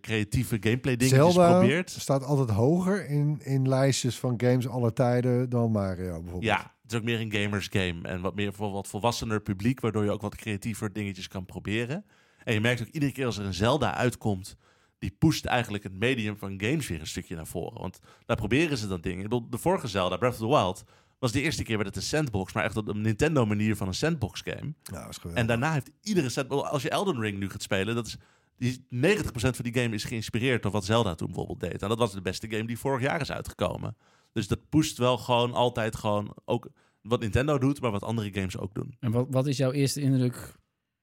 creatieve 0.00 0.56
gameplay 0.60 0.96
dingetjes 0.96 1.34
Zelda 1.34 1.58
probeert. 1.58 1.90
staat 1.90 2.24
altijd 2.24 2.50
hoger 2.50 3.08
in, 3.08 3.40
in 3.42 3.68
lijstjes 3.68 4.18
van 4.18 4.34
games 4.36 4.68
aller 4.68 4.92
tijden 4.92 5.48
dan 5.48 5.70
Mario 5.70 6.10
bijvoorbeeld. 6.10 6.42
Ja, 6.42 6.74
het 6.82 6.92
is 6.92 6.98
ook 6.98 7.04
meer 7.04 7.20
een 7.20 7.32
gamers 7.32 7.68
game. 7.70 8.02
En 8.02 8.20
wat 8.20 8.34
meer 8.34 8.52
voor 8.52 8.70
wat 8.70 8.88
volwassener 8.88 9.40
publiek, 9.40 9.80
waardoor 9.80 10.04
je 10.04 10.10
ook 10.10 10.20
wat 10.20 10.36
creatiever 10.36 10.92
dingetjes 10.92 11.28
kan 11.28 11.44
proberen. 11.44 12.04
En 12.44 12.54
je 12.54 12.60
merkt 12.60 12.80
ook 12.80 12.88
iedere 12.88 13.12
keer 13.12 13.26
als 13.26 13.38
er 13.38 13.44
een 13.44 13.54
Zelda 13.54 13.94
uitkomt, 13.94 14.56
die 14.98 15.16
pusht 15.18 15.44
eigenlijk 15.44 15.84
het 15.84 15.98
medium 15.98 16.36
van 16.36 16.60
games 16.62 16.88
weer 16.88 17.00
een 17.00 17.06
stukje 17.06 17.36
naar 17.36 17.46
voren. 17.46 17.80
Want 17.80 18.00
daar 18.26 18.36
proberen 18.36 18.76
ze 18.76 18.88
dan 18.88 19.00
dingen. 19.00 19.24
Ik 19.24 19.28
bedoel, 19.28 19.50
de 19.50 19.58
vorige 19.58 19.88
Zelda, 19.88 20.16
Breath 20.16 20.32
of 20.32 20.38
the 20.38 20.46
Wild, 20.46 20.84
was 21.18 21.32
de 21.32 21.40
eerste 21.40 21.62
keer 21.62 21.76
werd 21.76 21.88
het 21.88 21.96
een 21.96 22.02
sandbox, 22.02 22.52
maar 22.52 22.64
echt 22.64 22.76
op 22.76 22.88
een 22.88 23.00
Nintendo 23.00 23.46
manier 23.46 23.76
van 23.76 23.88
een 23.88 23.94
sandbox 23.94 24.40
game. 24.44 24.74
Nou, 24.92 25.08
is 25.08 25.16
geweldig. 25.16 25.40
En 25.40 25.46
daarna 25.46 25.72
heeft 25.72 25.90
iedere 26.02 26.28
sandbox, 26.28 26.68
als 26.68 26.82
je 26.82 26.90
Elden 26.90 27.20
Ring 27.20 27.38
nu 27.38 27.50
gaat 27.50 27.62
spelen, 27.62 27.94
dat 27.94 28.06
is 28.06 28.16
die 28.60 28.86
90% 28.94 29.30
van 29.32 29.64
die 29.64 29.74
game 29.74 29.94
is 29.94 30.04
geïnspireerd 30.04 30.62
door 30.62 30.72
wat 30.72 30.84
Zelda 30.84 31.14
toen 31.14 31.26
bijvoorbeeld 31.26 31.60
deed. 31.60 31.82
En 31.82 31.88
dat 31.88 31.98
was 31.98 32.12
de 32.12 32.20
beste 32.20 32.50
game 32.50 32.66
die 32.66 32.78
vorig 32.78 33.02
jaar 33.02 33.20
is 33.20 33.32
uitgekomen. 33.32 33.96
Dus 34.32 34.48
dat 34.48 34.68
pusht 34.68 34.98
wel 34.98 35.18
gewoon 35.18 35.52
altijd 35.52 35.96
gewoon 35.96 36.36
ook 36.44 36.68
wat 37.02 37.20
Nintendo 37.20 37.58
doet, 37.58 37.80
maar 37.80 37.90
wat 37.90 38.02
andere 38.02 38.32
games 38.32 38.58
ook 38.58 38.74
doen. 38.74 38.96
En 39.00 39.10
wat, 39.10 39.26
wat 39.30 39.46
is 39.46 39.56
jouw 39.56 39.72
eerste 39.72 40.00
indruk 40.00 40.54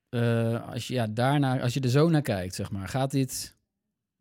eh, 0.10 0.70
als, 0.70 0.88
je, 0.88 0.94
ja, 0.94 1.08
daarna, 1.08 1.60
als 1.60 1.74
je 1.74 1.80
er 1.80 1.90
zo 1.90 2.10
naar 2.10 2.22
kijkt, 2.22 2.56
zeg 2.56 2.72
maar? 2.72 2.88
Gaat 2.88 3.12
dit 3.12 3.57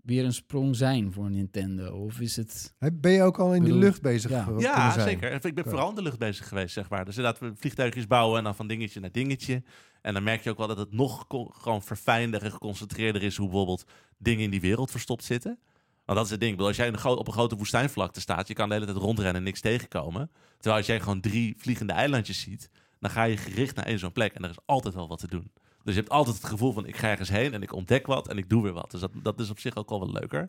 weer 0.07 0.25
een 0.25 0.33
sprong 0.33 0.77
zijn 0.77 1.13
voor 1.13 1.31
Nintendo? 1.31 2.05
Of 2.05 2.21
is 2.21 2.37
het... 2.37 2.75
Ben 2.93 3.13
je 3.13 3.23
ook 3.23 3.39
al 3.39 3.55
in 3.55 3.65
de 3.65 3.75
lucht 3.75 4.03
bezig 4.03 4.31
ja. 4.31 4.93
zijn? 4.93 5.09
zeker. 5.09 5.45
Ik 5.45 5.55
ben 5.55 5.65
vooral 5.65 5.89
in 5.89 5.95
de 5.95 6.03
lucht 6.03 6.19
bezig 6.19 6.49
geweest, 6.49 6.73
zeg 6.73 6.89
maar. 6.89 7.05
Dus 7.05 7.17
inderdaad, 7.17 7.41
we 7.41 7.53
vliegtuigjes 7.57 8.07
bouwen 8.07 8.39
en 8.39 8.45
dan 8.45 8.55
van 8.55 8.67
dingetje 8.67 9.01
naar 9.01 9.13
dingetje. 9.13 9.63
En 10.03 10.15
dan 10.15 10.23
merk 10.23 10.43
je 10.43 10.51
ook 10.51 10.59
wel 10.59 10.67
dat 10.67 10.79
het 10.79 10.93
nog 10.93 11.27
gewoon 11.29 11.83
verfijnder 11.83 12.43
en 12.43 12.51
geconcentreerder 12.51 13.23
is 13.23 13.37
hoe 13.37 13.49
bijvoorbeeld 13.49 13.85
dingen 14.19 14.45
in 14.45 14.51
die 14.51 14.61
wereld 14.61 14.91
verstopt 14.91 15.25
zitten. 15.25 15.59
Want 16.05 16.19
dat 16.19 16.25
is 16.25 16.31
het 16.31 16.41
ding. 16.41 16.53
Bedoel, 16.53 16.67
als 16.67 16.77
jij 16.77 16.87
in 16.87 16.93
een 16.93 16.99
gro- 16.99 17.15
op 17.15 17.27
een 17.27 17.33
grote 17.33 17.57
woestijnvlakte 17.57 18.21
staat, 18.21 18.49
je 18.49 18.55
kan 18.55 18.69
de 18.69 18.75
hele 18.75 18.87
tijd 18.87 18.99
rondrennen 18.99 19.37
en 19.37 19.43
niks 19.43 19.61
tegenkomen. 19.61 20.31
Terwijl 20.55 20.77
als 20.77 20.87
jij 20.87 21.01
gewoon 21.01 21.21
drie 21.21 21.55
vliegende 21.59 21.93
eilandjes 21.93 22.41
ziet, 22.41 22.71
dan 23.01 23.11
ga 23.11 23.25
je 23.25 23.37
gericht 23.37 23.77
naar 23.77 23.87
één 23.87 23.99
zo'n 23.99 24.13
plek 24.13 24.33
en 24.33 24.45
er 24.45 24.51
is 24.51 24.59
altijd 24.67 24.95
wel 24.95 25.09
wat 25.09 25.19
te 25.19 25.29
doen. 25.29 25.53
Dus 25.87 25.95
je 25.95 26.01
hebt 26.01 26.13
altijd 26.13 26.37
het 26.37 26.45
gevoel 26.45 26.73
van 26.73 26.87
ik 26.87 26.97
ga 26.97 27.09
ergens 27.09 27.29
heen 27.29 27.53
en 27.55 27.63
ik 27.63 27.73
ontdek 27.73 28.07
wat 28.07 28.29
en 28.29 28.37
ik 28.39 28.49
doe 28.49 28.63
weer 28.63 28.73
wat. 28.73 28.91
Dus 28.91 29.01
dat, 29.01 29.11
dat 29.23 29.41
is 29.41 29.51
op 29.51 29.59
zich 29.59 29.77
ook 29.77 29.91
al 29.91 30.01
wel 30.01 30.13
leuker. 30.13 30.41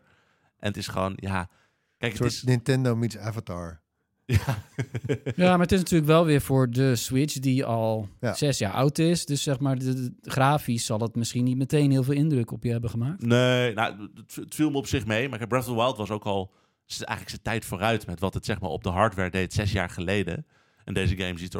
En 0.58 0.68
het 0.68 0.76
is 0.76 0.86
gewoon, 0.88 1.12
ja... 1.16 1.48
Kijk, 1.98 2.12
Een 2.18 2.24
het 2.24 2.32
is... 2.32 2.42
Nintendo 2.42 2.96
meets 2.96 3.16
Avatar. 3.18 3.80
Ja. 4.24 4.62
Ja, 5.36 5.50
maar 5.50 5.58
het 5.60 5.72
is 5.72 5.78
natuurlijk 5.78 6.08
wel 6.10 6.24
weer 6.24 6.40
voor 6.40 6.70
de 6.70 6.96
Switch 6.96 7.34
die 7.38 7.64
al 7.64 8.08
Ja. 8.20 8.34
zes 8.34 8.58
jaar 8.58 8.72
oud 8.72 8.98
is. 8.98 9.26
Dus 9.26 9.42
zeg 9.42 9.58
maar, 9.60 9.78
de, 9.78 9.94
de- 9.94 10.14
grafisch 10.22 10.86
zal 10.86 10.98
het 11.00 11.14
misschien 11.14 11.44
niet 11.44 11.56
meteen 11.56 11.90
heel 11.90 12.02
veel 12.02 12.14
indruk 12.14 12.50
op 12.50 12.62
je 12.64 12.70
hebben 12.70 12.90
gemaakt. 12.90 13.22
Nee, 13.22 13.74
nou, 13.74 14.08
het, 14.14 14.34
het 14.34 14.54
viel 14.54 14.70
me 14.70 14.76
op 14.76 14.86
zich 14.86 15.06
mee. 15.06 15.28
Maar 15.28 15.46
Breath 15.46 15.68
of 15.68 15.74
the 15.74 15.80
Wild 15.82 15.96
was 15.96 16.10
ook 16.10 16.24
al 16.24 16.52
eigenlijk 16.86 17.28
zijn 17.28 17.42
tijd 17.42 17.64
vooruit 17.64 18.06
met 18.06 18.20
wat 18.20 18.34
het 18.34 18.44
zeg 18.44 18.60
maar 18.60 18.70
op 18.70 18.82
de 18.82 18.88
hardware 18.90 19.30
deed 19.30 19.52
zes 19.52 19.72
jaar 19.72 19.90
geleden. 19.90 20.46
En 20.84 20.94
deze 20.94 21.16
game 21.16 21.38
ziet 21.38 21.56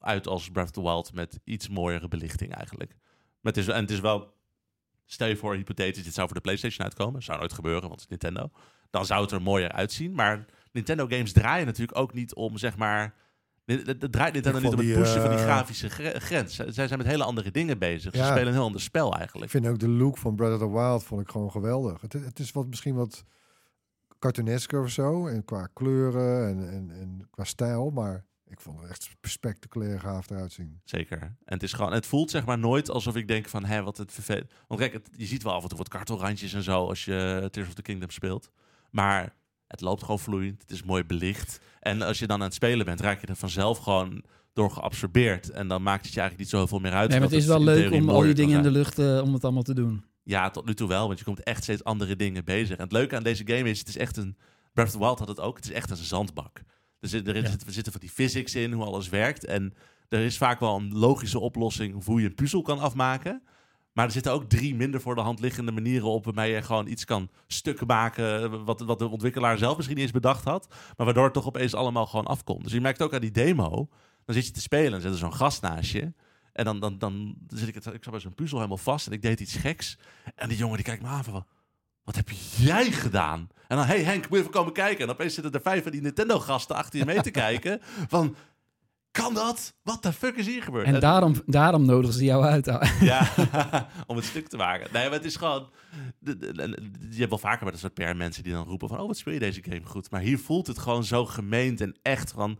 eruit 0.00 0.26
als 0.26 0.50
Breath 0.50 0.66
of 0.66 0.72
the 0.72 0.82
Wild 0.82 1.12
met 1.14 1.40
iets 1.44 1.68
mooiere 1.68 2.08
belichting 2.08 2.54
eigenlijk. 2.54 2.90
Maar 3.40 3.52
het 3.52 3.56
is, 3.56 3.68
en 3.68 3.80
het 3.80 3.90
is 3.90 4.00
wel, 4.00 4.34
stel 5.06 5.28
je 5.28 5.36
voor 5.36 5.54
hypothetisch, 5.54 6.04
dit 6.04 6.14
zou 6.14 6.26
voor 6.26 6.36
de 6.36 6.42
PlayStation 6.42 6.84
uitkomen. 6.84 7.22
Zou 7.22 7.38
nooit 7.38 7.52
gebeuren, 7.52 7.88
want 7.88 8.00
het 8.00 8.10
is 8.10 8.18
Nintendo. 8.20 8.50
Dan 8.90 9.06
zou 9.06 9.22
het 9.22 9.30
er 9.30 9.42
mooier 9.42 9.72
uitzien. 9.72 10.14
Maar 10.14 10.44
Nintendo 10.72 11.06
games 11.06 11.32
draaien 11.32 11.66
natuurlijk 11.66 11.98
ook 11.98 12.12
niet 12.12 12.34
om 12.34 12.58
zeg 12.58 12.76
maar... 12.76 13.14
Het 13.64 14.12
draait 14.12 14.32
Nintendo 14.32 14.58
Ik 14.58 14.64
niet 14.64 14.72
om 14.72 14.78
het 14.78 14.94
pushen 14.94 15.20
van 15.20 15.30
die 15.30 15.38
eh, 15.38 15.44
grafische 15.44 15.90
gre- 15.90 16.20
grens. 16.20 16.54
Zij 16.54 16.72
zij 16.72 16.86
zijn 16.86 16.98
met 16.98 17.08
hele 17.08 17.24
andere 17.24 17.50
dingen 17.50 17.78
bezig. 17.78 18.14
Ze 18.14 18.24
spelen 18.24 18.46
een 18.46 18.52
heel 18.52 18.62
ander 18.62 18.80
spel 18.80 19.08
Ik 19.12 19.16
eigenlijk. 19.18 19.50
vind 19.50 19.66
ook 19.66 19.78
de 19.78 19.88
look 19.88 20.18
van 20.18 20.34
Breath 20.36 20.52
of 20.52 20.58
the 20.58 20.70
Wild 20.70 21.04
vond 21.04 21.20
ik 21.20 21.30
gewoon 21.30 21.50
geweldig. 21.50 22.00
Het, 22.00 22.12
het 22.12 22.38
is 22.38 22.52
wat, 22.52 22.66
misschien 22.66 22.94
wat 22.94 23.24
cartoonesker 24.18 24.82
of 24.82 24.90
zo. 24.90 25.26
En 25.26 25.44
qua 25.44 25.68
kleuren 25.72 26.48
en, 26.48 26.70
en, 26.70 26.90
en 26.90 27.28
qua 27.30 27.44
stijl. 27.44 27.90
Maar 27.90 28.24
ik 28.50 28.60
vond 28.60 28.80
het 28.80 28.90
echt 28.90 29.08
spectaculair 29.22 30.00
gaaf 30.00 30.30
eruit 30.30 30.52
zien. 30.52 30.80
Zeker. 30.84 31.20
En 31.22 31.36
het 31.54 31.62
is 31.62 31.72
gewoon, 31.72 31.92
het 31.92 32.06
voelt 32.06 32.30
zeg 32.30 32.44
maar 32.44 32.58
nooit 32.58 32.90
alsof 32.90 33.16
ik 33.16 33.28
denk 33.28 33.48
van, 33.48 33.64
hé, 33.64 33.82
wat 33.82 33.96
het 33.96 34.12
vervelend. 34.12 34.50
Want 34.66 34.80
kijk, 34.80 34.92
het- 34.92 35.08
je 35.16 35.26
ziet 35.26 35.42
wel 35.42 35.52
af 35.52 35.62
en 35.62 35.68
toe 35.68 35.78
wat 35.78 35.88
kartelrandjes 35.88 36.52
en 36.52 36.62
zo 36.62 36.86
als 36.86 37.04
je 37.04 37.48
Tears 37.50 37.68
of 37.68 37.74
the 37.74 37.82
Kingdom 37.82 38.10
speelt. 38.10 38.50
Maar 38.90 39.34
het 39.66 39.80
loopt 39.80 40.00
gewoon 40.02 40.18
vloeiend. 40.18 40.62
Het 40.62 40.70
is 40.70 40.82
mooi 40.82 41.04
belicht. 41.04 41.60
En 41.80 42.02
als 42.02 42.18
je 42.18 42.26
dan 42.26 42.36
aan 42.38 42.44
het 42.44 42.54
spelen 42.54 42.86
bent, 42.86 43.00
raak 43.00 43.20
je 43.20 43.26
er 43.26 43.36
vanzelf 43.36 43.78
gewoon 43.78 44.22
door 44.52 44.70
geabsorbeerd. 44.70 45.50
En 45.50 45.68
dan 45.68 45.82
maakt 45.82 46.04
het 46.04 46.14
je 46.14 46.20
eigenlijk 46.20 46.38
niet 46.38 46.48
zo 46.48 46.56
heel 46.56 46.66
veel 46.66 46.78
meer 46.90 46.92
uit. 46.98 47.10
Nee, 47.10 47.18
maar 47.20 47.28
het 47.28 47.36
is 47.38 47.46
wel 47.46 47.62
leuk 47.62 47.92
om 47.92 48.08
al 48.10 48.20
die 48.20 48.34
dingen 48.34 48.56
in 48.56 48.62
de 48.62 48.70
lucht, 48.70 48.98
eh, 48.98 49.20
om 49.24 49.32
het 49.32 49.44
allemaal 49.44 49.62
te 49.62 49.74
doen. 49.74 50.04
Ja, 50.22 50.50
tot 50.50 50.66
nu 50.66 50.74
toe 50.74 50.88
wel, 50.88 51.06
want 51.06 51.18
je 51.18 51.24
komt 51.24 51.42
echt 51.42 51.62
steeds 51.62 51.84
andere 51.84 52.16
dingen 52.16 52.44
bezig. 52.44 52.76
En 52.76 52.82
het 52.82 52.92
leuke 52.92 53.16
aan 53.16 53.22
deze 53.22 53.42
game 53.46 53.70
is, 53.70 53.78
het 53.78 53.88
is 53.88 53.96
echt 53.96 54.16
een... 54.16 54.36
Breath 54.72 54.88
of 54.88 54.94
the 54.94 54.98
Wild 55.06 55.18
had 55.18 55.28
het 55.28 55.40
ook, 55.40 55.56
het 55.56 55.64
is 55.64 55.70
echt 55.72 55.90
een 55.90 55.96
zandbak. 55.96 56.62
Er, 57.00 57.08
zit, 57.08 57.28
er, 57.28 57.36
Ja. 57.36 57.42
er 57.42 57.72
zitten 57.72 57.92
van 57.92 58.00
die 58.00 58.10
physics 58.10 58.54
in, 58.54 58.72
hoe 58.72 58.84
alles 58.84 59.08
werkt. 59.08 59.44
En 59.44 59.74
er 60.08 60.20
is 60.20 60.36
vaak 60.38 60.60
wel 60.60 60.76
een 60.76 60.98
logische 60.98 61.38
oplossing 61.38 62.04
hoe 62.04 62.20
je 62.20 62.26
een 62.26 62.34
puzzel 62.34 62.62
kan 62.62 62.78
afmaken. 62.78 63.42
Maar 63.92 64.04
er 64.06 64.12
zitten 64.12 64.32
ook 64.32 64.48
drie 64.48 64.74
minder 64.74 65.00
voor 65.00 65.14
de 65.14 65.20
hand 65.20 65.40
liggende 65.40 65.72
manieren 65.72 66.08
op... 66.08 66.24
waarmee 66.24 66.52
je 66.52 66.62
gewoon 66.62 66.86
iets 66.86 67.04
kan 67.04 67.30
stukken 67.46 67.86
maken... 67.86 68.64
Wat, 68.64 68.80
wat 68.80 68.98
de 68.98 69.08
ontwikkelaar 69.08 69.58
zelf 69.58 69.76
misschien 69.76 69.96
niet 69.96 70.04
eens 70.04 70.14
bedacht 70.14 70.44
had... 70.44 70.68
maar 70.96 71.06
waardoor 71.06 71.24
het 71.24 71.32
toch 71.32 71.46
opeens 71.46 71.74
allemaal 71.74 72.06
gewoon 72.06 72.26
afkomt. 72.26 72.62
Dus 72.62 72.72
je 72.72 72.80
merkt 72.80 73.02
ook 73.02 73.14
aan 73.14 73.20
die 73.20 73.30
demo... 73.30 73.88
dan 74.24 74.34
zit 74.34 74.46
je 74.46 74.52
te 74.52 74.60
spelen 74.60 74.92
en 74.92 75.00
zit 75.00 75.12
er 75.12 75.18
zo'n 75.18 75.34
gast 75.34 75.62
naast 75.62 75.92
je... 75.92 76.12
En 76.52 76.64
dan, 76.64 76.80
dan, 76.80 76.98
dan 76.98 77.36
zit 77.48 77.68
ik, 77.68 77.74
het, 77.74 77.86
ik 77.86 78.02
zat 78.02 78.12
bij 78.12 78.20
zo'n 78.20 78.34
puzzel 78.34 78.56
helemaal 78.56 78.78
vast 78.78 79.06
en 79.06 79.12
ik 79.12 79.22
deed 79.22 79.40
iets 79.40 79.56
geks. 79.56 79.98
En 80.34 80.48
die 80.48 80.58
jongen 80.58 80.76
die 80.76 80.84
kijkt 80.84 81.02
me 81.02 81.08
aan 81.08 81.24
van, 81.24 81.46
wat 82.10 82.24
heb 82.26 82.36
jij 82.56 82.92
gedaan? 82.92 83.48
En 83.68 83.76
dan, 83.76 83.86
hey 83.86 84.02
Henk, 84.02 84.22
moet 84.22 84.30
je 84.30 84.38
even 84.38 84.50
komen 84.50 84.72
kijken? 84.72 85.04
En 85.04 85.10
opeens 85.10 85.34
zitten 85.34 85.52
er 85.52 85.60
vijf 85.60 85.82
van 85.82 85.92
die 85.92 86.00
Nintendo-gasten 86.00 86.76
achter 86.76 86.98
je 86.98 87.04
mee 87.04 87.20
te 87.20 87.30
kijken. 87.30 87.80
Van, 88.08 88.36
kan 89.10 89.34
dat? 89.34 89.74
Wat 89.82 90.02
de 90.02 90.12
fuck 90.12 90.36
is 90.36 90.46
hier 90.46 90.62
gebeurd? 90.62 90.86
En 90.86 91.00
daarom, 91.00 91.34
daarom 91.46 91.84
nodigen 91.84 92.16
ze 92.16 92.24
jou 92.24 92.44
uit. 92.44 92.66
Ja, 93.00 93.30
om 94.06 94.16
het 94.16 94.24
stuk 94.24 94.48
te 94.48 94.56
maken. 94.56 94.88
Nee, 94.92 95.04
maar 95.04 95.12
het 95.12 95.24
is 95.24 95.36
gewoon... 95.36 95.70
Je 96.20 97.16
hebt 97.16 97.28
wel 97.28 97.38
vaker 97.38 97.64
met 97.64 97.74
een 97.74 97.80
soort 97.80 97.94
PR-mensen 97.94 98.42
die 98.42 98.52
dan 98.52 98.66
roepen 98.66 98.88
van... 98.88 99.00
Oh, 99.00 99.06
wat 99.06 99.16
speel 99.16 99.32
je 99.32 99.38
deze 99.38 99.62
game 99.62 99.84
goed? 99.84 100.10
Maar 100.10 100.20
hier 100.20 100.38
voelt 100.38 100.66
het 100.66 100.78
gewoon 100.78 101.04
zo 101.04 101.26
gemeend 101.26 101.80
en 101.80 101.98
echt 102.02 102.32
van... 102.32 102.58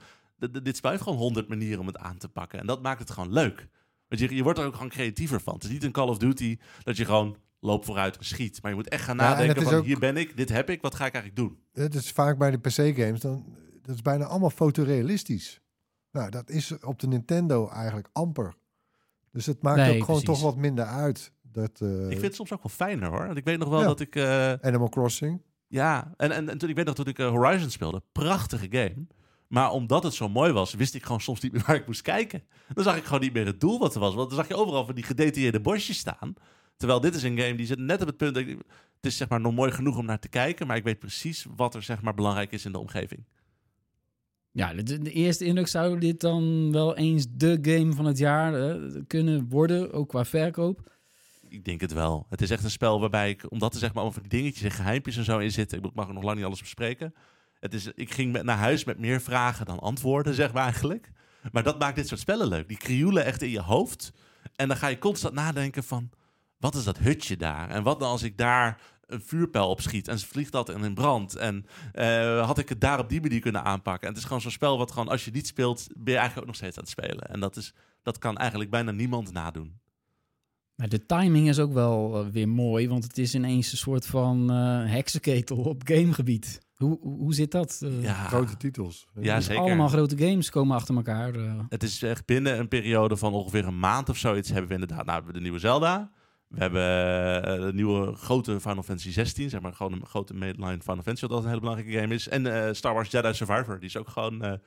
Dit 0.63 0.77
spuit 0.77 1.01
gewoon 1.01 1.19
honderd 1.19 1.49
manieren 1.49 1.81
om 1.81 1.87
het 1.87 1.99
aan 1.99 2.19
te 2.19 2.29
pakken. 2.29 2.59
En 2.59 2.67
dat 2.67 2.83
maakt 2.83 3.01
het 3.01 3.11
gewoon 3.11 3.33
leuk. 3.33 3.69
Want 4.09 4.21
je, 4.21 4.35
je 4.35 4.43
wordt 4.43 4.59
er 4.59 4.67
ook 4.67 4.75
gewoon 4.75 4.89
creatiever 4.89 5.41
van. 5.41 5.55
Het 5.55 5.65
is 5.65 5.71
niet 5.71 5.85
een 5.85 5.93
Call 5.93 6.09
of 6.09 6.19
Duty 6.19 6.59
dat 6.83 6.97
je 6.97 7.05
gewoon 7.05 7.37
loopt 7.61 7.85
vooruit 7.87 8.17
en 8.17 8.25
schiet. 8.25 8.63
Maar 8.63 8.71
je 8.71 8.77
moet 8.77 8.89
echt 8.89 9.05
gaan 9.05 9.17
nadenken 9.17 9.63
van... 9.63 9.75
ook- 9.75 9.85
Hier 9.85 9.99
ben 9.99 10.17
ik, 10.17 10.37
dit 10.37 10.49
heb 10.49 10.71
ik, 10.71 10.81
wat 10.81 10.95
ga 10.95 11.07
ik 11.07 11.15
eigenlijk 11.15 11.43
doen? 11.49 11.59
Het 11.73 11.95
is 11.95 12.11
vaak 12.11 12.39
bij 12.39 12.51
de 12.51 12.59
PC-games, 12.59 13.21
dan 13.21 13.45
dat 13.83 13.95
is 13.95 14.03
bijna 14.03 14.25
allemaal 14.25 14.51
fotorealistisch. 14.51 15.61
Nou, 16.13 16.31
dat 16.31 16.51
is 16.51 16.79
op 16.81 16.99
de 16.99 17.07
Nintendo 17.07 17.69
eigenlijk 17.69 18.09
amper. 18.13 18.55
Dus 19.33 19.47
het 19.47 19.63
maakt 19.63 19.77
Nee, 19.77 19.87
ook 19.99 20.05
gewoon 20.05 20.21
precies. 20.23 20.41
toch 20.43 20.51
wat 20.53 20.61
minder 20.61 20.85
uit. 20.85 21.33
Dat, 21.43 21.81
eh, 21.81 22.03
ik 22.05 22.09
vind 22.11 22.23
het 22.23 22.35
soms 22.35 22.53
ook 22.53 22.63
wel 22.63 22.73
fijner 22.89 23.09
hoor. 23.09 23.27
Want 23.27 23.37
ik 23.39 23.45
weet 23.45 23.59
nog 23.59 23.69
wel 23.69 23.81
Ja. 23.81 23.87
dat 23.87 24.01
ik... 24.01 24.17
eh, 24.17 24.53
Animal 24.53 24.89
Crossing. 24.89 25.43
Ja, 25.67 26.15
en, 26.17 26.31
en, 26.31 26.49
en 26.49 26.59
toen 26.59 26.69
ik 26.69 26.77
weet 26.77 26.85
nog 26.87 26.95
toen 26.95 27.07
ik 27.07 27.19
eh, 27.19 27.29
Horizon 27.29 27.71
speelde, 27.71 28.03
prachtige 28.13 28.67
game. 28.71 29.07
Maar 29.49 29.71
omdat 29.71 30.03
het 30.03 30.15
zo 30.15 30.29
mooi 30.29 30.53
was, 30.53 30.75
wist 30.75 30.95
ik 30.95 31.03
gewoon 31.03 31.21
soms 31.21 31.41
niet 31.41 31.53
meer 31.53 31.63
waar 31.67 31.77
ik 31.77 31.87
moest 31.87 32.03
kijken. 32.03 32.43
Dan 32.75 32.85
zag 32.85 32.97
ik 32.97 33.05
gewoon 33.05 33.21
niet 33.21 33.33
meer 33.33 33.47
het 33.47 33.61
doel 33.61 33.79
wat 33.79 33.95
er 33.95 34.01
was. 34.01 34.15
Want 34.15 34.29
dan 34.29 34.39
zag 34.39 34.49
je 34.49 34.55
overal 34.57 34.85
van 34.85 34.95
die 34.95 35.05
gedetailleerde 35.05 35.61
bosjes 35.61 35.99
staan. 35.99 36.35
Terwijl 36.81 37.01
dit 37.01 37.15
is 37.15 37.23
een 37.23 37.39
game 37.39 37.55
die 37.55 37.67
zit 37.67 37.79
net 37.79 38.01
op 38.01 38.07
het 38.07 38.17
punt. 38.17 38.35
Dat 38.35 38.43
ik, 38.43 38.49
het 38.97 39.07
is 39.07 39.17
zeg 39.17 39.29
maar 39.29 39.41
nog 39.41 39.55
mooi 39.55 39.73
genoeg 39.73 39.97
om 39.97 40.05
naar 40.05 40.19
te 40.19 40.29
kijken, 40.29 40.67
maar 40.67 40.77
ik 40.77 40.85
weet 40.85 40.99
precies 40.99 41.47
wat 41.57 41.75
er 41.75 41.83
zeg 41.83 42.03
maar 42.03 42.15
belangrijk 42.15 42.53
is 42.53 42.65
in 42.65 42.73
de 42.73 42.79
omgeving. 42.79 43.25
Ja, 44.51 44.75
de, 44.75 44.99
de 44.99 45.13
eerste 45.13 45.45
indruk 45.45 45.67
zou 45.67 45.99
dit 45.99 46.21
dan 46.21 46.73
wel 46.73 46.97
eens 46.97 47.27
de 47.31 47.59
game 47.63 47.93
van 47.93 48.05
het 48.05 48.19
jaar 48.19 48.55
eh, 48.55 49.03
kunnen 49.07 49.49
worden, 49.49 49.93
ook 49.93 50.09
qua 50.09 50.25
verkoop. 50.25 50.93
Ik 51.49 51.65
denk 51.65 51.81
het 51.81 51.93
wel. 51.93 52.27
Het 52.29 52.43
is 52.43 52.51
echt 52.51 52.65
een 52.65 52.71
spel 52.71 53.01
waarbij 53.01 53.31
ik, 53.31 53.51
omdat 53.51 53.73
er 53.73 53.81
zeg 53.81 53.95
maar 53.95 54.05
over 54.05 54.21
die 54.21 54.31
dingetjes 54.31 54.63
en 54.63 54.71
geheimpjes 54.71 55.17
en 55.17 55.25
zo 55.25 55.39
in 55.39 55.53
zitten, 55.53 55.83
ik 55.83 55.95
mag 55.95 56.13
nog 56.13 56.23
lang 56.23 56.37
niet 56.37 56.47
alles 56.47 56.61
bespreken. 56.61 57.15
Het 57.59 57.75
is, 57.75 57.91
ik 57.95 58.11
ging 58.11 58.33
met, 58.33 58.43
naar 58.43 58.57
huis 58.57 58.85
met 58.85 58.99
meer 58.99 59.21
vragen 59.21 59.67
dan 59.67 59.79
antwoorden, 59.79 60.35
zeg 60.35 60.53
maar 60.53 60.63
eigenlijk. 60.63 61.11
Maar 61.53 61.63
dat 61.63 61.79
maakt 61.79 61.97
dit 61.97 62.09
soort 62.09 62.21
spellen 62.21 62.49
leuk. 62.49 62.69
Die 62.69 62.77
krioelen 62.77 63.25
echt 63.25 63.43
in 63.43 63.51
je 63.51 63.61
hoofd. 63.61 64.13
En 64.57 64.69
dan 64.69 64.77
ga 64.77 64.87
je 64.87 64.99
constant 64.99 65.35
nadenken 65.35 65.85
van, 65.85 66.11
wat 66.61 66.75
is 66.75 66.85
dat 66.85 66.99
hutje 66.99 67.37
daar? 67.37 67.71
En 67.71 67.83
wat 67.83 67.99
nou 67.99 68.11
als 68.11 68.23
ik 68.23 68.39
daar 68.39 68.81
een 69.07 69.21
vuurpijl 69.21 69.69
opschiet 69.69 70.09
en 70.09 70.19
ze 70.19 70.27
vliegt 70.27 70.53
dat 70.53 70.69
in 70.69 70.83
een 70.83 70.95
brand. 70.95 71.37
En 71.37 71.67
eh, 71.93 72.47
had 72.47 72.59
ik 72.59 72.69
het 72.69 72.81
daar 72.81 72.99
op 72.99 73.09
die 73.09 73.21
manier 73.21 73.41
kunnen 73.41 73.65
aanpakken. 73.65 74.03
En 74.03 74.09
het 74.09 74.19
is 74.23 74.25
gewoon 74.25 74.41
zo'n 74.41 74.51
spel 74.51 74.79
wat 74.79 74.91
gewoon, 74.91 75.09
als 75.09 75.25
je 75.25 75.31
niet 75.31 75.47
speelt, 75.47 75.87
ben 75.97 76.13
je 76.13 76.19
eigenlijk 76.19 76.41
ook 76.41 76.47
nog 76.47 76.57
steeds 76.57 76.77
aan 76.77 76.83
het 76.83 76.93
spelen. 76.93 77.29
En 77.29 77.41
dat, 77.41 77.57
is, 77.57 77.75
dat 78.03 78.19
kan 78.19 78.37
eigenlijk 78.37 78.71
bijna 78.71 78.91
niemand 78.91 79.33
nadoen. 79.33 79.79
Maar 80.75 80.89
de 80.89 81.07
timing 81.07 81.49
is 81.49 81.59
ook 81.59 81.73
wel 81.73 82.19
eh, 82.19 82.31
weer 82.33 82.49
mooi, 82.49 82.89
want 82.89 83.05
het 83.05 83.19
is 83.19 83.35
ineens 83.35 83.73
een 83.73 83.79
soort 83.79 84.07
van 84.07 84.51
eh, 84.51 84.93
heksenketel 84.93 85.57
op 85.57 85.83
gamegebied. 85.85 86.61
Hoe, 86.77 86.99
hoe, 87.01 87.35
zit 87.35 87.51
dat? 87.51 87.83
Ja, 88.01 88.15
Grote 88.15 88.57
titels. 88.57 89.07
Ja, 89.21 89.37
dus 89.37 89.45
zeker. 89.45 89.63
Allemaal 89.63 89.89
grote 89.89 90.19
games 90.19 90.51
komen 90.51 90.77
achter 90.77 90.95
elkaar. 90.95 91.35
Het 91.69 91.83
is 91.83 92.03
echt 92.03 92.27
binnen 92.27 92.59
een 92.59 92.69
periode 92.69 93.17
van 93.17 93.33
ongeveer 93.33 93.67
een 93.67 93.79
maand 93.79 94.09
of 94.09 94.17
zoiets 94.17 94.49
hebben 94.49 94.69
we 94.69 94.75
inderdaad 94.75 95.07
nou, 95.07 95.09
we 95.09 95.15
hebben 95.15 95.35
de 95.35 95.41
nieuwe 95.41 95.59
Zelda. 95.59 96.11
We 96.51 96.61
hebben 96.61 96.83
eh, 97.45 97.61
de 97.67 97.73
nieuwe 97.75 98.15
grote 98.15 98.61
Final 98.61 98.83
Fantasy 98.83 99.11
16, 99.13 99.51
zeg 99.51 99.61
maar 99.61 99.73
gewoon 99.73 99.93
een 99.93 100.07
grote 100.07 100.35
mainline 100.35 100.81
Final 100.81 100.95
Fantasy, 101.03 101.21
wat 101.21 101.31
altijd 101.31 101.43
een 101.43 101.49
hele 101.49 101.61
belangrijke 101.61 102.01
game 102.01 102.15
is. 102.15 102.29
En 102.29 102.65
eh, 102.67 102.73
Star 102.75 102.95
Wars 102.95 103.11
Jedi 103.11 103.35
Survivor, 103.35 103.79
die 103.79 103.89
is 103.89 103.97
ook 103.97 104.09
gewoon, 104.09 104.59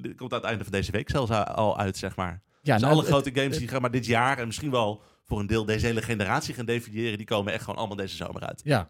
die 0.00 0.14
komt 0.14 0.32
aan 0.32 0.38
het 0.38 0.48
einde 0.48 0.62
van 0.64 0.72
deze 0.72 0.90
week 0.92 1.10
zelfs 1.10 1.30
al 1.30 1.78
uit, 1.78 1.96
zeg 1.96 2.16
maar. 2.16 2.42
ja, 2.62 2.72
dus 2.72 2.82
nou, 2.82 2.92
alle 2.94 3.02
het- 3.02 3.10
grote 3.12 3.30
games 3.40 3.58
die 3.58 3.68
gaan 3.68 3.80
maar 3.80 3.90
dit 3.90 4.06
jaar 4.06 4.38
en 4.38 4.46
misschien 4.46 4.70
wel 4.70 5.02
voor 5.24 5.40
een 5.40 5.46
deel 5.46 5.64
deze 5.64 5.86
hele 5.86 6.02
generatie 6.02 6.54
gaan 6.54 6.64
definiëren, 6.66 7.16
die 7.16 7.26
komen 7.26 7.52
echt 7.52 7.62
gewoon 7.64 7.78
allemaal 7.78 7.96
deze 7.96 8.16
zomer 8.16 8.42
uit. 8.42 8.60
Ja. 8.64 8.88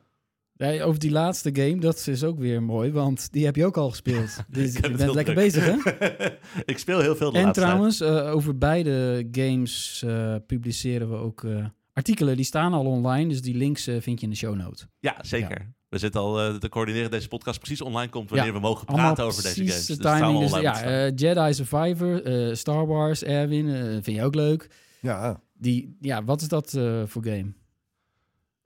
Nee, 0.57 0.83
over 0.83 1.01
die 1.01 1.11
laatste 1.11 1.51
game, 1.53 1.79
dat 1.81 2.07
is 2.07 2.25
ook 2.25 2.39
weer 2.39 2.63
mooi, 2.63 2.93
want 2.93 3.33
die 3.33 3.45
heb 3.45 3.57
je 3.57 3.67
ook 3.67 3.77
al 3.77 3.91
gespeeld. 3.91 4.37
Dus 4.49 4.73
je 4.73 4.81
bent 4.81 4.99
lekker 5.15 5.25
druk. 5.25 5.35
bezig, 5.35 5.65
hè? 5.65 5.77
ik 6.73 6.79
speel 6.79 7.01
heel 7.01 7.17
veel 7.17 7.31
de 7.33 7.39
En 7.39 7.53
trouwens, 7.53 8.03
over 8.03 8.59
beide 8.59 9.29
games 9.33 10.05
publiceren 10.47 11.11
we 11.11 11.17
ook 11.17 11.45
artikelen. 11.93 12.37
Die 12.37 12.45
staan 12.45 12.73
al 12.73 12.85
online, 12.87 13.29
dus 13.29 13.43
die 13.43 13.55
links 13.55 13.87
eh, 13.87 14.01
vind 14.01 14.19
je 14.21 14.25
in 14.25 14.31
de 14.33 14.39
show 14.39 14.55
note. 14.57 14.87
Ja, 15.01 15.17
zeker. 15.21 15.73
We 15.89 15.99
zitten 15.99 16.21
al 16.21 16.41
eh, 16.41 16.55
te 16.55 16.69
coördineren 16.69 17.11
dat 17.11 17.19
deze 17.19 17.29
podcast 17.29 17.59
precies 17.59 17.81
online 17.81 18.11
komt 18.11 18.29
wanneer 18.31 18.47
Ja, 18.49 18.53
we 18.55 18.61
mogen 18.61 18.87
praten 18.87 19.25
over 19.25 19.43
deze 19.43 19.55
precies 19.63 19.73
games. 19.73 19.87
de 19.87 19.97
Dus 20.03 20.13
timing. 20.21 20.39
Dus, 20.41 20.53
online 20.53 20.69
ja, 20.79 20.83
eh, 20.83 21.13
Jedi 21.17 21.55
Survivor, 21.55 22.23
eh, 22.25 22.55
Star 22.55 22.87
Wars, 22.87 23.23
Erwin, 23.23 23.67
vind 24.03 24.17
je 24.17 24.23
ook 24.25 24.35
leuk. 24.35 24.71
Ja, 25.01 25.41
Die, 25.53 25.97
ja, 26.01 26.25
wat 26.25 26.41
is 26.41 26.49
dat 26.49 26.75
eh, 26.75 27.03
voor 27.07 27.25
game? 27.25 27.53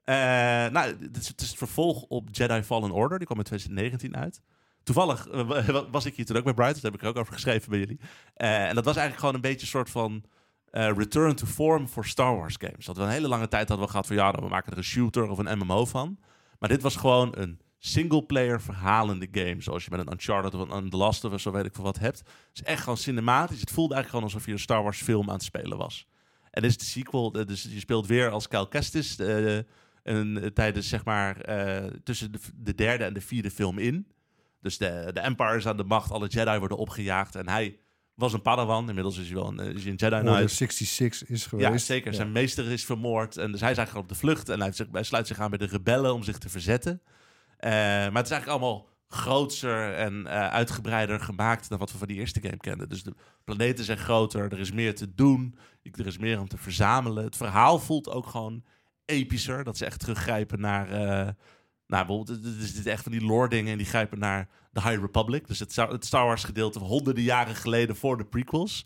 Eh, 0.03 0.15
nou, 0.71 0.95
het 1.01 1.17
is, 1.17 1.27
het 1.27 1.41
is 1.41 1.47
het 1.47 1.57
vervolg 1.57 2.01
op 2.03 2.27
Jedi 2.31 2.61
Fallen 2.63 2.91
Order. 2.91 3.17
Die 3.17 3.27
kwam 3.27 3.37
in 3.37 3.43
2019 3.43 4.15
uit. 4.17 4.41
Toevallig 4.83 5.27
wa- 5.31 5.89
was 5.91 6.05
ik 6.05 6.15
hier 6.15 6.25
toen 6.25 6.37
ook 6.37 6.43
bij 6.43 6.53
Bright, 6.53 6.73
dus 6.73 6.81
daar 6.81 6.91
heb 6.91 6.99
ik 6.99 7.05
er 7.07 7.13
ook 7.13 7.19
over 7.21 7.33
geschreven 7.33 7.69
bij 7.69 7.79
jullie. 7.79 7.99
Eh, 8.33 8.67
en 8.69 8.75
dat 8.75 8.85
was 8.85 8.95
eigenlijk 8.95 9.19
gewoon 9.19 9.35
een 9.35 9.41
beetje 9.41 9.61
een 9.61 9.67
soort 9.67 9.89
van 9.89 10.23
eh, 10.77 10.91
return 10.97 11.35
to 11.35 11.45
form 11.45 11.87
voor 11.87 12.05
Star 12.05 12.35
Wars 12.35 12.55
games. 12.59 12.85
Dat 12.85 12.97
we 12.97 13.03
een 13.03 13.09
hele 13.09 13.27
lange 13.27 13.47
tijd 13.47 13.67
hadden 13.67 13.85
we 13.85 13.91
gehad 13.91 14.07
van 14.07 14.15
ja, 14.15 14.31
nou, 14.31 14.43
we 14.43 14.49
maken 14.49 14.71
er 14.71 14.77
een 14.77 14.83
shooter 14.83 15.29
of 15.29 15.37
een 15.37 15.57
MMO 15.57 15.85
van. 15.85 16.19
Maar 16.59 16.69
dit 16.69 16.81
was 16.81 16.95
gewoon 16.95 17.33
een 17.37 17.59
single-player 17.77 18.61
verhalende 18.61 19.27
game. 19.31 19.61
Zoals 19.61 19.83
je 19.83 19.89
met 19.89 19.99
een 19.99 20.11
Uncharted 20.11 20.53
of 20.53 20.69
een 20.69 20.89
The 20.89 20.97
Last 20.97 21.23
of 21.23 21.33
Us 21.33 21.45
of 21.45 21.53
weet 21.53 21.65
ik 21.65 21.75
veel 21.75 21.83
wat 21.83 21.99
hebt. 21.99 22.17
Het 22.19 22.29
is 22.53 22.63
echt 22.63 22.81
gewoon 22.83 22.97
cinematisch. 22.97 23.59
Het 23.59 23.71
voelde 23.71 23.93
eigenlijk 23.93 24.09
gewoon 24.09 24.23
alsof 24.23 24.45
je 24.45 24.51
een 24.51 24.59
Star 24.67 24.83
Wars 24.83 25.01
film 25.01 25.27
aan 25.27 25.33
het 25.35 25.43
spelen 25.43 25.77
was. 25.77 26.07
En 26.51 26.61
dit 26.61 26.71
is 26.71 26.77
de 26.77 26.85
sequel. 26.85 27.33
eh, 27.33 27.45
Dus 27.45 27.63
je 27.63 27.79
speelt 27.79 28.07
weer 28.07 28.29
als 28.29 28.47
Cal 28.47 28.67
Kestis. 28.67 29.19
eh, 29.19 29.57
en, 30.03 30.51
tijdens 30.53 30.87
zeg 30.89 31.05
maar 31.05 31.35
tussen 32.03 32.31
de, 32.31 32.39
de 32.55 32.75
derde 32.75 33.03
en 33.03 33.13
de 33.13 33.21
vierde 33.21 33.51
film 33.51 33.77
in. 33.77 34.07
Dus 34.61 34.77
de, 34.77 35.09
de 35.13 35.19
Empire 35.19 35.55
is 35.57 35.67
aan 35.67 35.77
de 35.77 35.83
macht. 35.83 36.11
Alle 36.11 36.27
Jedi 36.27 36.57
worden 36.57 36.77
opgejaagd. 36.77 37.35
En 37.35 37.49
hij 37.49 37.79
was 38.17 38.33
een 38.33 38.41
Padawan. 38.41 38.87
Inmiddels 38.87 39.17
is 39.17 39.25
hij 39.25 39.35
wel 39.35 39.47
een, 39.47 39.59
eh, 39.59 39.67
is 39.67 39.81
hij 39.81 39.91
een 39.91 39.97
Jedi 39.97 40.15
Order 40.15 40.33
Knight. 40.33 40.51
66 40.51 41.29
is 41.29 41.45
geweest. 41.45 41.69
Ja, 41.69 41.77
zeker. 41.77 42.13
Zijn 42.13 42.31
meester 42.31 42.71
is 42.71 42.85
vermoord. 42.85 43.37
En 43.37 43.51
dus 43.51 43.61
hij 43.61 43.71
is 43.71 43.77
eigenlijk 43.77 44.09
op 44.09 44.13
de 44.13 44.19
vlucht. 44.19 44.49
En 44.49 44.55
hij, 44.55 44.65
heeft 44.65 44.77
zich, 44.77 44.87
hij 44.91 45.03
sluit 45.03 45.27
zich 45.27 45.39
aan 45.39 45.49
bij 45.49 45.59
de 45.59 45.65
rebellen 45.65 46.13
om 46.13 46.23
zich 46.23 46.37
te 46.37 46.49
verzetten. 46.49 47.01
Eh, 47.57 47.71
maar 47.71 48.13
het 48.13 48.25
is 48.25 48.31
eigenlijk 48.31 48.47
allemaal 48.47 48.89
grootser 49.07 49.93
en 49.93 50.27
eh, 50.27 50.47
uitgebreider 50.47 51.19
gemaakt 51.19 51.69
dan 51.69 51.79
wat 51.79 51.91
we 51.91 51.97
van 51.97 52.07
die 52.07 52.17
eerste 52.17 52.41
game 52.41 52.57
kenden. 52.57 52.89
Dus 52.89 53.03
de 53.03 53.13
planeten 53.43 53.85
zijn 53.85 53.97
groter, 53.97 54.51
er 54.51 54.59
is 54.59 54.71
meer 54.71 54.95
te 54.95 55.13
doen, 55.15 55.57
er 55.83 56.07
is 56.07 56.17
meer 56.17 56.39
om 56.39 56.47
te 56.47 56.57
verzamelen. 56.57 57.23
Het 57.23 57.37
verhaal 57.37 57.79
voelt 57.79 58.09
ook 58.09 58.27
gewoon 58.27 58.63
epischer. 59.05 59.63
Dat 59.63 59.77
ze 59.77 59.85
echt 59.85 59.99
teruggrijpen 59.99 60.59
naar... 60.59 60.89
nou, 61.87 62.05
bijvoorbeeld, 62.05 62.27
het 62.27 62.61
is 62.61 62.73
dit 62.73 62.85
echt 62.85 63.03
van 63.03 63.11
die 63.11 63.25
lore 63.25 63.49
dingen 63.49 63.71
en 63.71 63.77
die 63.77 63.87
grijpen 63.87 64.19
naar 64.19 64.49
de 64.77 64.89
High 64.89 65.01
Republic. 65.01 65.47
Dus 65.47 65.59
het, 65.59 65.71
Star- 65.71 65.91
het 65.91 66.05
Star 66.05 66.25
Wars 66.25 66.43
gedeelte 66.43 66.79
honderden 66.79 67.23
jaren 67.23 67.55
geleden 67.55 67.95
voor 67.95 68.17
de 68.17 68.25
prequels. 68.25 68.85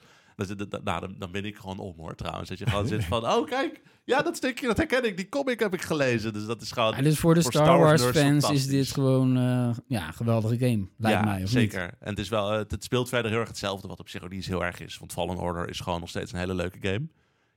Nou, 0.84 1.00
dan, 1.00 1.16
dan 1.18 1.32
ben 1.32 1.46
ik 1.46 1.56
gewoon 1.56 1.80
om 1.80 1.94
hoor 1.98 2.16
trouwens. 2.16 2.50
Dat 2.50 2.58
je 2.58 2.70
gewoon 2.70 2.88
zit 2.88 3.06
van, 3.06 3.26
oh 3.26 3.46
kijk, 3.46 3.82
ja 4.04 4.22
dat 4.22 4.36
stukje, 4.36 4.68
dat 4.68 4.78
herken 4.78 5.06
ik. 5.06 5.18
Die 5.18 5.30
comic 5.30 5.60
heb 5.60 5.74
ik 5.74 5.82
gelezen. 5.82 6.34
Dus 6.34 6.46
dat 6.46 6.62
is 6.62 6.72
gewoon... 6.72 6.96
Ja, 6.96 7.02
dus 7.02 7.20
voor 7.20 7.34
de 7.34 7.42
voor 7.42 7.52
Star, 7.52 7.66
Star 7.66 7.80
Wars 7.80 8.04
fans 8.04 8.50
is 8.50 8.68
dit 8.68 8.92
gewoon 8.92 9.38
eh, 9.38 9.70
ja, 9.88 10.08
een 10.08 10.14
geweldige 10.14 10.58
game, 10.58 10.88
lijkt 10.98 11.20
ja, 11.20 11.26
mij. 11.26 11.44
Of 11.44 11.50
zeker. 11.50 11.82
Niet? 11.82 11.96
En 12.00 12.10
het, 12.10 12.20
is 12.20 12.30
wel, 12.30 12.52
eh, 12.52 12.58
het, 12.58 12.72
het 12.72 12.84
speelt 12.84 13.10
verder 13.10 13.32
heel 13.32 13.40
erg 13.40 13.50
hetzelfde, 13.50 13.88
wat 13.88 14.00
op 14.00 14.10
zich 14.10 14.24
ook 14.24 14.32
niet 14.32 14.46
heel 14.46 14.66
erg 14.66 14.80
is. 14.80 14.98
Want 14.98 15.12
Fallen 15.12 15.38
Order 15.38 15.70
is 15.70 15.80
gewoon 15.80 16.00
nog 16.00 16.10
steeds 16.10 16.32
een 16.32 16.40
hele 16.40 16.54
leuke 16.56 16.78
game. 16.82 17.08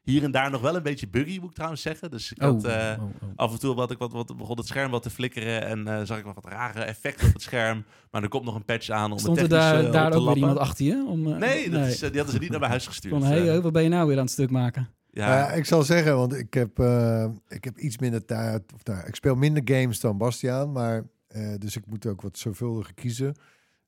Hier 0.05 0.23
en 0.23 0.31
daar 0.31 0.51
nog 0.51 0.61
wel 0.61 0.77
een 0.77 0.83
beetje 0.83 1.09
buggy, 1.09 1.39
moet 1.39 1.49
ik 1.49 1.55
trouwens 1.55 1.83
zeggen. 1.83 2.11
Dus 2.11 2.33
ik 2.33 2.43
Oh, 2.43 2.49
had, 2.49 2.65
eh, 2.65 2.97
oh, 2.99 3.05
oh. 3.05 3.29
af 3.37 3.53
en 3.53 3.59
toe 3.59 3.75
wat 3.75 3.91
ik 3.91 3.99
wat, 3.99 4.13
wat, 4.13 4.37
begon 4.37 4.57
het 4.57 4.67
scherm 4.67 4.91
wat 4.91 5.03
te 5.03 5.11
flikkeren 5.11 5.67
en 5.67 5.89
eh, 5.89 6.01
zag 6.05 6.19
ik 6.19 6.25
wat, 6.25 6.35
wat 6.35 6.47
rare 6.47 6.83
effecten 6.83 7.27
op 7.27 7.33
het 7.33 7.43
scherm. 7.43 7.85
Maar 8.11 8.23
er 8.23 8.29
komt 8.29 8.45
nog 8.45 8.55
een 8.55 8.65
patch 8.65 8.91
aan 8.91 9.13
om 9.13 9.19
Stond 9.19 9.37
er 9.37 9.43
het 9.43 9.51
technisch 9.51 9.71
daar, 9.71 9.81
eh, 9.81 9.87
op 9.87 9.93
daar 9.93 10.11
te 10.11 10.19
ook 10.19 10.27
weer 10.27 10.37
iemand 10.37 10.59
achter 10.59 10.85
je? 10.85 11.05
Om, 11.09 11.33
eh, 11.33 11.39
Nee, 11.39 11.71
dat 11.71 11.87
Is, 11.87 11.99
die 11.99 12.09
hadden 12.11 12.33
ze 12.33 12.39
niet 12.39 12.51
naar 12.51 12.59
mijn 12.59 12.71
huis 12.71 12.87
gestuurd. 12.87 13.15
Van, 13.15 13.25
hey, 13.25 13.57
oh, 13.57 13.63
wat 13.63 13.73
ben 13.73 13.83
je 13.83 13.89
nou 13.89 14.07
weer 14.07 14.17
aan 14.17 14.23
het 14.23 14.33
stuk 14.33 14.51
maken? 14.51 14.89
ja, 15.11 15.51
Eh, 15.51 15.57
ik 15.57 15.65
zal 15.65 15.83
zeggen, 15.83 16.17
want 16.17 16.35
ik 16.35 16.55
heb, 16.55 16.79
eh, 16.79 17.27
ik 17.49 17.65
heb 17.65 17.79
iets 17.79 17.99
minder 17.99 18.25
tijd. 18.25 18.73
Of, 18.75 18.85
nou, 18.85 19.07
ik 19.07 19.15
speel 19.15 19.35
minder 19.35 19.63
games 19.65 20.01
dan 20.01 20.19
Bastiaan, 20.19 20.73
maar 20.73 21.05
eh, 21.27 21.55
dus 21.59 21.77
ik 21.77 21.87
moet 21.87 22.07
ook 22.07 22.23
wat 22.23 22.39
zorgvuldiger 22.39 22.95
kiezen. 22.95 23.35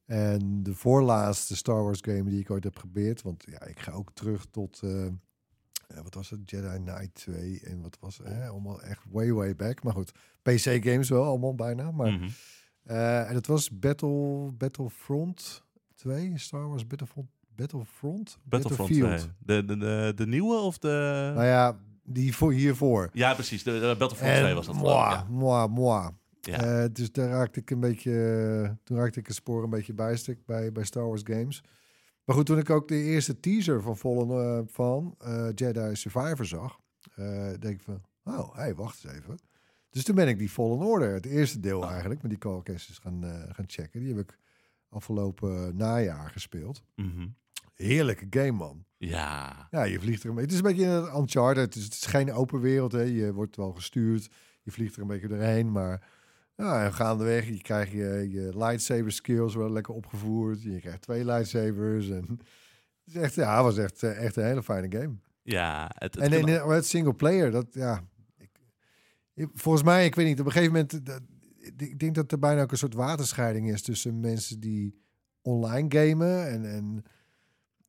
En 0.07 0.63
de 0.63 0.75
voorlaatste 0.75 1.57
Star 1.57 1.83
Wars 1.83 1.99
game 2.01 2.31
die 2.31 2.41
ik 2.41 2.51
ooit 2.51 2.65
heb 2.65 2.77
geprobeerd, 2.77 3.23
want 3.23 3.45
ja, 3.51 3.65
ik 3.65 3.81
ga 3.81 3.93
ook 3.93 4.11
terug 4.15 4.47
tot, 4.51 4.83
eh, 5.87 5.96
eh, 5.96 6.03
wat 6.03 6.14
was 6.14 6.31
het, 6.31 6.51
Jedi 6.51 6.79
Knight 6.79 7.14
2 7.14 7.61
en 7.64 7.83
wat 7.83 7.96
was 8.01 8.18
het, 8.18 8.27
eh, 8.27 8.49
allemaal 8.51 8.83
echt 8.83 9.03
way, 9.11 9.33
way 9.33 9.57
back. 9.57 9.83
Maar 9.83 9.92
goed, 9.92 10.12
PC 10.42 10.85
games 10.85 11.09
wel, 11.09 11.25
allemaal 11.25 11.55
bijna. 11.55 11.90
Maar, 11.90 12.12
mhm. 12.12 12.29
eh, 12.83 13.29
en 13.29 13.35
het 13.35 13.46
was 13.46 13.79
Battle, 13.79 14.51
Battlefront 14.53 15.64
2, 15.94 16.33
Star 16.38 16.68
Wars 16.68 16.87
Battlefront, 16.87 17.29
Battlefront? 17.57 18.38
Battlefront 18.42 18.90
Battlefield. 18.90 19.18
2. 19.18 19.62
De, 19.62 19.64
de, 19.64 19.79
de, 19.79 20.12
de 20.14 20.27
nieuwe 20.27 20.57
of 20.57 20.79
de... 20.79 21.31
Nou 21.35 21.46
ja, 21.46 21.79
die 22.05 22.37
voor 22.37 22.53
hiervoor. 22.53 23.11
Ja, 23.12 23.35
precies. 23.35 23.62
De, 23.62 23.70
de 23.70 23.94
Battlefront 23.99 24.37
2 24.37 24.55
was 24.55 24.66
dat. 24.66 24.75
moi, 24.75 25.11
ja. 25.11 25.27
moi, 25.29 25.68
moi. 25.68 26.11
Ja. 26.40 26.88
Dus 26.88 27.12
daar 27.12 27.29
raakte 27.29 27.61
ik 27.61 27.70
een 27.70 27.81
beetje, 27.81 28.77
toen 28.85 28.96
raakte 28.96 29.20
ik 29.20 29.27
het 29.27 29.37
spoor 29.37 29.62
een 29.62 29.70
beetje 29.70 29.92
bijstuk 29.92 30.46
bij, 30.46 30.72
bij 30.72 30.85
Star 30.85 31.07
Wars 31.07 31.22
games. 31.25 31.62
Maar 32.27 32.37
goed, 32.37 32.47
toen 32.47 32.59
ik 32.59 32.71
ook 32.71 32.89
de 32.89 33.03
eerste 33.03 33.41
teaser 33.41 33.83
van 33.83 33.97
Fallen 33.97 34.59
eh, 34.59 34.62
van 34.67 35.15
eh, 35.19 35.49
Jedi 35.55 35.97
Survivor 35.97 36.45
zag, 36.47 36.79
eh, 37.15 37.49
denk 37.59 37.75
ik 37.75 37.83
van, 37.83 38.03
oh, 38.25 38.55
hey, 38.57 38.75
wacht 38.75 39.05
eens 39.05 39.15
even. 39.15 39.39
Dus 39.91 40.05
toen 40.05 40.15
ben 40.15 40.29
ik 40.29 40.39
die 40.39 40.49
Fallen 40.49 40.79
Order, 40.87 41.12
het 41.12 41.27
eerste 41.27 41.61
deel 41.61 41.81
Oh. 41.81 41.91
eigenlijk, 41.91 42.23
met 42.23 42.31
die 42.31 42.41
Call 42.41 42.62
Cases 42.62 42.99
gaan, 42.99 43.23
gaan 43.53 43.65
checken. 43.69 44.01
Die 44.01 44.09
heb 44.15 44.19
ik 44.19 44.39
afgelopen 44.89 45.77
najaar 45.77 46.31
gespeeld. 46.31 46.83
Mhm. 46.95 47.27
Heerlijke 47.75 48.27
game, 48.31 48.53
man. 48.53 48.85
ja. 48.97 49.69
Ja, 49.71 49.83
je 49.83 50.01
vliegt 50.01 50.23
er 50.23 50.29
een 50.29 50.35
beetje. 50.35 50.55
Het 50.57 50.65
is 50.65 50.71
een 50.71 50.77
beetje 50.77 50.93
een 50.93 51.21
Uncharted. 51.21 51.65
Het 51.65 51.75
is, 51.75 51.85
het 51.85 51.93
is 51.93 52.07
geen 52.07 52.33
open 52.33 52.61
wereld. 52.61 52.93
Hè. 52.93 53.01
Je 53.01 53.33
wordt 53.33 53.57
wel 53.57 53.73
gestuurd. 53.73 54.31
Je 54.62 54.71
vliegt 54.71 54.95
er 54.97 55.01
een 55.03 55.07
beetje 55.07 55.29
doorheen. 55.29 55.73
Maar 55.73 56.09
ja, 56.57 56.85
en 56.85 56.92
gaandeweg 56.95 57.49
je 57.49 57.62
krijg 57.62 57.92
je 57.92 58.27
je 58.31 58.59
lightsaber 58.59 59.12
skills 59.12 59.55
worden 59.55 59.73
lekker 59.73 59.95
opgevoerd. 59.95 60.62
Je 60.62 60.81
krijgt 60.81 61.03
twee 61.03 61.25
lightsabers. 61.25 62.09
En 62.11 62.25
het 63.05 63.14
is 63.14 63.14
echt, 63.14 63.35
ja, 63.35 63.55
het 63.55 63.64
was 63.64 63.79
echt, 63.79 64.03
eh, 64.03 64.25
echt 64.25 64.37
een 64.37 64.45
hele 64.45 64.62
fijne 64.62 64.99
game. 65.01 65.14
Ja, 65.42 65.90
het, 65.95 66.14
het 66.14 66.23
en 66.25 66.31
in 66.33 66.49
het 66.71 66.87
single 66.87 67.14
player, 67.14 67.51
dat 67.51 67.66
ja. 67.71 68.05
Ik, 68.38 68.51
ik- 69.35 69.51
volgens 69.55 69.85
mij, 69.85 70.05
ik 70.05 70.14
weet 70.14 70.27
niet, 70.27 70.40
op 70.40 70.47
een 70.47 70.53
gegeven 70.53 70.73
moment. 70.73 71.07
Dat, 71.07 71.21
ik 71.77 71.99
denk 71.99 72.14
dat 72.14 72.33
er 72.33 72.38
bijna 72.38 72.62
ook 72.62 72.71
een 72.71 72.79
soort 72.79 72.95
waterscheiding 72.95 73.71
is 73.71 73.83
tussen 73.83 74.21
mensen 74.21 74.61
die 74.61 75.01
online 75.42 75.88
gamen 75.99 76.49
en, 76.49 76.71
en 76.71 77.03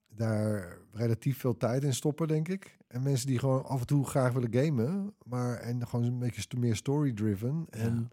daar 0.07 0.77
relatief 0.93 1.37
veel 1.39 1.57
tijd 1.57 1.83
in 1.83 1.93
stoppen, 1.93 2.27
denk 2.27 2.47
ik. 2.47 2.77
En 2.87 3.03
mensen 3.03 3.27
die 3.27 3.39
gewoon 3.39 3.65
af 3.65 3.79
en 3.79 3.85
toe 3.85 4.05
graag 4.05 4.33
willen 4.33 4.53
gamen, 4.53 5.13
maar 5.23 5.55
en 5.57 5.87
gewoon 5.87 6.05
een 6.05 6.19
beetje 6.19 6.57
meer 6.57 6.75
story-driven. 6.75 7.65
En 7.69 8.09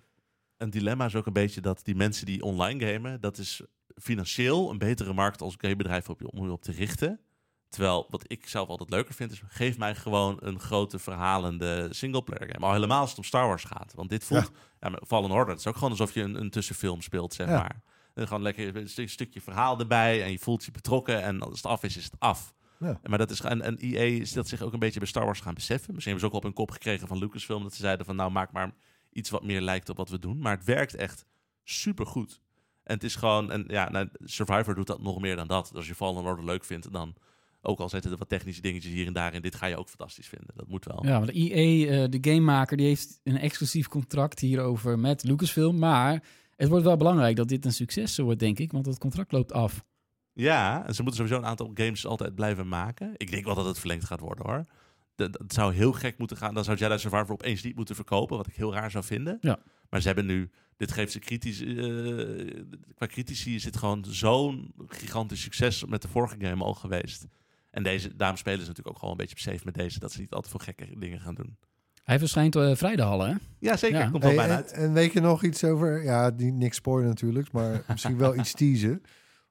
een 0.65 0.71
dilemma 0.71 1.05
is 1.05 1.15
ook 1.15 1.27
een 1.27 1.33
beetje 1.33 1.61
dat 1.61 1.81
die 1.85 1.95
mensen 1.95 2.27
die 2.27 2.43
online 2.43 2.93
gamen, 2.93 3.21
dat 3.21 3.39
is 3.39 3.63
financieel 4.03 4.71
een 4.71 4.79
betere 4.79 5.13
markt 5.13 5.41
als 5.41 5.55
gamebedrijf 5.59 6.09
op 6.09 6.21
je, 6.21 6.31
om 6.31 6.45
je 6.45 6.53
op 6.53 6.63
te 6.63 6.73
richten. 6.73 7.21
Terwijl 7.69 8.07
wat 8.11 8.25
ik 8.27 8.49
zelf 8.49 8.69
altijd 8.69 8.91
leuker 8.91 9.15
vind, 9.15 9.33
is 9.33 9.43
geef 9.49 9.79
mij 9.79 9.95
gewoon 9.95 10.37
een 10.41 10.61
grote 10.61 10.99
verhalende 10.99 11.89
singleplayer 11.91 12.49
game. 12.53 12.67
Al 12.67 12.73
helemaal 12.73 13.01
als 13.01 13.09
het 13.09 13.19
om 13.19 13.25
Star 13.25 13.47
Wars 13.47 13.65
gaat. 13.65 13.93
Want 13.95 14.11
dit 14.11 14.25
voelt, 14.25 14.51
ja. 14.81 14.89
met 14.89 15.01
Fallen 15.07 15.31
Order, 15.31 15.49
het 15.49 15.59
is 15.59 15.67
ook 15.67 15.75
gewoon 15.75 15.91
alsof 15.91 16.15
je 16.15 16.23
een, 16.23 16.35
een 16.41 16.51
tussenfilm 16.51 17.03
speelt, 17.03 17.35
zeg 17.35 17.49
Ja. 17.49 17.57
maar. 17.59 17.83
En 18.15 18.27
gewoon 18.27 18.43
lekker 18.43 18.77
een 18.77 18.89
stuk- 18.89 19.11
stukje 19.11 19.41
verhaal 19.41 19.79
erbij 19.79 20.23
en 20.23 20.31
je 20.31 20.39
voelt 20.39 20.65
je 20.65 20.71
betrokken 20.71 21.23
en 21.23 21.41
als 21.43 21.57
het 21.57 21.67
af 21.67 21.83
is, 21.83 21.97
is 21.97 22.05
het 22.05 22.15
af. 22.19 22.55
Ja. 22.79 23.01
Maar 23.03 23.19
dat 23.19 23.31
is 23.31 23.41
en, 23.41 23.63
en 23.63 23.77
EA 23.79 24.21
is 24.21 24.33
dat 24.33 24.49
zich 24.49 24.63
ook 24.63 24.73
een 24.73 24.79
beetje 24.79 24.99
bij 24.99 25.09
Star 25.09 25.25
Wars 25.25 25.41
gaan 25.41 25.55
beseffen. 25.55 25.95
Misschien 25.95 26.13
hebben 26.17 26.31
ze 26.31 26.37
ook 26.37 26.43
op 26.43 26.49
hun 26.49 26.65
kop 26.65 26.71
gekregen 26.71 27.09
van 27.09 27.19
Lucasfilm 27.19 27.63
dat 27.63 27.75
ze 27.75 27.81
zeiden 27.81 28.07
van 28.07 28.17
nou 28.17 28.31
maak 28.31 28.53
maar 28.53 28.73
iets 29.15 29.31
wat 29.31 29.45
meer 29.45 29.61
lijkt 29.61 29.89
op 29.89 29.97
wat 29.97 30.09
we 30.09 30.19
doen. 30.19 30.39
Maar 30.39 30.57
het 30.57 30.65
werkt 30.65 30.95
echt 30.95 31.27
supergoed. 31.63 32.41
En 32.83 32.95
het 32.95 33.05
is 33.05 33.17
gewoon, 33.17 33.51
en 33.51 33.65
ja, 33.69 33.91
nou, 33.91 34.09
Survivor 34.25 34.75
doet 34.75 34.87
dat 34.87 35.03
nog 35.03 35.21
meer 35.21 35.37
dan 35.37 35.47
dat. 35.47 35.73
Als 35.75 35.87
je 35.87 35.95
Fallen 35.95 36.25
Order 36.25 36.45
leuk 36.45 36.65
vindt, 36.65 36.93
dan 36.93 37.15
ook 37.63 37.79
al 37.79 37.89
zitten 37.89 38.11
er 38.11 38.17
wat 38.17 38.29
technische 38.29 38.63
dingetjes 38.63 38.93
hier 38.93 39.07
en 39.07 39.13
daar 39.13 39.35
in, 39.35 39.43
dit 39.43 39.55
ga 39.55 39.67
je 39.67 39.79
ook 39.79 39.89
fantastisch 39.89 40.29
vinden. 40.29 40.55
Dat 40.55 40.69
moet 40.69 40.85
wel. 40.85 41.07
Ja, 41.07 41.19
want 41.19 41.31
EA, 41.31 41.89
eh, 41.89 42.11
de 42.11 42.31
gamemaker, 42.31 42.77
die 42.77 42.87
heeft 42.87 43.21
een 43.23 43.39
exclusief 43.39 43.89
contract 43.89 44.41
hierover 44.41 44.99
met 44.99 45.23
Lucasfilm. 45.23 45.79
Maar 45.79 46.23
het 46.57 46.69
wordt 46.69 46.85
wel 46.85 46.97
belangrijk 46.97 47.37
dat 47.37 47.49
dit 47.49 47.65
een 47.65 47.73
succes 47.73 48.19
wordt, 48.19 48.41
denk 48.41 48.59
ik, 48.59 48.73
want 48.73 48.87
het 48.87 48.99
contract 48.99 49.33
loopt 49.33 49.53
af. 49.53 49.85
Ja, 50.33 50.87
en 50.87 50.95
ze 50.95 51.03
moeten 51.03 51.21
sowieso 51.21 51.43
een 51.43 51.51
aantal 51.51 51.71
games 51.75 52.07
altijd 52.07 52.35
blijven 52.35 52.69
maken. 52.69 53.13
Ik 53.17 53.31
denk 53.31 53.45
wel 53.45 53.55
dat 53.55 53.67
het 53.67 53.79
verlengd 53.79 54.05
gaat 54.05 54.21
worden 54.21 54.47
hoor. 54.47 54.67
Dat, 55.15 55.33
dat 55.33 55.53
zou 55.53 55.75
heel 55.75 55.93
gek 55.93 56.19
moeten 56.19 56.37
gaan. 56.37 56.55
Dan 56.55 56.65
zou 56.65 56.77
Jedi 56.77 56.99
Survivor 56.99 57.33
opeens 57.33 57.63
niet 57.63 57.77
moeten 57.77 57.95
verkopen, 57.95 58.37
wat 58.37 58.47
ik 58.47 58.55
heel 58.55 58.73
raar 58.73 58.91
zou 58.91 59.05
vinden. 59.05 59.39
Ja. 59.41 59.59
Maar 59.91 60.01
ze 60.01 60.07
hebben 60.07 60.27
nu, 60.27 60.51
dit 60.77 60.93
geeft 60.93 61.13
ze 61.13 61.19
kritisch, 61.19 61.61
eh, 61.61 62.65
qua 62.95 63.07
critici 63.07 63.55
is 63.55 63.65
het 63.65 63.77
gewoon 63.77 64.05
zo'n 64.09 64.75
gigantisch 64.87 65.43
succes 65.43 65.85
met 65.85 66.03
de 66.03 66.09
vorige 66.09 66.37
game 66.39 66.65
al 66.65 66.75
geweest. 66.75 67.27
En 67.71 67.83
deze, 67.83 68.17
daarom 68.17 68.37
spelen 68.37 68.61
ze 68.61 68.67
natuurlijk 68.67 68.97
ook 68.97 68.99
gewoon 68.99 69.11
een 69.11 69.27
beetje 69.27 69.35
op 69.35 69.53
safe 69.53 69.65
met 69.65 69.75
deze, 69.75 69.99
dat 69.99 70.13
ze 70.13 70.21
niet 70.21 70.33
altijd 70.33 70.51
veel 70.51 70.75
gekke 70.75 70.99
dingen 70.99 71.21
gaan 71.21 71.35
doen. 71.35 71.57
Hij 72.05 72.19
verschijnt 72.19 72.57
uh, 72.57 72.75
vrijdag 72.75 73.09
al, 73.09 73.21
hè? 73.21 73.35
Ja, 73.59 73.77
zeker. 73.77 73.99
Ja. 73.99 74.09
Komt 74.11 74.23
wel 74.23 74.33
Hey, 74.33 74.47
bijna 74.47 74.59
en, 74.59 74.63
uit. 74.63 74.73
en 74.73 74.93
weet 74.93 75.13
je 75.13 75.21
nog 75.21 75.43
iets 75.43 75.65
over, 75.65 76.03
ja, 76.03 76.31
die, 76.31 76.53
niks 76.53 76.77
spoilen 76.77 77.09
natuurlijk, 77.09 77.53
maar 77.53 77.83
misschien 77.89 78.19
wel 78.19 78.37
iets 78.37 78.53
teasen. 78.53 79.03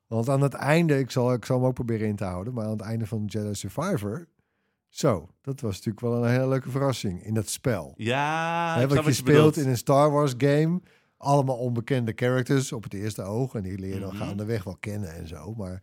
Want 0.08 0.30
aan 0.30 0.42
het 0.42 0.54
einde, 0.54 1.00
ik 1.00 1.12
zal, 1.12 1.34
ik 1.34 1.46
zal 1.46 1.58
hem 1.58 1.68
ook 1.68 1.74
proberen 1.74 2.08
in 2.08 2.16
te 2.16 2.24
houden, 2.24 2.54
maar 2.54 2.66
aan 2.66 2.72
het 2.72 2.82
einde 2.82 3.06
van 3.06 3.26
Jedi 3.26 3.56
Survivor, 3.56 4.28
zo, 4.96 5.30
dat 5.42 5.62
was 5.62 5.72
natuurlijk 5.76 6.00
wel 6.06 6.24
een 6.24 6.30
hele 6.32 6.48
leuke 6.48 6.70
verrassing 6.72 7.24
in 7.24 7.34
dat 7.34 7.50
spel. 7.50 7.94
Ja, 7.98 8.76
ik 8.76 8.88
wat 8.90 8.98
je 8.98 9.04
je 9.10 9.14
speelt 9.14 9.58
in 9.58 9.68
een 9.68 9.78
Star 9.78 10.12
Wars 10.12 10.34
game, 10.38 10.82
allemaal 11.18 11.56
onbekende 11.58 12.12
characters 12.16 12.72
op 12.72 12.84
het 12.84 12.94
eerste 12.94 13.22
oog. 13.24 13.54
En 13.56 13.62
die 13.64 13.80
leer 13.80 13.94
je 13.94 14.00
dan 14.00 14.14
Mhm. 14.16 14.24
gaandeweg 14.24 14.64
wel 14.64 14.78
kennen 14.80 15.14
en 15.14 15.28
zo. 15.28 15.54
Maar 15.54 15.82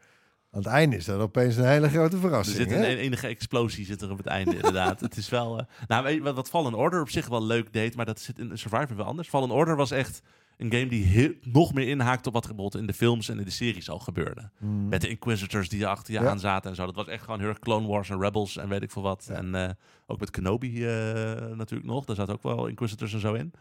aan 0.51 0.61
het 0.63 0.67
einde 0.67 0.97
is 0.97 1.05
dat 1.05 1.21
opeens 1.21 1.57
een 1.57 1.65
hele 1.69 1.89
grote 1.89 2.15
Er 2.15 2.21
verrassing. 2.21 2.57
zit 2.57 2.71
hè? 2.71 2.77
een 2.91 2.97
enige 2.99 3.27
explosie 3.27 3.85
zit 3.85 4.03
er 4.03 4.11
op 4.11 4.17
het 4.17 4.27
einde, 4.27 4.55
inderdaad. 4.55 5.01
het 5.11 5.17
is 5.17 5.29
wel... 5.29 5.59
eh, 5.59 5.65
nou, 5.87 6.23
wat 6.23 6.49
Fallen 6.49 6.75
Order 6.75 7.01
op 7.01 7.11
zich 7.11 7.29
wel 7.29 7.45
leuk 7.45 7.73
deed, 7.73 7.97
maar 7.97 8.07
dat 8.07 8.21
zit 8.21 8.39
in 8.39 8.59
Survivor 8.59 8.97
wel 8.97 9.07
anders. 9.07 9.29
Fallen 9.29 9.51
Order 9.51 9.77
was 9.77 9.91
echt 9.91 10.23
een 10.61 10.73
game 10.73 10.87
die 10.87 11.05
heel- 11.05 11.33
nog 11.43 11.75
meer 11.75 11.89
inhaakt 11.89 12.27
op 12.27 12.33
wat 12.33 12.43
er 12.45 12.49
bijvoorbeeld 12.55 12.83
in 12.83 12.87
de 12.89 12.95
films 12.97 13.29
en 13.29 13.39
in 13.39 13.45
de 13.45 13.51
series 13.51 13.91
al 13.91 13.99
gebeurde. 13.99 14.51
Mm. 14.59 14.89
Met 14.89 15.01
de 15.01 15.09
Inquisitors 15.09 15.69
die 15.69 15.87
achter 15.87 16.15
je 16.15 16.21
Ja. 16.21 16.29
aan 16.31 16.39
zaten 16.41 16.71
en 16.71 16.77
zo. 16.77 16.87
Dat 16.87 16.95
was 16.95 17.07
echt 17.07 17.25
gewoon 17.25 17.39
heel 17.41 17.49
erg 17.49 17.59
Clone 17.59 17.87
Wars 17.87 18.11
en 18.11 18.21
Rebels 18.21 18.57
en 18.57 18.69
weet 18.69 18.83
ik 18.83 18.91
veel 18.91 19.03
wat. 19.03 19.25
Ja. 19.29 19.35
En 19.35 19.55
eh, 19.55 19.71
ook 20.07 20.21
met 20.21 20.31
Kenobi 20.31 20.87
eh, 20.87 20.93
natuurlijk 21.55 21.91
nog. 21.91 22.05
Daar 22.05 22.17
zaten 22.17 22.35
ook 22.35 22.43
wel 22.43 22.67
Inquisitors 22.67 23.13
en 23.13 23.21
zo 23.21 23.35
in. 23.35 23.53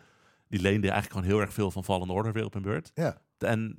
Die 0.47 0.61
leende 0.61 0.89
eigenlijk 0.89 1.11
gewoon 1.13 1.27
heel 1.35 1.39
erg 1.45 1.53
veel 1.53 1.71
van 1.71 1.83
Fallen 1.83 2.09
Order 2.09 2.33
weer 2.33 2.45
op 2.45 2.53
hun 2.53 2.61
beurt. 2.61 2.91
Ja. 2.93 3.21
En 3.37 3.77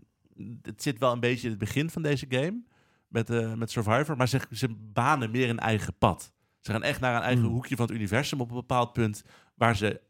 het 0.63 0.83
zit 0.83 0.99
wel 0.99 1.13
een 1.13 1.21
beetje 1.21 1.45
in 1.45 1.51
het 1.51 1.59
begin 1.59 1.91
van 1.91 2.03
deze 2.03 2.27
game 2.29 2.63
met, 3.09 3.31
eh, 3.31 3.55
met 3.55 3.71
Survivor, 3.71 4.17
maar 4.17 4.29
ze, 4.29 4.41
ze 4.51 4.69
banen 4.93 5.31
meer 5.31 5.49
een 5.49 5.59
eigen 5.59 5.95
pad. 5.99 6.33
Ze 6.61 6.71
gaan 6.73 6.83
echt 6.83 7.01
naar 7.01 7.15
een 7.17 7.23
eigen 7.23 7.45
Hmm. 7.45 7.53
hoekje 7.53 7.77
van 7.77 7.87
het 7.87 7.95
universum 7.95 8.41
op 8.41 8.49
een 8.51 8.57
bepaald 8.57 8.93
punt 8.93 9.23
waar 9.55 9.77
ze 9.77 10.01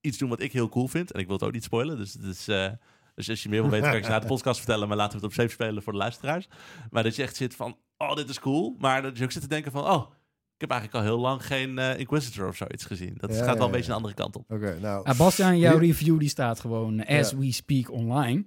iets 0.00 0.18
doen 0.18 0.28
wat 0.28 0.40
ik 0.40 0.52
heel 0.52 0.68
cool 0.68 0.88
vind. 0.88 1.12
En 1.12 1.20
ik 1.20 1.26
wil 1.26 1.34
het 1.36 1.44
ook 1.44 1.52
niet 1.52 1.64
spoilen, 1.64 1.96
dus, 1.96 2.12
dus, 2.12 2.48
eh, 2.48 2.70
dus 3.14 3.30
als 3.30 3.42
je 3.42 3.48
meer 3.48 3.60
wil 3.62 3.70
weten, 3.70 3.88
kan 3.88 3.96
ik 3.98 4.04
ze 4.04 4.10
na 4.10 4.18
de 4.18 4.26
podcast 4.34 4.58
vertellen, 4.58 4.88
maar 4.88 4.96
laten 4.96 5.18
we 5.20 5.26
het 5.26 5.34
op 5.34 5.40
safe 5.40 5.52
spelen 5.52 5.82
voor 5.82 5.92
de 5.92 5.98
luisteraars. 5.98 6.48
Maar 6.90 7.02
dat 7.02 7.16
je 7.16 7.22
echt 7.22 7.36
zit 7.36 7.54
van, 7.56 7.76
oh, 7.96 8.14
dit 8.14 8.28
is 8.28 8.38
cool. 8.40 8.76
Maar 8.78 9.02
dat 9.02 9.18
je 9.18 9.24
ook 9.24 9.32
zit 9.32 9.42
te 9.42 9.48
denken 9.48 9.72
van, 9.72 9.84
oh, 9.90 10.10
ik 10.54 10.60
heb 10.60 10.70
eigenlijk 10.70 11.04
al 11.04 11.10
heel 11.12 11.20
lang 11.20 11.46
geen 11.46 11.78
eh, 11.78 11.98
Inquisitor 11.98 12.48
of 12.48 12.56
zoiets 12.56 12.84
gezien. 12.84 13.14
Dat 13.16 13.30
Ja, 13.30 13.36
gaat 13.36 13.46
ja, 13.46 13.54
wel 13.54 13.64
een 13.66 13.70
beetje 13.70 13.86
ja. 13.86 13.90
een 13.90 13.96
andere 13.96 14.14
kant 14.14 14.36
op. 14.36 14.50
Oké, 14.50 14.78
nou. 14.80 15.16
Bastiaan, 15.16 15.58
jouw 15.58 15.78
review 15.78 16.18
die 16.18 16.28
staat 16.28 16.60
gewoon 16.60 17.04
as 17.06 17.30
Ja. 17.30 17.36
we 17.36 17.52
speak 17.52 17.90
online. 17.90 18.44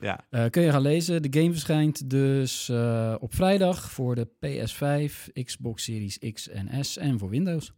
Ja, 0.00 0.20
Eh, 0.30 0.44
kun 0.50 0.62
je 0.62 0.70
gaan 0.70 0.80
lezen. 0.82 1.22
De 1.22 1.40
game 1.40 1.52
verschijnt 1.52 2.10
dus 2.10 2.68
eh, 2.68 3.14
op 3.18 3.34
vrijdag 3.34 3.90
voor 3.90 4.14
de 4.14 4.26
PS5, 4.26 5.28
Xbox 5.44 5.84
Series 5.84 6.18
X 6.32 6.48
en 6.48 6.84
S 6.84 6.96
en 6.96 7.18
voor 7.18 7.28
Windows. 7.28 7.72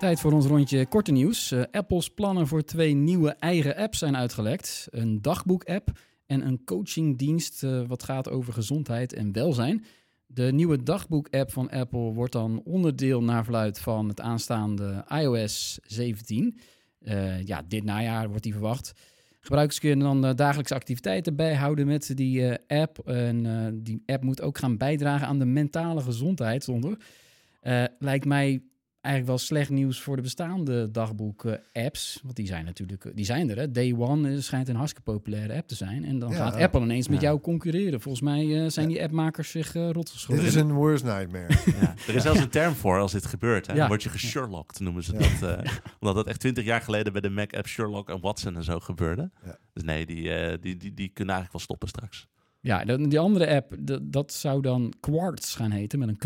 Tijd 0.00 0.20
voor 0.20 0.32
ons 0.32 0.46
rondje 0.46 0.86
korte 0.86 1.12
nieuws. 1.12 1.50
Eh, 1.50 1.62
Apple's 1.70 2.10
plannen 2.10 2.46
voor 2.46 2.62
twee 2.62 2.94
nieuwe 2.94 3.30
eigen 3.30 3.76
apps 3.76 3.98
zijn 3.98 4.16
uitgelekt. 4.16 4.88
Een 4.90 5.22
dagboek-app 5.22 5.90
en 6.26 6.46
een 6.46 6.64
coachingdienst 6.64 7.62
eh, 7.62 7.82
wat 7.86 8.02
gaat 8.02 8.30
over 8.30 8.52
gezondheid 8.52 9.12
en 9.12 9.32
welzijn. 9.32 9.84
De 10.26 10.52
nieuwe 10.52 10.82
dagboek-app 10.82 11.52
van 11.52 11.70
Apple 11.70 12.12
wordt 12.12 12.32
dan 12.32 12.62
onderdeel 12.64 13.22
naar 13.22 13.44
verluid 13.44 13.78
van 13.78 14.08
het 14.08 14.20
aanstaande 14.20 15.04
iOS 15.08 15.78
17. 15.82 16.58
Eh, 17.00 17.42
ja, 17.42 17.62
dit 17.68 17.84
najaar 17.84 18.28
wordt 18.28 18.42
die 18.42 18.52
verwacht. 18.52 18.92
Gebruikers 19.40 19.80
kunnen 19.80 20.20
dan 20.20 20.36
dagelijkse 20.36 20.74
activiteiten 20.74 21.36
bijhouden 21.36 21.86
met 21.86 22.16
die 22.16 22.52
app. 22.66 22.98
En 23.08 23.80
die 23.82 24.02
app 24.06 24.22
moet 24.22 24.42
ook 24.42 24.58
gaan 24.58 24.76
bijdragen 24.76 25.26
aan 25.26 25.38
de 25.38 25.44
mentale 25.44 26.00
gezondheid 26.00 26.64
zonder. 26.64 26.96
Lijkt 27.98 28.24
mij 28.24 28.62
eigenlijk 29.00 29.26
wel 29.36 29.46
slecht 29.46 29.70
nieuws 29.70 30.00
voor 30.00 30.16
de 30.16 30.22
bestaande 30.22 30.90
dagboek-apps. 30.90 32.20
Want 32.22 32.36
die 32.36 32.46
zijn 32.46 32.64
natuurlijk, 32.64 33.12
die 33.14 33.24
zijn 33.24 33.50
er. 33.50 33.56
Hè. 33.56 33.70
Day 33.70 33.94
One 33.98 34.30
eh, 34.30 34.38
schijnt 34.40 34.68
een 34.68 34.76
hartstikke 34.76 35.10
populaire 35.12 35.54
app 35.54 35.68
te 35.68 35.74
zijn. 35.74 36.04
En 36.04 36.18
dan 36.18 36.30
Ja. 36.30 36.36
gaat 36.36 36.54
Apple 36.56 36.80
ineens 36.80 37.08
met 37.08 37.20
jou 37.20 37.40
concurreren. 37.40 38.00
Volgens 38.00 38.22
mij 38.24 38.62
eh, 38.64 38.70
zijn 38.70 38.88
die 38.88 39.02
appmakers 39.02 39.50
zich 39.50 39.74
eh 39.74 39.90
rot 39.90 40.26
Dit 40.28 40.42
is 40.42 40.54
een 40.54 40.72
worst 40.72 41.04
nightmare. 41.04 41.48
Ja, 41.80 41.94
er 42.08 42.14
is 42.14 42.22
zelfs 42.22 42.40
een 42.40 42.48
term 42.48 42.74
voor 42.74 42.98
als 43.00 43.12
dit 43.12 43.26
gebeurt. 43.26 43.66
Hè? 43.66 43.72
Ja. 43.72 43.78
Dan 43.78 43.88
word 43.88 44.02
je 44.02 44.08
gesherlocked, 44.08 44.80
noemen 44.80 45.02
ze 45.02 45.12
Ja. 45.12 45.18
dat. 45.18 45.58
eh, 45.64 45.72
omdat 46.00 46.14
dat 46.16 46.26
echt 46.26 46.40
twintig 46.40 46.64
jaar 46.64 46.80
geleden 46.80 47.12
bij 47.12 47.20
de 47.20 47.30
Mac-app 47.30 47.66
Sherlock 47.66 48.08
en 48.08 48.20
Watson 48.20 48.56
en 48.56 48.64
zo 48.64 48.78
gebeurde. 48.78 49.30
Ja. 49.44 49.58
Dus 49.72 49.82
nee, 49.82 50.06
die, 50.06 50.32
eh, 50.34 50.56
die, 50.60 50.76
die, 50.76 50.94
die 50.94 51.08
kunnen 51.08 51.34
eigenlijk 51.34 51.52
wel 51.52 51.60
stoppen 51.60 51.88
straks. 51.88 52.28
Ja, 52.60 52.84
die 52.96 53.18
andere 53.18 53.48
app, 53.54 53.76
dat 54.02 54.32
zou 54.32 54.62
dan 54.62 54.92
Quartz 55.00 55.56
gaan 55.56 55.70
heten 55.70 55.98
met 55.98 56.08
een 56.08 56.16
Q. 56.16 56.24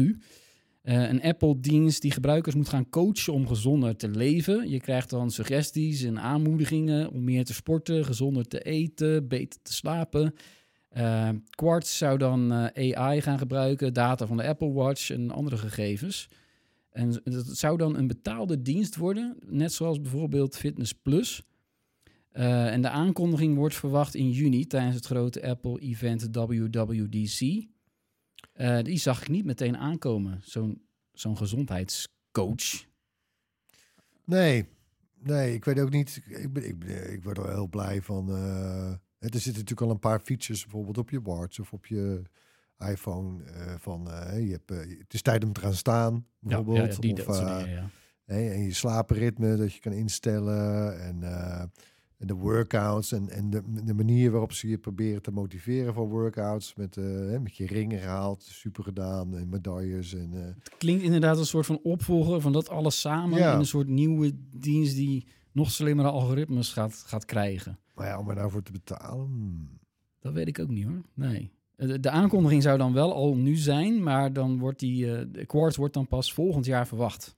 Eh, 0.85 1.09
een 1.09 1.23
Apple-dienst 1.23 2.03
die 2.03 2.11
gebruikers 2.11 2.55
moet 2.55 2.69
gaan 2.69 2.89
coachen 2.89 3.33
om 3.33 3.47
gezonder 3.47 3.97
te 3.97 4.09
leven. 4.09 4.69
Je 4.69 4.81
krijgt 4.81 5.11
dan 5.11 5.31
suggesties 5.31 6.03
en 6.03 6.21
aanmoedigingen 6.21 7.11
om 7.11 7.25
meer 7.25 7.45
te 7.45 7.55
sporten, 7.55 8.05
gezonder 8.05 8.49
te 8.49 8.61
eten, 8.61 9.29
beter 9.29 9.63
te 9.63 9.73
slapen. 9.73 10.35
Eh, 10.89 11.29
Quartz 11.51 11.97
zou 11.97 12.19
dan 12.19 12.53
eh, 12.53 12.99
AI 12.99 13.21
gaan 13.21 13.39
gebruiken, 13.39 13.93
data 13.93 14.27
van 14.27 14.37
de 14.37 14.47
Apple 14.47 14.73
Watch 14.73 15.11
en 15.11 15.31
andere 15.31 15.57
gegevens. 15.57 16.29
En 16.91 17.21
dat 17.25 17.47
zou 17.47 17.77
dan 17.77 17.97
een 17.97 18.07
betaalde 18.07 18.63
dienst 18.63 18.97
worden, 18.97 19.37
net 19.47 19.73
zoals 19.73 20.01
bijvoorbeeld 20.01 20.57
Fitness 20.57 20.93
Plus. 20.93 21.43
En 22.33 22.83
de 22.83 22.89
aankondiging 22.89 23.57
wordt 23.57 23.75
verwacht 23.75 24.15
in 24.15 24.31
juni 24.31 24.67
tijdens 24.67 24.95
het 24.95 25.07
grote 25.07 25.47
Apple-event 25.47 26.29
WWDC. 26.33 27.67
Eh, 28.55 28.83
die 28.83 28.99
zag 28.99 29.21
ik 29.23 29.29
niet 29.29 29.45
meteen 29.45 29.77
aankomen, 29.77 30.41
zo'n 30.45 30.83
zo'n 31.13 31.37
gezondheidscoach. 31.37 32.87
Nee, 34.25 34.69
nee, 35.19 35.55
ik 35.55 35.65
weet 35.65 35.81
ook 35.81 35.91
niet. 35.91 36.21
Ik, 36.27 36.53
ben, 36.53 36.69
ik, 36.69 36.85
ik 36.85 37.23
word 37.25 37.39
er 37.39 37.49
heel 37.51 37.69
blij 37.69 38.03
van. 38.03 38.29
eh, 38.31 38.91
er 39.19 39.41
zitten 39.41 39.53
natuurlijk 39.53 39.81
al 39.81 39.91
een 39.91 39.99
paar 39.99 40.21
features, 40.21 40.63
bijvoorbeeld 40.63 40.99
op 40.99 41.11
je 41.11 41.23
watch 41.23 41.59
of 41.61 41.73
op 41.73 41.87
je 41.87 42.23
iPhone. 42.79 43.43
eh, 43.45 43.75
van 43.79 44.03
je 44.41 44.51
hebt, 44.51 44.69
het 44.99 45.15
is 45.15 45.23
tijd 45.23 45.45
om 45.45 45.53
te 45.53 45.61
gaan 45.61 45.75
staan, 45.75 46.27
bijvoorbeeld. 46.39 47.01
die, 47.01 47.13
of, 47.13 47.25
dat 47.25 47.37
soort 47.37 47.49
eh, 47.49 47.59
dingen, 47.59 47.71
ja. 47.71 47.91
en 48.25 48.63
je 48.63 48.73
slaapritme 48.73 49.57
dat 49.57 49.75
je 49.75 49.81
kan 49.81 49.93
instellen. 49.93 51.01
En, 51.01 51.23
en 52.19 52.27
de 52.27 52.35
workouts 52.35 53.13
en, 53.13 53.29
en 53.29 53.51
de, 53.51 53.63
de 53.85 53.95
manier 53.95 54.31
waarop 54.31 54.53
ze 54.53 54.69
je 54.69 54.79
proberen 54.79 55.23
te 55.23 55.31
motiveren 55.31 55.95
voor 55.95 56.09
workouts. 56.09 56.75
Met, 56.75 56.97
eh, 56.97 57.39
met 57.39 57.57
je 57.57 57.67
ringen 57.67 58.01
gehaald, 58.01 58.43
super 58.43 58.85
gedaan 58.85 59.37
en 59.37 59.49
medailles. 59.49 60.15
En, 60.15 60.31
eh, 60.35 60.41
Het 60.63 60.75
klinkt 60.79 61.03
inderdaad 61.03 61.39
een 61.39 61.47
soort 61.47 61.67
van 61.67 61.81
opvolger 61.83 62.41
van 62.41 62.53
dat 62.53 62.69
alles 62.69 63.01
samen 63.01 63.39
Ja. 63.39 63.53
in 63.53 63.59
een 63.59 63.67
soort 63.67 63.89
nieuwe 63.89 64.33
dienst 64.51 64.95
die 64.97 65.27
nog 65.53 65.71
slimmere 65.71 66.09
algoritmes 66.09 66.73
gaat, 66.73 66.95
gaat 67.07 67.25
krijgen. 67.25 67.79
maar 67.95 68.07
ja, 68.07 68.19
om 68.19 68.29
er 68.29 68.35
nou 68.35 68.51
voor 68.51 68.63
te 68.63 68.73
betalen. 68.73 69.27
hmm. 69.27 69.69
Dat 70.21 70.33
weet 70.33 70.49
ik 70.49 70.59
ook 70.59 70.69
niet 70.69 70.85
hoor. 70.85 71.03
Nee. 71.15 71.53
De, 71.77 72.01
de 72.01 72.11
aankondiging 72.11 72.63
zou 72.63 72.79
dan 72.79 72.93
wel 72.93 73.15
al 73.15 73.37
nu 73.37 73.57
zijn, 73.57 74.03
maar 74.03 74.33
dan 74.33 74.59
wordt 74.59 74.79
die 74.79 75.17
eh, 75.17 75.25
de 75.33 75.47
Quartz 75.47 75.77
wordt 75.77 75.95
dan 75.95 76.07
pas 76.07 76.33
volgend 76.33 76.65
jaar 76.65 76.87
verwacht. 76.87 77.37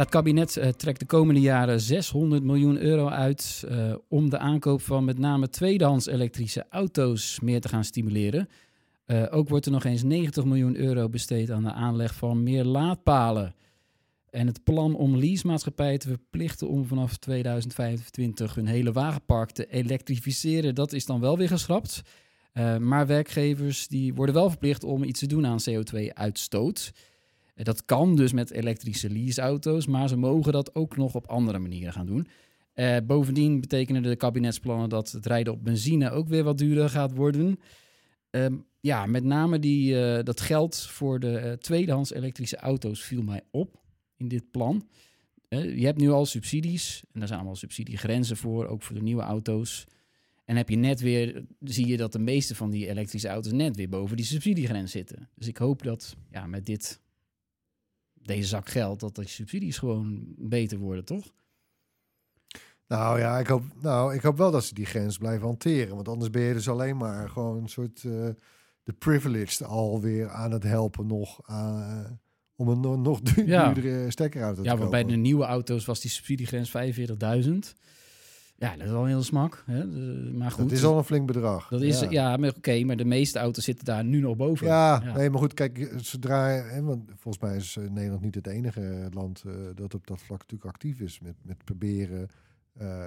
Het 0.00 0.08
kabinet 0.08 0.56
eh, 0.56 0.68
trekt 0.68 1.00
de 1.00 1.06
komende 1.06 1.40
jaren 1.40 1.80
600 1.80 2.42
miljoen 2.42 2.78
euro 2.78 3.08
uit 3.08 3.64
eh, 3.68 3.94
om 4.08 4.30
de 4.30 4.38
aankoop 4.38 4.82
van 4.82 5.04
met 5.04 5.18
name 5.18 5.48
tweedehands 5.48 6.06
elektrische 6.06 6.66
auto's 6.70 7.40
meer 7.40 7.60
te 7.60 7.68
gaan 7.68 7.84
stimuleren. 7.84 8.48
Eh, 9.04 9.26
ook 9.30 9.48
wordt 9.48 9.66
er 9.66 9.72
nog 9.72 9.84
eens 9.84 10.02
90 10.02 10.44
miljoen 10.44 10.76
euro 10.76 11.08
besteed 11.08 11.50
aan 11.50 11.62
de 11.62 11.72
aanleg 11.72 12.14
van 12.14 12.42
meer 12.42 12.64
laadpalen. 12.64 13.54
En 14.30 14.46
het 14.46 14.64
plan 14.64 14.94
om 14.94 15.16
leasemaatschappijen 15.16 15.98
te 15.98 16.08
verplichten 16.08 16.68
om 16.68 16.86
vanaf 16.86 17.16
2025 17.16 18.54
hun 18.54 18.66
hele 18.66 18.92
wagenpark 18.92 19.50
te 19.50 19.66
elektrificeren, 19.66 20.74
dat 20.74 20.92
is 20.92 21.06
dan 21.06 21.20
wel 21.20 21.38
weer 21.38 21.48
geschrapt. 21.48 22.02
Maar 22.78 23.06
werkgevers 23.06 23.88
die 23.88 24.14
worden 24.14 24.34
wel 24.34 24.48
verplicht 24.50 24.84
om 24.84 25.02
iets 25.02 25.20
te 25.20 25.26
doen 25.26 25.46
aan 25.46 25.58
CO2-uitstoot. 25.70 26.92
Dat 27.62 27.84
kan 27.84 28.16
dus 28.16 28.32
met 28.32 28.50
elektrische 28.50 29.10
leaseauto's, 29.10 29.86
maar 29.86 30.08
ze 30.08 30.16
mogen 30.16 30.52
dat 30.52 30.74
ook 30.74 30.96
nog 30.96 31.14
op 31.14 31.26
andere 31.26 31.58
manieren 31.58 31.92
gaan 31.92 32.06
doen. 32.06 32.26
Eh, 32.72 32.96
bovendien 33.06 33.60
betekenen 33.60 34.02
de 34.02 34.16
kabinetsplannen 34.16 34.88
dat 34.88 35.10
het 35.10 35.26
rijden 35.26 35.52
op 35.52 35.64
benzine 35.64 36.10
ook 36.10 36.28
weer 36.28 36.44
wat 36.44 36.58
duurder 36.58 36.88
gaat 36.88 37.12
worden. 37.12 37.60
Ehm, 38.30 38.56
ja, 38.80 39.06
met 39.06 39.24
name 39.24 39.58
die, 39.58 40.02
eh, 40.02 40.24
dat 40.24 40.40
geld 40.40 40.76
voor 40.76 41.20
de 41.20 41.38
eh, 41.38 41.52
tweedehands 41.52 42.12
elektrische 42.12 42.56
auto's 42.56 43.02
viel 43.02 43.22
mij 43.22 43.40
op 43.50 43.82
in 44.16 44.28
dit 44.28 44.50
plan. 44.50 44.88
Je 45.48 45.84
hebt 45.84 45.98
nu 45.98 46.10
al 46.10 46.26
subsidies 46.26 47.02
en 47.12 47.18
daar 47.18 47.28
zijn 47.28 47.40
allemaal 47.40 47.56
subsidiegrenzen 47.58 48.36
voor, 48.36 48.66
ook 48.66 48.82
voor 48.82 48.94
de 48.94 49.02
nieuwe 49.02 49.22
auto's. 49.22 49.86
En 50.44 50.56
heb 50.56 50.68
je 50.68 50.76
net 50.76 51.00
weer, 51.00 51.44
zie 51.60 51.86
je 51.86 51.96
dat 51.96 52.12
de 52.12 52.18
meeste 52.18 52.54
van 52.54 52.70
die 52.70 52.88
elektrische 52.88 53.28
auto's 53.28 53.52
net 53.52 53.76
weer 53.76 53.88
boven 53.88 54.16
die 54.16 54.26
subsidiegrens 54.26 54.90
zitten. 54.90 55.28
Dus 55.34 55.46
ik 55.46 55.56
hoop 55.56 55.82
dat 55.82 56.16
ja, 56.30 56.46
met 56.46 56.66
dit, 56.66 57.00
deze 58.22 58.48
zak 58.48 58.68
geld, 58.68 59.00
dat 59.00 59.14
die 59.14 59.28
subsidies 59.28 59.78
gewoon 59.78 60.24
beter 60.38 60.78
worden, 60.78 61.04
toch? 61.04 61.32
Nou 62.86 63.18
ja, 63.18 63.38
ik 63.38 63.46
hoop, 63.46 63.62
nou, 63.80 64.14
ik 64.14 64.22
hoop 64.22 64.36
wel 64.36 64.50
dat 64.50 64.64
ze 64.64 64.74
die 64.74 64.86
grens 64.86 65.18
blijven 65.18 65.46
hanteren. 65.46 65.94
Want 65.94 66.08
anders 66.08 66.30
ben 66.30 66.42
je 66.42 66.52
dus 66.52 66.68
alleen 66.68 66.96
maar 66.96 67.28
gewoon 67.28 67.62
een 67.62 67.68
soort 67.68 67.96
eh, 68.04 68.28
de 68.82 68.92
privileged 68.98 69.62
alweer 69.64 70.28
aan 70.28 70.50
het 70.50 70.62
helpen 70.62 71.06
nog 71.06 71.40
eh, 71.48 72.04
om 72.56 72.68
een 72.68 72.80
no- 72.80 72.96
nog 72.96 73.20
du- 73.20 73.46
Ja. 73.46 73.72
duurdere 73.72 74.10
stekkerauto 74.10 74.62
te 74.62 74.68
Ja, 74.68 74.76
want 74.76 74.90
bij 74.90 75.04
de 75.04 75.16
nieuwe 75.16 75.44
auto's 75.44 75.84
was 75.84 76.00
die 76.00 76.10
subsidiegrens 76.10 76.68
45.000. 77.44 77.74
Ja, 78.60 78.76
dat 78.76 78.86
is 78.86 78.90
wel 78.92 79.04
heel 79.04 79.22
smak. 79.22 79.62
Hè? 79.66 79.90
De- 79.90 80.30
maar 80.34 80.50
goed, 80.50 80.62
Dat 80.68 80.72
is 80.72 80.84
al 80.84 80.98
een 80.98 81.04
flink 81.04 81.26
bedrag. 81.26 81.68
dat 81.68 81.80
is, 81.82 82.00
ja, 82.00 82.36
maar 82.36 82.52
oké, 82.56 82.84
maar 82.84 82.96
de 82.96 83.04
meeste 83.04 83.38
auto's 83.38 83.64
zitten 83.64 83.84
daar 83.84 84.04
nu 84.04 84.20
nog 84.20 84.36
boven. 84.36 84.66
Ja, 84.66 85.00
Ja. 85.04 85.16
nee, 85.16 85.30
maar 85.30 85.38
goed, 85.38 85.54
kijk, 85.54 85.92
zodra, 85.96 86.46
hè, 86.48 86.82
want 86.82 87.10
volgens 87.16 87.44
mij 87.44 87.56
is 87.56 87.76
eh, 87.76 87.88
Nederland 87.88 88.22
niet 88.22 88.34
het 88.34 88.46
enige 88.46 89.08
land 89.12 89.42
eh, 89.46 89.52
dat 89.74 89.94
op 89.94 90.06
dat 90.06 90.20
vlak 90.20 90.38
natuurlijk 90.40 90.70
actief 90.70 91.00
is 91.00 91.20
met, 91.20 91.34
met 91.42 91.64
proberen 91.64 92.28
eh, 92.78 93.04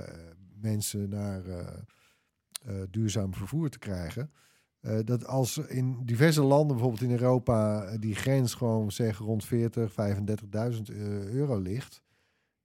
mensen 0.61 1.09
naar 1.09 1.45
eh, 1.45 1.57
eh, 2.65 2.73
duurzaam 2.89 3.33
vervoer 3.33 3.69
te 3.69 3.79
krijgen. 3.79 4.31
Eh, 4.79 4.97
dat 5.05 5.27
als 5.27 5.57
in 5.57 5.97
diverse 6.05 6.41
landen, 6.43 6.75
bijvoorbeeld 6.75 7.01
in 7.03 7.11
Europa, 7.11 7.83
eh, 7.83 7.99
die 7.99 8.15
grens 8.15 8.53
gewoon 8.53 8.91
zeg 8.91 9.17
rond 9.17 9.45
40, 9.45 9.91
35.000 9.91 10.89
eh, 10.89 10.97
euro 11.33 11.59
ligt, 11.59 12.01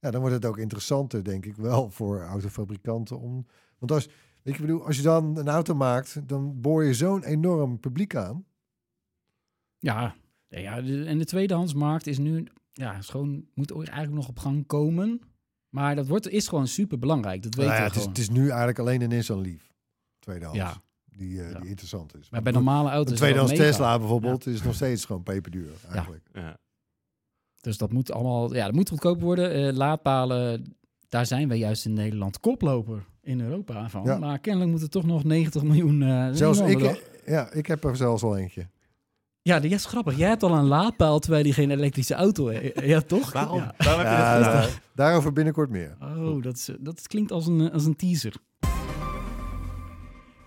ja, 0.00 0.10
dan 0.10 0.20
wordt 0.20 0.34
het 0.34 0.44
ook 0.44 0.58
interessanter, 0.58 1.24
denk 1.24 1.46
ik 1.46 1.56
wel, 1.56 1.90
voor 1.98 2.22
autofabrikanten 2.22 3.18
om. 3.20 3.46
Want 3.78 3.92
als, 3.92 4.06
weet 4.06 4.14
je, 4.42 4.50
ik 4.52 4.60
bedoel, 4.60 4.86
als 4.86 4.96
je 4.96 5.02
dan 5.02 5.36
een 5.38 5.48
auto 5.48 5.74
maakt, 5.74 6.28
dan 6.28 6.60
boor 6.60 6.84
je 6.84 6.94
zo'n 6.94 7.24
enorm 7.24 7.80
publiek 7.80 8.14
aan. 8.16 8.44
Ja, 9.78 10.14
ja, 10.48 10.76
en 10.76 11.18
de 11.18 11.24
tweedehandsmarkt 11.24 12.06
is 12.06 12.18
nu, 12.18 12.46
ja, 12.72 12.94
is 12.96 13.08
gewoon, 13.08 13.44
moet 13.54 13.70
eigenlijk 13.72 14.12
nog 14.12 14.28
op 14.28 14.38
gang 14.38 14.66
komen. 14.66 15.20
Maar 15.68 15.94
dat 15.94 16.06
wordt, 16.06 16.28
is 16.28 16.48
gewoon 16.48 16.66
super 16.66 16.98
belangrijk. 16.98 17.42
Dat 17.42 17.54
weten 17.54 17.70
Nou 17.72 17.82
ja, 17.84 17.88
we 17.88 17.94
het, 17.94 18.00
is, 18.02 18.08
het 18.08 18.18
is 18.18 18.30
nu 18.30 18.48
eigenlijk 18.48 18.78
alleen 18.78 19.00
een 19.02 19.08
Nissan 19.08 19.40
Leaf, 19.40 19.72
tweedehands, 20.18 20.58
Ja. 20.58 20.82
die, 21.04 21.42
eh, 21.42 21.50
Ja. 21.50 21.58
die 21.60 21.68
interessant 21.68 22.16
is. 22.16 22.30
maar 22.30 22.42
bij 22.42 22.52
normale 22.52 22.90
auto's 22.90 23.10
een 23.10 23.16
tweedehands. 23.16 23.54
Tesla 23.54 23.98
bijvoorbeeld 23.98 24.46
is 24.46 24.62
nog 24.62 24.74
steeds 24.74 25.04
gewoon 25.04 25.22
peperduur 25.22 25.70
eigenlijk. 25.90 26.28
Ja. 26.32 26.58
Dus 27.68 27.78
dat 27.78 27.92
moet 27.92 28.12
allemaal, 28.12 28.54
ja, 28.54 28.64
dat 28.64 28.74
moet 28.74 28.88
goedkoop 28.88 29.20
worden. 29.20 29.52
Eh, 29.52 29.72
laadpalen, 29.76 30.74
daar 31.08 31.26
zijn 31.26 31.48
wij 31.48 31.58
juist 31.58 31.84
in 31.84 31.92
Nederland 31.92 32.40
koploper 32.40 33.04
in 33.22 33.40
Europa 33.40 33.88
van. 33.88 34.02
Ja. 34.04 34.18
Maar 34.18 34.38
kennelijk 34.38 34.70
moet 34.70 34.82
er 34.82 34.88
toch 34.88 35.06
nog 35.06 35.24
90 35.24 35.62
miljoen. 35.62 36.02
eh, 36.02 36.28
is 36.28 36.38
Zelfs 36.38 36.60
ik, 36.60 37.02
ja, 37.26 37.52
ik 37.52 37.66
heb 37.66 37.84
er 37.84 37.96
zelfs 37.96 38.22
al 38.22 38.36
eentje. 38.36 38.66
Ja, 39.42 39.60
dat 39.60 39.70
is 39.70 39.86
grappig. 39.86 40.16
Jij 40.16 40.28
hebt 40.28 40.42
al 40.42 40.54
een 40.54 40.66
laadpaal 40.66 41.18
terwijl 41.18 41.46
je 41.46 41.52
geen 41.52 41.70
elektrische 41.70 42.14
auto 42.14 42.46
hebt. 42.46 42.80
Ja, 42.84 43.00
toch? 43.00 43.32
Waarom? 43.32 43.58
Ja. 43.58 43.74
Waarom 43.78 44.00
heb 44.04 44.10
je 44.10 44.16
Ja, 44.16 44.34
dat 44.38 44.44
gedaan? 44.46 44.60
nou, 44.62 44.72
daarover 44.94 45.32
binnenkort 45.32 45.70
meer. 45.70 45.96
Oh, 46.02 46.42
dat, 46.42 46.54
is, 46.56 46.70
dat 46.80 47.06
klinkt 47.06 47.32
als 47.32 47.46
een, 47.46 47.72
als 47.72 47.84
een 47.84 47.96
teaser. 47.96 48.32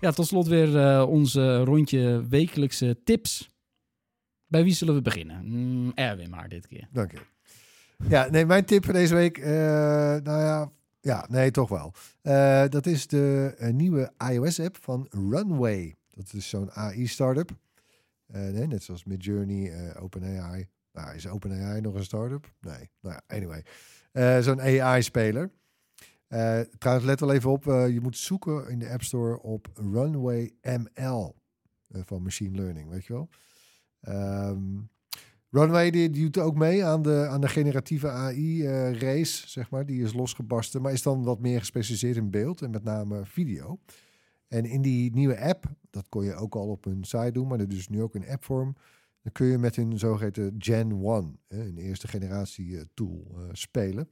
Ja, 0.00 0.10
tot 0.10 0.26
slot 0.26 0.46
weer 0.46 0.78
eh 0.78 1.08
onze 1.08 1.64
rondje 1.64 2.24
wekelijkse 2.28 2.96
tips. 3.04 3.50
Bij 4.52 4.64
wie 4.64 4.74
zullen 4.74 4.94
we 4.94 5.02
beginnen? 5.02 5.44
Mm, 5.44 5.92
Erwin 5.94 6.30
maar 6.30 6.48
dit 6.48 6.66
keer. 6.66 6.88
Dank 6.90 7.10
je. 7.10 7.18
Ja, 8.08 8.30
nee, 8.30 8.46
mijn 8.46 8.64
tip 8.64 8.84
voor 8.84 8.92
deze 8.92 9.14
week, 9.14 9.38
eh, 9.38 9.52
nou 10.22 10.40
ja, 10.40 10.70
ja, 11.00 11.26
nee, 11.28 11.50
toch 11.50 11.68
wel. 11.68 11.92
Eh, 12.22 12.64
dat 12.68 12.86
is 12.86 13.06
de 13.06 13.54
eh, 13.58 13.72
nieuwe 13.72 14.12
iOS-app 14.30 14.76
van 14.80 15.06
Runway. 15.10 15.94
Dat 16.10 16.32
is 16.32 16.48
zo'n 16.48 16.70
AI-startup. 16.70 17.50
Nee, 18.26 18.66
net 18.66 18.82
zoals 18.82 19.04
Midjourney, 19.04 19.96
OpenAI. 19.96 20.68
Nou, 20.92 21.14
is 21.14 21.28
OpenAI 21.28 21.80
nog 21.80 21.94
een 21.94 22.04
startup? 22.04 22.52
Nee, 22.60 22.90
nou 23.00 23.14
ja, 23.14 23.36
anyway. 23.36 23.64
Zo'n 24.42 24.60
AI-speler. 24.60 25.50
Trouwens, 26.78 27.06
let 27.06 27.20
wel 27.20 27.32
even 27.32 27.50
op, 27.50 27.64
je 27.64 27.98
moet 28.02 28.16
zoeken 28.16 28.68
in 28.68 28.78
de 28.78 28.90
App 28.90 29.02
Store 29.02 29.40
op 29.40 29.68
Runway 29.74 30.52
ML 30.62 31.34
van 31.88 32.22
Machine 32.22 32.56
Learning, 32.56 32.88
weet 32.88 33.04
je 33.04 33.12
wel. 33.12 33.28
Ehm, 34.02 34.80
Runway 35.50 36.10
doet 36.10 36.38
ook 36.38 36.56
mee 36.56 36.84
aan 36.84 37.02
de, 37.02 37.26
aan 37.30 37.40
de 37.40 37.48
generatieve 37.48 38.08
AI-race, 38.08 39.48
zeg 39.48 39.70
maar. 39.70 39.86
Die 39.86 40.02
is 40.02 40.12
losgebarsten, 40.12 40.82
maar 40.82 40.92
is 40.92 41.02
dan 41.02 41.22
wat 41.22 41.40
meer 41.40 41.58
gespecialiseerd 41.58 42.16
in 42.16 42.30
beeld 42.30 42.62
en 42.62 42.70
met 42.70 42.84
name 42.84 43.20
video. 43.24 43.78
En 44.48 44.64
in 44.64 44.82
die 44.82 45.14
nieuwe 45.14 45.40
app, 45.40 45.64
dat 45.90 46.08
kon 46.08 46.24
je 46.24 46.34
ook 46.34 46.54
al 46.54 46.68
op 46.68 46.84
hun 46.84 47.04
site 47.04 47.32
doen, 47.32 47.48
maar 47.48 47.58
dat 47.58 47.72
is 47.72 47.88
nu 47.88 48.02
ook 48.02 48.14
in 48.14 48.28
appvorm. 48.28 48.76
Dan 49.22 49.32
kun 49.32 49.46
je 49.46 49.58
met 49.58 49.76
hun 49.76 49.98
zogeheten 49.98 50.54
Gen 50.58 50.90
1, 50.90 51.38
hè, 51.48 51.66
een 51.66 51.78
eerste 51.78 52.08
generatie 52.08 52.76
eh, 52.76 52.84
tool, 52.94 53.26
eh, 53.36 53.42
spelen. 53.52 54.08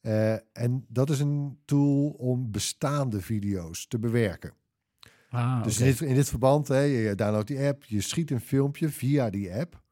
Eh, 0.00 0.32
en 0.52 0.84
dat 0.88 1.10
is 1.10 1.20
een 1.20 1.58
tool 1.64 2.08
om 2.08 2.50
bestaande 2.50 3.20
video's 3.20 3.86
te 3.86 3.98
bewerken. 3.98 4.52
Ah, 5.34 5.62
Dus 5.62 5.78
in, 5.78 5.84
dit, 5.86 6.00
in 6.00 6.14
dit 6.14 6.28
verband, 6.28 6.68
hè, 6.68 6.78
je 6.80 7.14
downloadt 7.14 7.46
die 7.46 7.66
app, 7.66 7.84
je 7.84 8.00
schiet 8.00 8.30
een 8.30 8.40
filmpje 8.40 8.88
via 8.88 9.30
die 9.30 9.54
app. 9.54 9.82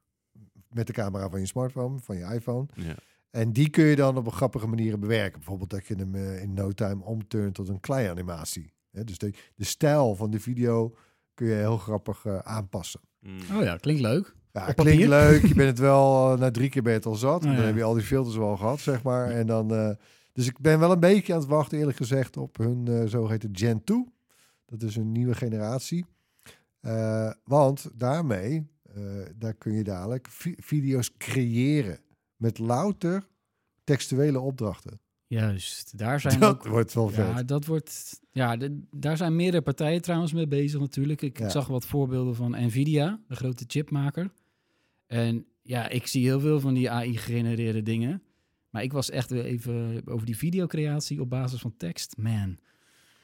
Met 0.71 0.87
de 0.87 0.93
camera 0.93 1.29
van 1.31 1.41
je 1.41 1.47
smartphone, 1.47 1.99
van 1.99 2.17
je 2.17 2.25
iPhone. 2.25 2.67
Ja. 2.75 2.95
En 3.31 3.53
die 3.53 3.69
kun 3.71 3.85
je 3.85 3.97
dan 3.97 4.17
op 4.17 4.27
een 4.27 4.33
grappige 4.33 4.67
manier 4.67 4.99
bewerken. 4.99 5.39
Bijvoorbeeld 5.39 5.71
dat 5.71 5.87
je 5.87 5.95
hem 5.95 6.15
eh, 6.15 6.43
in 6.43 6.55
no 6.55 6.71
time 6.73 7.05
omturnt 7.05 7.55
tot 7.55 7.69
een 7.69 7.81
klei-animatie. 7.81 8.73
Hè, 8.91 9.05
dus 9.05 9.19
de, 9.19 9.33
de 9.55 9.65
stijl 9.65 10.15
van 10.17 10.31
de 10.31 10.41
video 10.41 10.95
kun 11.35 11.47
je 11.47 11.55
heel 11.55 11.77
grappig 11.79 12.25
eh, 12.27 12.39
aanpassen. 12.39 13.01
Mm. 13.21 13.39
Oh 13.57 13.63
ja, 13.63 13.77
klinkt 13.77 14.01
leuk. 14.03 14.35
Ja, 14.53 14.69
Op 14.69 14.75
klinkt 14.75 14.93
papier? 14.93 15.09
leuk. 15.09 15.47
Je 15.47 15.55
bent 15.63 15.69
het 15.69 15.79
wel, 15.79 16.33
eh, 16.33 16.39
na 16.39 16.51
drie 16.51 16.69
keer 16.69 16.83
ben 16.83 16.93
je 16.93 16.99
het 16.99 17.07
al 17.07 17.15
zat. 17.15 17.45
Oh, 17.45 17.51
Dan 17.51 17.61
ja. 17.61 17.67
heb 17.67 17.77
je 17.77 17.83
al 17.83 17.95
die 17.95 18.03
filters 18.03 18.37
wel 18.37 18.57
gehad, 18.57 18.81
zeg 18.81 19.03
maar. 19.03 19.31
En 19.31 19.47
dan, 19.47 19.75
eh, 19.75 19.91
dus 20.33 20.47
ik 20.47 20.59
ben 20.61 20.79
wel 20.79 20.93
een 20.93 21.01
beetje 21.01 21.33
aan 21.35 21.41
het 21.41 21.49
wachten, 21.49 21.79
eerlijk 21.79 21.97
gezegd, 21.97 22.37
op 22.37 22.57
hun 22.57 22.89
eh, 22.89 23.03
zogeheten 23.07 23.51
Gen 23.53 23.85
2. 23.85 24.05
Dat 24.79 24.83
is 24.83 24.97
een 24.97 25.13
nieuwe 25.13 25.35
generatie. 25.35 26.05
Eh, 26.81 27.33
want 27.45 27.91
daarmee, 27.95 28.67
eh, 28.95 29.03
daar 29.37 29.55
kun 29.55 29.73
je 29.73 29.83
dadelijk 29.85 30.29
vi- 30.29 30.55
video's 30.59 31.17
creëren. 31.17 31.99
Met 32.37 32.59
louter 32.59 33.27
textuele 33.85 34.41
opdrachten. 34.41 35.01
Juist, 35.27 35.99
daar 35.99 36.21
zijn 36.31 36.41
Dat 36.41 36.55
ook... 36.55 36.67
wordt 36.67 36.93
wel 36.95 37.09
vet. 37.09 37.27
Ja, 37.27 37.43
dat 37.43 37.67
wordt... 37.67 38.21
Ja, 38.31 38.57
de- 38.57 38.83
daar 38.91 39.17
zijn 39.17 39.37
meerdere 39.37 39.63
partijen 39.63 40.03
trouwens 40.03 40.33
mee 40.33 40.47
bezig 40.47 40.81
natuurlijk. 40.81 41.23
Ik 41.23 41.39
Ja. 41.39 41.49
zag 41.49 41.67
wat 41.67 41.87
voorbeelden 41.87 42.35
van 42.35 42.51
Nvidia, 42.67 43.21
de 43.29 43.37
grote 43.37 43.65
chipmaker. 43.67 44.33
En 45.07 45.47
ja, 45.63 45.89
ik 45.89 46.07
zie 46.07 46.25
heel 46.25 46.41
veel 46.41 46.61
van 46.61 46.75
die 46.75 46.91
AI-gegenereerde 46.91 47.83
dingen. 47.83 48.23
Maar 48.71 48.83
ik 48.83 48.93
was 48.93 49.11
echt 49.11 49.31
weer 49.31 49.45
even 49.45 50.03
over 50.05 50.27
die 50.27 50.37
videocreatie 50.37 51.21
op 51.21 51.31
basis 51.31 51.61
van 51.61 51.77
tekst. 51.77 52.17
Man, 52.17 52.59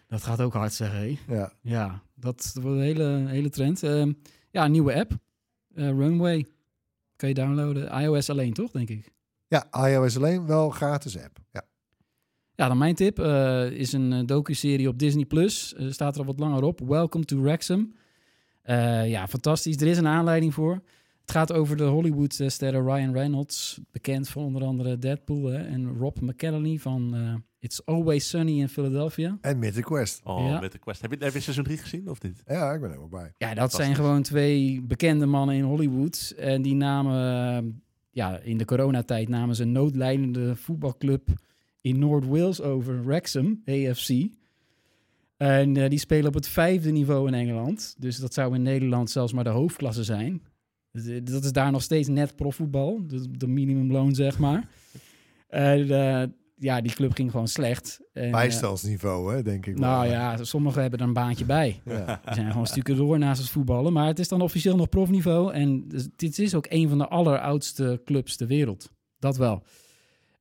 dat 0.09 0.23
gaat 0.23 0.41
ook 0.41 0.53
hard 0.53 0.73
zeggen, 0.73 0.99
hé. 0.99 1.19
Ja. 1.35 1.53
Ja, 1.61 2.03
dat 2.15 2.57
wordt 2.61 2.79
een 2.79 2.83
hele, 2.83 3.25
hele 3.27 3.49
trend. 3.49 3.83
Ehm, 3.83 4.13
ja, 4.51 4.65
een 4.65 4.71
nieuwe 4.71 4.95
app. 4.95 5.19
Eh, 5.75 5.89
Runway. 5.89 6.47
Kan 7.17 7.29
je 7.29 7.35
downloaden. 7.35 8.01
iOS 8.03 8.31
alleen, 8.31 8.53
toch, 8.53 8.71
denk 8.71 8.89
ik? 8.89 9.13
ja, 9.49 9.89
iOS 9.89 10.17
alleen 10.17 10.47
wel 10.47 10.71
gratis 10.71 11.19
app. 11.19 11.39
Ja. 11.53 11.63
Ja, 12.55 12.69
dan 12.69 12.79
mijn 12.79 12.95
tip 12.95 13.19
eh, 13.19 13.71
is 13.71 13.93
een 13.93 14.13
eh, 14.13 14.27
docu-serie 14.27 14.89
op 14.89 14.99
Disney+. 14.99 15.25
Plus. 15.25 15.75
Staat 15.89 16.15
er 16.15 16.21
al 16.21 16.27
wat 16.27 16.39
langer 16.39 16.63
op. 16.63 16.81
Welcome 16.81 17.25
to 17.25 17.41
Wrexham. 17.41 17.95
Ja, 19.05 19.29
fantastisch. 19.29 19.77
Er 19.77 19.87
is 19.87 19.99
een 19.99 20.07
aanleiding 20.07 20.55
voor. 20.55 20.83
Het 21.21 21.31
gaat 21.31 21.53
over 21.53 21.77
de 21.77 21.85
Hollywood-sterren 21.85 22.85
Ryan 22.85 23.13
Reynolds, 23.13 23.81
bekend 23.91 24.29
van 24.29 24.43
onder 24.43 24.65
andere 24.65 24.99
Deadpool, 24.99 25.45
hè, 25.45 25.59
en 25.59 25.99
Rob 25.99 26.21
McElhenney 26.21 26.79
van 26.79 27.15
It's 27.61 27.85
Always 27.85 28.29
Sunny 28.29 28.61
in 28.61 28.69
Philadelphia. 28.69 29.39
En 29.41 29.59
Mythic 29.59 29.85
Quest. 29.85 30.21
Oh, 30.25 30.47
Ja. 30.49 30.61
met 30.61 30.73
de 30.73 30.79
quest. 30.79 31.01
Heb 31.03 31.11
je, 31.13 31.25
heb 31.25 31.33
je 31.33 31.41
seizoen 31.41 31.65
3 31.65 31.77
gezien 31.79 32.09
of 32.09 32.23
niet? 32.23 32.43
Ja, 32.47 32.73
ik 32.73 32.81
ben 32.81 32.91
er 32.91 32.97
helemaal 32.97 33.21
bij. 33.21 33.33
Ja, 33.39 33.55
dat 33.55 33.73
zijn 33.73 33.95
gewoon 33.95 34.23
twee 34.23 34.83
bekende 34.83 35.27
mannen 35.27 35.57
in 35.57 35.63
Hollywood. 35.63 36.35
En 36.37 36.63
die 36.63 36.75
namen, 36.75 37.83
ja, 38.11 38.39
in 38.39 38.57
de 38.59 38.65
coronatijd 38.65 39.29
namen 39.29 39.57
ze 39.57 39.63
een 39.63 39.73
noodlijdende 39.73 40.57
voetbalclub 40.57 41.29
in 41.81 41.99
Noord-Wales 41.99 42.61
over, 42.61 43.05
Wrexham, 43.05 43.63
AFC. 43.67 44.09
En 45.37 45.77
eh, 45.77 45.89
die 45.89 45.99
spelen 45.99 46.27
op 46.27 46.35
het 46.35 46.49
vijfde 46.49 46.91
niveau 46.91 47.27
in 47.29 47.35
Engeland. 47.35 47.95
Dus 47.99 48.17
dat 48.17 48.35
zou 48.35 48.55
in 48.55 48.63
Nederland 48.63 49.11
zelfs 49.11 49.33
maar 49.33 49.45
de 49.45 49.51
hoofdklasse 49.51 50.05
zijn. 50.05 50.43
Dat 51.23 51.45
is 51.45 51.53
daar 51.53 51.71
nog 51.73 51.83
steeds 51.83 52.09
net 52.09 52.37
profvoetbal. 52.37 53.07
De, 53.07 53.37
de 53.39 53.47
minimumloon, 53.47 54.15
zeg 54.15 54.39
maar. 54.39 54.69
En, 55.49 55.91
eh, 55.91 56.23
ja, 56.59 56.81
die 56.81 56.95
club 56.95 57.13
ging 57.13 57.31
gewoon 57.31 57.49
slecht. 57.49 58.01
En, 58.13 58.25
eh, 58.25 58.31
Bijstandsniveau, 58.31 59.35
hè, 59.35 59.43
denk 59.43 59.67
ik. 59.67 59.77
wel. 59.77 59.89
nou 59.89 60.07
ja, 60.07 60.45
sommigen 60.45 60.81
hebben 60.81 61.01
er 61.01 61.07
een 61.07 61.13
baantje 61.13 61.45
bij. 61.45 61.81
Ja. 61.85 62.21
Die 62.25 62.35
zijn 62.35 62.51
gewoon 62.51 62.67
stukken 62.67 62.97
door 62.97 63.19
naast 63.19 63.41
het 63.41 63.51
voetballen. 63.51 63.93
Maar 63.93 64.07
het 64.07 64.19
is 64.19 64.29
dan 64.29 64.41
officieel 64.41 64.77
nog 64.77 64.89
profniveau. 64.89 65.53
En 65.53 65.89
dus 65.89 66.09
dit 66.17 66.39
is 66.39 66.55
ook 66.55 66.67
een 66.69 66.89
van 66.89 66.99
de 66.99 67.09
alleroudste 67.09 68.01
clubs 68.05 68.37
ter 68.37 68.47
wereld. 68.47 68.91
Dat 69.19 69.37
wel. 69.37 69.63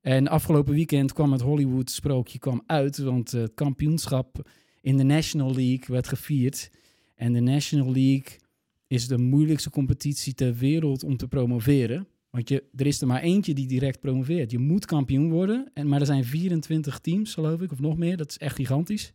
En 0.01 0.28
afgelopen 0.28 0.74
weekend 0.74 1.13
kwam 1.13 1.32
het 1.32 1.41
Hollywood-sprookje 1.41 2.39
kwam 2.39 2.63
uit. 2.65 2.97
Want 2.97 3.32
het 3.32 3.53
kampioenschap 3.53 4.49
in 4.82 4.97
de 4.97 5.03
National 5.03 5.55
League 5.55 5.86
werd 5.88 6.07
gevierd. 6.07 6.70
En 7.15 7.34
de 7.34 7.39
National 7.39 7.91
League 7.91 8.39
is 8.88 9.07
de 9.07 9.18
moeilijkste 9.18 9.70
competitie 9.70 10.34
ter 10.34 10.55
wereld 10.55 11.03
om 11.03 11.18
te 11.18 11.28
promoveren. 11.28 12.07
Want 12.30 12.50
je, 12.50 12.64
er 12.76 12.86
is 12.86 13.02
er 13.02 13.08
maar 13.08 13.22
eentje 13.22 13.54
die 13.54 13.68
direct 13.68 14.00
promoveert. 14.00 14.52
Je 14.52 14.60
moet 14.60 14.86
kampioen 14.86 15.30
worden. 15.30 15.72
En, 15.74 15.88
maar 15.88 16.00
er 16.00 16.06
zijn 16.06 16.26
24 16.26 17.00
teams, 17.00 17.34
geloof 17.34 17.62
ik, 17.62 17.72
of 17.72 17.80
nog 17.80 17.98
meer. 17.98 18.18
Dat 18.18 18.30
is 18.30 18.38
echt 18.38 18.56
gigantisch. 18.56 19.14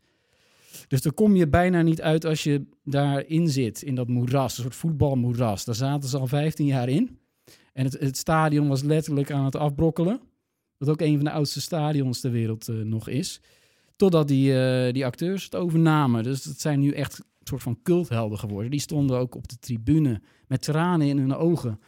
Dus 0.88 1.02
daar 1.02 1.12
kom 1.12 1.36
je 1.36 1.48
bijna 1.48 1.82
niet 1.82 2.02
uit 2.02 2.24
als 2.24 2.42
je 2.42 2.66
daarin 2.84 3.48
zit, 3.48 3.82
in 3.82 3.94
dat 3.94 4.08
moeras, 4.08 4.56
een 4.56 4.62
soort 4.62 4.74
voetbalmoeras. 4.74 5.64
Daar 5.64 5.74
zaten 5.74 6.08
ze 6.08 6.18
al 6.18 6.26
15 6.26 6.66
jaar 6.66 6.88
in. 6.88 7.18
En 7.72 7.84
het, 7.84 8.00
het 8.00 8.16
stadion 8.16 8.68
was 8.68 8.82
letterlijk 8.82 9.30
aan 9.30 9.44
het 9.44 9.56
afbrokkelen. 9.56 10.20
Wat 10.78 10.88
ook 10.88 11.00
een 11.00 11.14
van 11.16 11.24
de 11.24 11.30
oudste 11.30 11.60
stadions 11.60 12.20
ter 12.20 12.30
wereld 12.30 12.68
eh, 12.68 12.76
nog 12.76 13.08
is. 13.08 13.40
Totdat 13.96 14.28
die, 14.28 14.60
eh, 14.60 14.92
die 14.92 15.06
acteurs 15.06 15.44
het 15.44 15.54
overnamen. 15.54 16.22
Dus 16.22 16.44
het 16.44 16.60
zijn 16.60 16.80
nu 16.80 16.90
echt 16.90 17.18
een 17.18 17.46
soort 17.46 17.62
van 17.62 17.82
culthelden 17.82 18.38
geworden. 18.38 18.70
Die 18.70 18.80
stonden 18.80 19.18
ook 19.18 19.34
op 19.34 19.48
de 19.48 19.58
tribune 19.58 20.20
met 20.46 20.62
tranen 20.62 21.06
in 21.06 21.18
hun 21.18 21.34
ogen. 21.34 21.80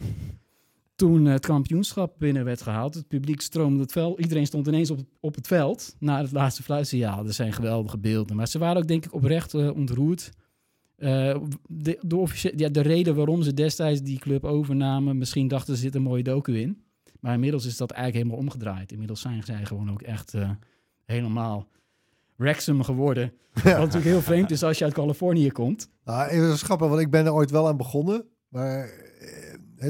Toen 0.95 1.24
het 1.24 1.47
kampioenschap 1.47 2.14
binnen 2.18 2.45
werd 2.45 2.62
gehaald, 2.62 2.95
het 2.95 3.09
publiek 3.09 3.40
stroomde 3.40 3.80
het 3.80 3.92
veld. 3.92 4.20
Iedereen 4.20 4.47
stond 4.47 4.66
ineens 4.66 4.90
op, 4.90 5.01
op 5.20 5.34
het 5.34 5.47
veld 5.47 5.97
na 5.99 6.20
het 6.20 6.32
laatste 6.32 6.62
fluitsignaal. 6.62 7.24
Dat 7.24 7.34
zijn 7.34 7.53
geweldige 7.53 7.99
beelden. 7.99 8.36
Maar 8.36 8.49
ze 8.49 8.59
waren 8.59 8.76
ook 8.76 8.88
denk 8.88 9.05
ik 9.05 9.14
oprecht 9.14 9.55
eh, 9.55 9.74
ontroerd. 9.74 10.30
Eh, 10.97 11.36
de, 11.68 11.99
de, 12.01 12.53
ja, 12.57 12.68
de 12.68 12.80
reden 12.80 13.14
waarom 13.14 13.42
ze 13.42 13.55
destijds 13.55 14.03
die 14.03 14.18
club 14.18 14.45
overnamen, 14.45 15.18
misschien 15.18 15.49
dachten 15.49 15.66
ze 15.66 15.72
er 15.72 15.78
zit 15.86 15.95
een 15.95 16.03
mooie 16.03 16.22
docu 16.22 16.59
in. 16.59 16.82
Maar 17.20 17.34
inmiddels 17.34 17.66
is 17.66 17.76
dat 17.76 17.90
eigenlijk 17.90 18.24
helemaal 18.24 18.47
omgedraaid. 18.47 18.92
Inmiddels 18.92 19.20
zijn 19.20 19.42
zij 19.42 19.64
gewoon 19.64 19.90
ook 19.90 20.03
echt 20.03 20.34
eh, 20.34 20.51
helemaal 21.05 21.68
Wrexham 22.36 22.82
geworden. 22.82 23.32
Wat 23.53 23.64
natuurlijk 23.64 24.05
heel 24.05 24.22
vreemd 24.22 24.51
is 24.51 24.62
als 24.62 24.78
je 24.78 24.84
uit 24.84 24.95
Californië 24.95 25.51
komt. 25.51 25.90
Nou, 26.05 26.28
even 26.28 26.57
zo 26.57 26.64
grappig, 26.64 26.88
want 26.88 27.01
ik 27.01 27.11
ben 27.11 27.26
er 27.26 27.32
ooit 27.32 27.51
wel 27.51 27.68
aan 27.68 27.76
begonnen. 27.76 28.24
Maar, 28.49 29.03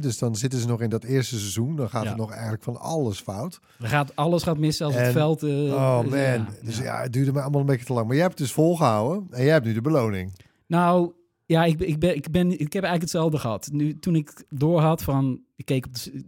dus 0.01 0.19
dan 0.19 0.37
zitten 0.37 0.59
ze 0.61 0.67
nog 0.67 0.81
in 0.81 0.91
dat 0.91 1.05
eerste 1.05 1.39
seizoen. 1.39 1.77
Dan 1.77 1.89
gaat 1.91 2.05
Ja. 2.05 2.11
er 2.11 2.17
nog 2.17 2.31
eigenlijk 2.33 2.63
van 2.63 2.81
alles 2.81 3.21
fout. 3.21 3.61
Er 3.81 3.89
gaat, 3.89 4.17
alles 4.17 4.43
gaat 4.43 4.59
mis, 4.59 4.77
zelfs 4.77 4.97
het 4.97 5.13
veld. 5.13 5.43
eh, 5.43 5.51
oh 5.51 6.01
man, 6.05 6.19
ja, 6.19 6.47
dus 6.63 6.77
ja. 6.79 6.85
ja. 6.85 7.01
het 7.03 7.13
duurde 7.13 7.33
me 7.33 7.41
allemaal 7.41 7.61
een 7.61 7.67
beetje 7.67 7.87
te 7.87 7.93
lang. 7.93 8.07
Maar 8.07 8.15
jij 8.17 8.25
hebt 8.25 8.39
het 8.39 8.47
dus 8.47 8.57
volgehouden 8.57 9.27
en 9.31 9.43
jij 9.43 9.53
hebt 9.53 9.65
nu 9.67 9.73
de 9.73 9.81
beloning. 9.81 10.33
Nou, 10.67 11.13
ja, 11.47 11.65
ik, 11.65 11.81
ik, 11.81 11.99
ben, 11.99 12.17
ik, 12.17 12.31
ben, 12.31 12.51
ik 12.51 12.73
heb 12.73 12.83
eigenlijk 12.85 13.03
hetzelfde 13.03 13.39
gehad. 13.39 13.69
Nu, 13.73 13.99
toen 13.99 14.15
ik 14.17 14.45
doorhad 14.49 15.03
van, 15.03 15.41
ik 15.57 15.65
keek 15.65 15.87
op 15.87 15.95
de, 15.95 16.25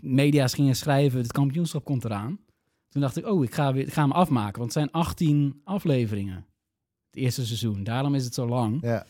media's 0.00 0.54
gingen 0.54 0.76
schrijven, 0.76 1.20
het 1.20 1.32
kampioenschap 1.32 1.84
komt 1.84 2.04
eraan. 2.04 2.38
Toen 2.88 3.00
dacht 3.02 3.16
ik, 3.16 3.26
oh, 3.26 3.44
ik 3.44 3.54
ga, 3.54 3.72
weer, 3.72 3.86
ik 3.86 3.92
ga 3.92 4.02
hem 4.02 4.12
afmaken, 4.12 4.58
want 4.58 4.74
het 4.74 4.82
zijn 4.82 4.90
18 4.90 5.60
afleveringen. 5.64 6.46
Het 7.10 7.20
eerste 7.20 7.46
seizoen, 7.46 7.84
daarom 7.84 8.14
is 8.14 8.24
het 8.24 8.34
zo 8.34 8.46
lang. 8.46 8.78
Ja. 8.82 9.06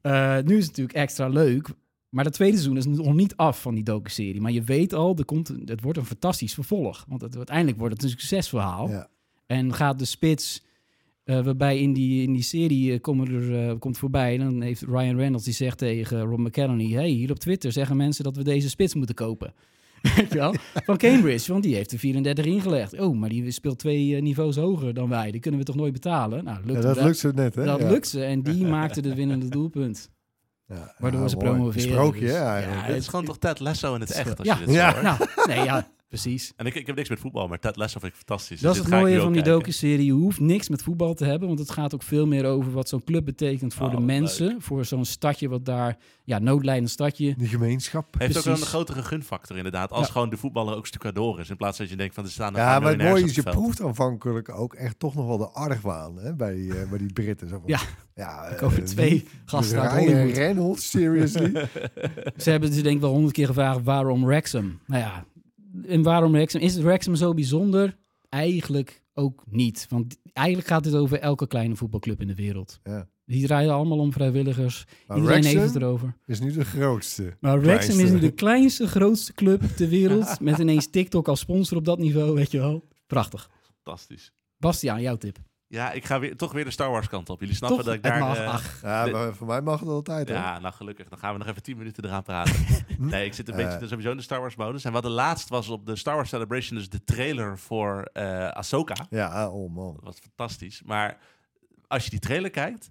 Eh, 0.00 0.44
nu 0.44 0.56
is 0.56 0.66
het 0.66 0.76
natuurlijk 0.76 0.98
extra 0.98 1.28
leuk, 1.28 1.68
maar 2.08 2.24
het 2.24 2.34
tweede 2.34 2.56
seizoen 2.56 2.76
is 2.76 2.86
nog 2.86 3.14
niet 3.14 3.36
af 3.36 3.62
van 3.62 3.74
die 3.74 3.84
docu-serie. 3.84 4.40
Maar 4.40 4.52
je 4.52 4.62
weet 4.62 4.92
al, 4.92 5.16
er 5.16 5.24
komt, 5.24 5.48
een- 5.48 5.62
het 5.64 5.82
wordt 5.82 5.98
een 5.98 6.04
fantastisch 6.04 6.54
vervolg. 6.54 7.04
Want 7.08 7.20
het, 7.20 7.36
uiteindelijk 7.36 7.78
wordt 7.78 7.94
het 7.94 8.02
een 8.02 8.08
succesverhaal. 8.10 8.88
Ja. 8.88 9.08
En 9.46 9.74
gaat 9.74 9.98
de 9.98 10.04
spits, 10.04 10.62
eh, 11.24 11.40
waarbij 11.44 11.78
in 11.80 11.92
die, 11.92 12.22
in 12.22 12.32
die 12.32 12.42
serie 12.42 12.92
eh, 12.92 13.00
komen 13.00 13.28
er, 13.34 13.68
eh, 13.68 13.78
komt 13.78 13.98
voorbij. 13.98 14.38
En 14.38 14.44
dan 14.44 14.60
heeft 14.60 14.82
Ryan 14.82 15.16
Reynolds 15.16 15.44
die 15.44 15.54
zegt 15.54 15.78
tegen 15.78 16.20
Rob 16.20 16.38
McElhenney... 16.38 16.86
hey, 16.86 17.08
hier 17.08 17.30
op 17.30 17.38
Twitter 17.38 17.72
zeggen 17.72 17.96
mensen 17.96 18.24
dat 18.24 18.36
we 18.36 18.44
deze 18.44 18.68
spits 18.68 18.94
moeten 18.94 19.14
kopen. 19.14 19.54
Weet 20.16 20.32
je 20.32 20.38
wel? 20.38 20.54
Van 20.74 20.96
Cambridge, 20.96 21.52
want 21.52 21.64
die 21.64 21.74
heeft 21.74 21.92
er 21.92 21.98
34 21.98 22.44
ingelegd. 22.44 23.00
Oh, 23.00 23.16
maar 23.16 23.28
die 23.28 23.50
speelt 23.50 23.78
twee 23.78 24.20
niveaus 24.22 24.56
hoger 24.56 24.94
dan 24.94 25.08
wij. 25.08 25.30
Die 25.30 25.40
kunnen 25.40 25.60
we 25.60 25.66
toch 25.66 25.76
nooit 25.76 25.92
betalen? 25.92 26.44
Nou, 26.44 26.58
lukt 26.64 26.82
Ja, 26.82 26.94
dat 26.94 27.04
lukt 27.04 27.18
zo 27.18 27.30
net, 27.34 27.54
hè? 27.54 27.64
Dat 27.64 27.80
ja. 27.80 27.88
lukt 27.90 28.08
ze. 28.08 28.24
En 28.24 28.42
die 28.42 28.64
maakte 28.76 29.02
de 29.02 29.14
winnende 29.14 29.48
doelpunt. 29.48 30.10
Ja, 30.68 30.94
Waardoor 30.98 31.20
ja, 31.22 31.28
ze 31.28 31.36
mooi. 31.36 31.48
promoveren, 31.48 31.88
Sprookje, 31.90 32.20
dus- 32.20 32.30
ja. 32.30 32.54
Het 32.62 32.96
is 32.96 33.08
gewoon 33.08 33.24
toch 33.24 33.38
Ted 33.38 33.58
Lasso 33.60 33.94
in 33.94 34.00
het 34.00 34.10
echt, 34.10 34.38
als 34.38 34.46
ja, 34.46 34.54
je 34.58 34.64
dit 34.64 34.74
zo 34.74 34.80
Ja. 34.80 34.90
hoort. 34.92 35.02
Nou, 35.02 35.16
nee, 35.46 35.64
ja, 35.64 35.86
precies. 36.08 36.52
En 36.56 36.66
ik, 36.66 36.74
ik 36.74 36.86
heb 36.86 36.96
niks 36.96 37.08
met 37.08 37.20
voetbal, 37.20 37.48
maar 37.48 37.58
Ted 37.58 37.76
Lasso 37.76 37.98
vind 38.00 38.12
ik 38.12 38.18
fantastisch. 38.18 38.60
Dat 38.60 38.74
Dus 38.74 38.82
is 38.84 38.90
het 38.90 39.00
mooie 39.00 39.16
van 39.18 39.26
ook 39.26 39.32
die 39.32 39.42
docu-serie. 39.42 40.04
Je 40.06 40.12
hoeft 40.12 40.40
niks 40.40 40.68
met 40.68 40.82
voetbal 40.82 41.14
te 41.14 41.24
hebben, 41.24 41.48
want 41.48 41.60
het 41.60 41.70
gaat 41.70 41.94
ook 41.94 42.02
veel 42.02 42.26
meer 42.26 42.44
over 42.44 42.72
wat 42.72 42.88
zo'n 42.88 43.04
club 43.04 43.24
betekent 43.24 43.74
voor 43.74 43.86
Oh, 43.86 43.94
de 43.94 44.00
mensen. 44.00 44.56
Voor 44.62 44.84
zo'n 44.84 45.04
stadje 45.04 45.48
wat 45.48 45.64
daar, 45.64 45.96
ja, 46.24 46.38
noodlijdend 46.38 46.90
stadje. 46.90 47.34
De 47.38 47.46
gemeenschap. 47.46 48.14
Heeft 48.18 48.36
ook 48.36 48.42
Precies. 48.42 48.60
een 48.62 48.66
grotere 48.66 49.02
gunfactor 49.02 49.56
inderdaad. 49.56 49.90
Als 49.90 50.06
Ja. 50.06 50.12
gewoon 50.12 50.30
de 50.30 50.36
voetballer 50.36 50.76
ook 50.76 50.86
stucadoor 50.86 51.40
is. 51.40 51.50
In 51.50 51.56
plaats 51.56 51.76
van 51.76 51.84
dat 51.84 51.94
je 51.94 52.00
denkt 52.00 52.14
van 52.14 52.24
er 52.24 52.30
staan 52.30 52.54
Ja, 52.54 52.80
maar 52.80 52.90
het 52.92 53.02
mooie 53.02 53.24
is, 53.24 53.34
je 53.34 53.40
het 53.40 53.50
proeft 53.50 53.82
aanvankelijk 53.82 54.48
ook 54.48 54.74
echt 54.74 54.98
toch 54.98 55.14
nog 55.14 55.26
wel 55.26 55.38
de 55.38 55.48
argwaan 55.48 56.18
hè, 56.18 56.34
bij, 56.34 56.54
die, 56.54 56.78
eh, 56.78 56.88
bij 56.88 56.98
die 56.98 57.12
Britten. 57.12 57.48
Zo 57.48 57.54
van, 57.58 57.62
Ja. 57.66 57.80
ja 58.14 58.56
over 58.62 58.78
eh, 58.78 58.84
twee 58.84 59.24
gasten 59.44 59.80
uit 59.80 59.90
Hollywood. 60.04 60.36
Reynolds, 60.36 60.90
seriously? 60.90 61.50
Ze 62.36 62.50
hebben 62.50 62.70
dus 62.70 62.82
denk 62.82 62.94
ik 62.94 63.00
wel 63.00 63.10
honderd 63.12 63.34
keer 63.34 63.46
gevraagd 63.46 63.82
waarom 63.82 64.24
Wrexham. 64.24 64.78
Nou 64.86 65.02
ja, 65.02 65.24
en 65.86 66.02
waarom 66.02 66.32
Wrexham? 66.32 66.60
Is 66.62 66.74
het 66.74 66.82
Wrexham 66.82 67.14
zo 67.14 67.34
bijzonder? 67.34 67.96
Eigenlijk 68.28 69.02
ook 69.14 69.44
niet. 69.50 69.86
Want 69.88 70.16
eigenlijk 70.32 70.68
gaat 70.68 70.84
het 70.84 70.94
over 70.94 71.18
elke 71.18 71.46
kleine 71.46 71.76
voetbalclub 71.76 72.20
in 72.20 72.26
de 72.26 72.34
wereld. 72.34 72.80
ja. 72.82 73.08
Die 73.24 73.46
draaien 73.46 73.72
allemaal 73.72 73.98
om 73.98 74.12
vrijwilligers. 74.12 74.84
Maar 75.06 75.16
Iedereen 75.16 75.44
heeft 75.44 75.62
het 75.62 75.74
erover. 75.76 76.16
is 76.26 76.40
nu 76.40 76.52
de 76.52 76.64
grootste. 76.64 77.36
Maar 77.40 77.60
Wrexham 77.60 77.98
is 77.98 78.10
nu 78.10 78.18
de 78.18 78.30
kleinste, 78.30 78.86
grootste 78.86 79.32
club 79.32 79.62
ter 79.62 79.88
wereld. 79.98 80.40
met 80.40 80.58
ineens 80.58 80.90
TikTok 80.90 81.28
als 81.28 81.40
sponsor 81.40 81.76
op 81.76 81.84
dat 81.84 81.98
niveau, 81.98 82.34
weet 82.34 82.50
je 82.50 82.58
wel. 82.58 82.88
Prachtig. 83.06 83.50
Fantastisch. 83.82 84.32
Bastiaan, 84.56 85.00
jouw 85.02 85.16
tip. 85.16 85.38
Ja, 85.70 85.92
ik 85.92 86.04
ga 86.04 86.18
weer, 86.18 86.36
toch 86.36 86.52
weer 86.52 86.64
de 86.64 86.70
Star 86.70 86.90
Wars 86.90 87.08
kant 87.08 87.28
op. 87.30 87.40
Jullie 87.40 87.54
snappen 87.54 87.76
Toch? 87.78 87.86
dat 87.86 87.94
ik 87.94 88.02
daar... 88.02 88.18
mag, 88.18 88.36
eh, 88.38 88.48
ach. 88.48 88.82
Ja, 88.82 89.04
De- 89.04 89.10
maar 89.10 89.34
voor 89.34 89.46
mij 89.46 89.60
mag 89.60 89.80
het 89.80 89.88
altijd. 89.88 90.28
hè? 90.28 90.34
Ja, 90.34 90.58
nou 90.58 90.74
gelukkig. 90.74 91.08
Dan 91.08 91.18
gaan 91.18 91.32
we 91.32 91.38
nog 91.38 91.48
even 91.48 91.62
10 91.62 91.76
minuten 91.76 92.04
eraan 92.04 92.22
praten. 92.22 92.54
nee, 92.98 93.24
ik 93.26 93.34
zit 93.34 93.48
een 93.48 93.56
beetje 93.56 93.78
Eh. 93.78 93.88
sowieso 93.88 94.10
in 94.10 94.16
de 94.16 94.22
Star 94.22 94.40
Wars 94.40 94.56
modus. 94.56 94.84
En 94.84 94.92
wat 94.92 95.02
de 95.02 95.08
laatst 95.08 95.48
was 95.48 95.68
op 95.68 95.86
de 95.86 95.96
Star 95.96 96.14
Wars 96.14 96.28
Celebration, 96.28 96.78
dus 96.78 96.88
de 96.88 97.04
trailer 97.04 97.58
voor 97.58 98.02
eh 98.12 98.48
Ahsoka. 98.48 99.06
Ja, 99.10 99.50
oh 99.50 99.74
man. 99.74 99.92
Dat 99.94 100.04
was 100.04 100.18
fantastisch. 100.18 100.82
Maar 100.84 101.18
als 101.86 102.04
je 102.04 102.10
die 102.10 102.18
trailer 102.20 102.50
kijkt, 102.50 102.90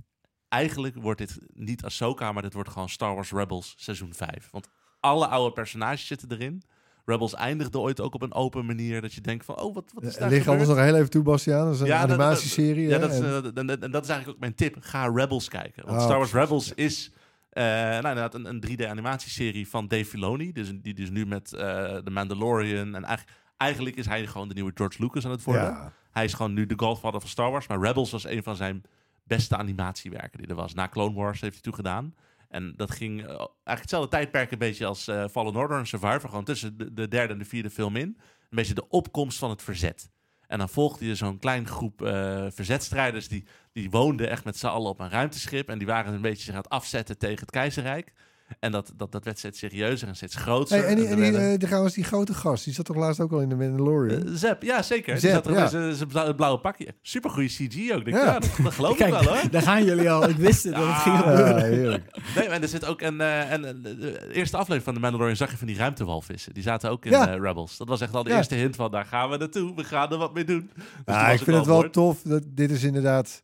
eigenlijk 0.50 0.96
wordt 0.96 1.20
dit 1.20 1.38
niet 1.54 1.84
Ahsoka, 1.84 2.32
maar 2.32 2.42
dit 2.44 2.54
wordt 2.54 2.70
gewoon 2.70 2.90
Star 2.90 3.16
Wars 3.16 3.32
Rebels 3.32 3.74
seizoen 3.78 4.14
5. 4.14 4.48
Want 4.52 4.70
alle 5.00 5.28
oude 5.28 5.54
personages 5.54 6.08
zitten 6.08 6.32
erin. 6.32 6.64
Rebels 7.08 7.34
eindigde 7.36 7.80
ooit 7.80 8.02
ook 8.02 8.14
op 8.14 8.22
een 8.22 8.34
open 8.34 8.66
manier 8.66 9.02
dat 9.02 9.14
je 9.14 9.22
denkt 9.22 9.46
van, 9.46 9.60
oh, 9.62 9.74
wat, 9.76 9.92
wat 9.94 10.04
is 10.04 10.16
daar 10.18 10.30
Ligt 10.30 10.48
anders 10.48 10.68
nog 10.70 10.78
heel 10.78 10.96
even 10.96 11.10
toe, 11.10 11.24
Bastiaan. 11.24 11.66
Dat 11.66 11.74
is 11.74 11.80
een 11.80 11.86
Ja, 11.88 12.02
dat- 12.06 12.10
animatieserie. 12.20 12.88
Ja, 12.88 12.98
dat 12.98 13.12
is, 13.12 13.20
En- 13.20 13.26
eh, 13.26 13.36
en, 13.36 13.70
en- 13.70 13.82
en 13.82 13.92
dat 13.92 14.04
is 14.04 14.10
eigenlijk 14.10 14.30
ook 14.30 14.40
mijn 14.40 14.56
tip. 14.56 14.76
Ga 14.80 15.08
Rebels 15.14 15.48
kijken. 15.50 15.86
Want 15.86 15.98
Oh, 15.98 16.04
Star 16.04 16.18
Wars 16.18 16.34
Rebels 16.34 16.74
is 16.74 17.12
eh, 17.50 17.64
nou, 17.64 17.96
inderdaad 17.96 18.34
een, 18.34 18.46
een 18.46 18.60
3D-animatieserie 18.68 19.68
van 19.68 19.88
Dave 19.88 20.06
Filoni. 20.06 20.52
Dus, 20.52 20.72
die 20.82 20.94
dus 20.94 21.10
nu 21.10 21.26
met 21.26 21.54
eh 21.54 21.62
The 21.98 22.10
Mandalorian... 22.12 22.96
En 22.96 23.04
eigenlijk, 23.04 23.38
eigenlijk 23.58 23.96
is 23.96 24.06
hij 24.06 24.28
gewoon 24.28 24.48
de 24.48 24.54
nieuwe 24.54 24.72
George 24.74 25.02
Lucas 25.04 25.26
aan 25.26 25.32
het 25.32 25.44
worden. 25.44 25.64
ja. 25.64 25.92
Hij 26.12 26.26
is 26.26 26.34
gewoon 26.34 26.54
nu 26.54 26.66
de 26.66 26.74
godfather 26.78 27.20
van 27.20 27.30
Star 27.30 27.52
Wars. 27.52 27.68
Maar 27.68 27.80
Rebels 27.80 28.12
was 28.12 28.26
een 28.26 28.44
van 28.44 28.56
zijn 28.56 28.82
beste 29.24 29.58
animatiewerken 29.58 30.38
die 30.40 30.48
er 30.48 30.56
was. 30.56 30.74
Na 30.74 30.88
Clone 30.88 31.16
Wars 31.16 31.42
heeft 31.42 31.54
hij 31.54 31.62
toen 31.62 31.74
gedaan. 31.76 32.16
En 32.58 32.74
dat 32.76 32.92
ging 32.92 33.20
eh, 33.20 33.28
eigenlijk 33.28 33.80
hetzelfde 33.80 34.10
tijdperk 34.10 34.52
een 34.52 34.58
beetje 34.58 34.86
als 34.86 35.08
eh, 35.08 35.28
Fallen 35.32 35.56
Order 35.56 35.78
en 35.78 35.88
Survivor. 35.88 36.30
Gewoon 36.30 36.44
tussen 36.44 36.78
de, 36.78 36.94
de 36.94 37.08
derde 37.08 37.34
en 37.34 37.40
de 37.40 37.46
vierde 37.46 37.70
film 37.70 37.96
in. 37.96 38.08
Een 38.08 38.58
beetje 38.58 38.74
de 38.74 38.90
opkomst 38.90 39.38
van 39.38 39.50
het 39.50 39.62
verzet. 39.62 40.10
En 40.48 40.58
dan 40.58 40.70
volgde 40.70 41.06
je 41.06 41.16
zo'n 41.16 41.40
klein 41.40 41.68
groep 41.68 42.02
eh, 42.02 42.46
verzetstrijders... 42.50 43.28
Die, 43.28 43.46
die 43.72 43.90
woonden 43.90 44.30
echt 44.30 44.44
met 44.46 44.58
z'n 44.58 44.68
allen 44.68 44.90
op 44.90 45.00
een 45.00 45.10
ruimteschip. 45.10 45.70
En 45.70 45.78
die 45.78 45.88
waren 45.88 46.14
een 46.14 46.22
beetje 46.22 46.44
zich 46.44 46.54
aan 46.54 46.62
het 46.62 46.70
afzetten 46.70 47.18
tegen 47.18 47.40
het 47.40 47.52
keizerrijk. 47.52 48.14
En 48.60 48.72
dat, 48.72 48.92
dat, 48.96 49.12
dat 49.12 49.24
werd 49.24 49.38
steeds 49.38 49.60
serieuzer 49.60 50.08
en 50.08 50.16
steeds 50.16 50.36
groter. 50.36 50.78
Hey, 50.78 50.86
en 50.88 50.96
die, 50.96 51.08
en 51.08 51.16
die, 51.16 51.32
werden- 51.32 51.52
eh, 51.52 51.58
trouwens, 51.58 51.94
die 51.94 52.04
grote 52.04 52.34
gast, 52.34 52.64
die 52.64 52.74
zat 52.74 52.86
toch 52.86 52.96
laatst 52.96 53.20
ook 53.20 53.32
al 53.32 53.42
in 53.42 53.50
de 53.50 53.56
Mandalorian? 53.56 54.22
eh, 54.28 54.32
Zep, 54.34 54.64
ja 54.64 54.82
zeker. 54.82 55.12
Die 55.12 55.22
Zep, 55.22 55.44
zat 55.44 55.48
er 55.56 55.70
zijn- 55.70 55.96
zijn 55.96 56.10
bla- 56.10 56.34
blauwe 56.34 56.60
pakje. 56.60 56.88
Supergoeie 57.02 57.48
CG 57.50 57.92
ook. 57.96 58.06
Denk, 58.06 58.18
Ja. 58.18 58.40
dat, 58.40 58.50
dat 58.64 58.74
geloof 58.74 59.00
ik 59.00 59.08
wel 59.08 59.24
hoor. 59.24 59.50
daar 59.52 59.62
gaan 59.62 59.86
jullie 59.86 60.12
al. 60.12 60.30
Ik 60.30 60.36
wist 60.36 60.64
het, 60.64 60.74
dat 60.74 60.84
het 60.88 60.96
ging 60.96 61.16
Ja. 61.16 61.22
gebeuren. 61.60 62.04
Nee, 62.36 62.48
maar 62.50 62.62
er 62.62 62.68
zit 62.68 62.86
ook 62.86 63.02
een... 63.02 63.22
eh, 63.22 63.52
en, 63.52 63.62
de 63.62 64.30
eerste 64.34 64.56
aflevering 64.58 64.84
van 64.84 64.94
de 64.94 65.00
Mandalorian 65.00 65.36
zag 65.36 65.52
je 65.52 65.58
van 65.58 65.68
die 65.68 65.78
ruimtewalvissen. 65.78 66.54
Die 66.54 66.64
zaten 66.64 66.90
ook 66.90 67.06
in 67.06 67.12
Ja. 67.12 67.24
Rebels. 67.26 67.78
Dat 67.78 67.88
was 67.88 68.02
echt 68.02 68.14
al 68.14 68.24
de 68.24 68.30
Ja. 68.30 68.38
eerste 68.38 68.56
hint 68.56 68.76
van 68.76 68.92
daar 68.92 69.06
gaan 69.06 69.30
we 69.30 69.38
naartoe. 69.38 69.76
We 69.76 69.84
gaan 69.84 70.12
er 70.12 70.18
wat 70.18 70.34
mee 70.34 70.44
doen. 70.44 70.70
Dus 71.06 71.16
ik 71.34 71.40
vind 71.44 71.58
het 71.58 71.66
wel 71.66 71.90
tof. 71.90 72.22
Dat, 72.22 72.44
dit 72.48 72.72
is 72.72 72.84
inderdaad... 72.84 73.42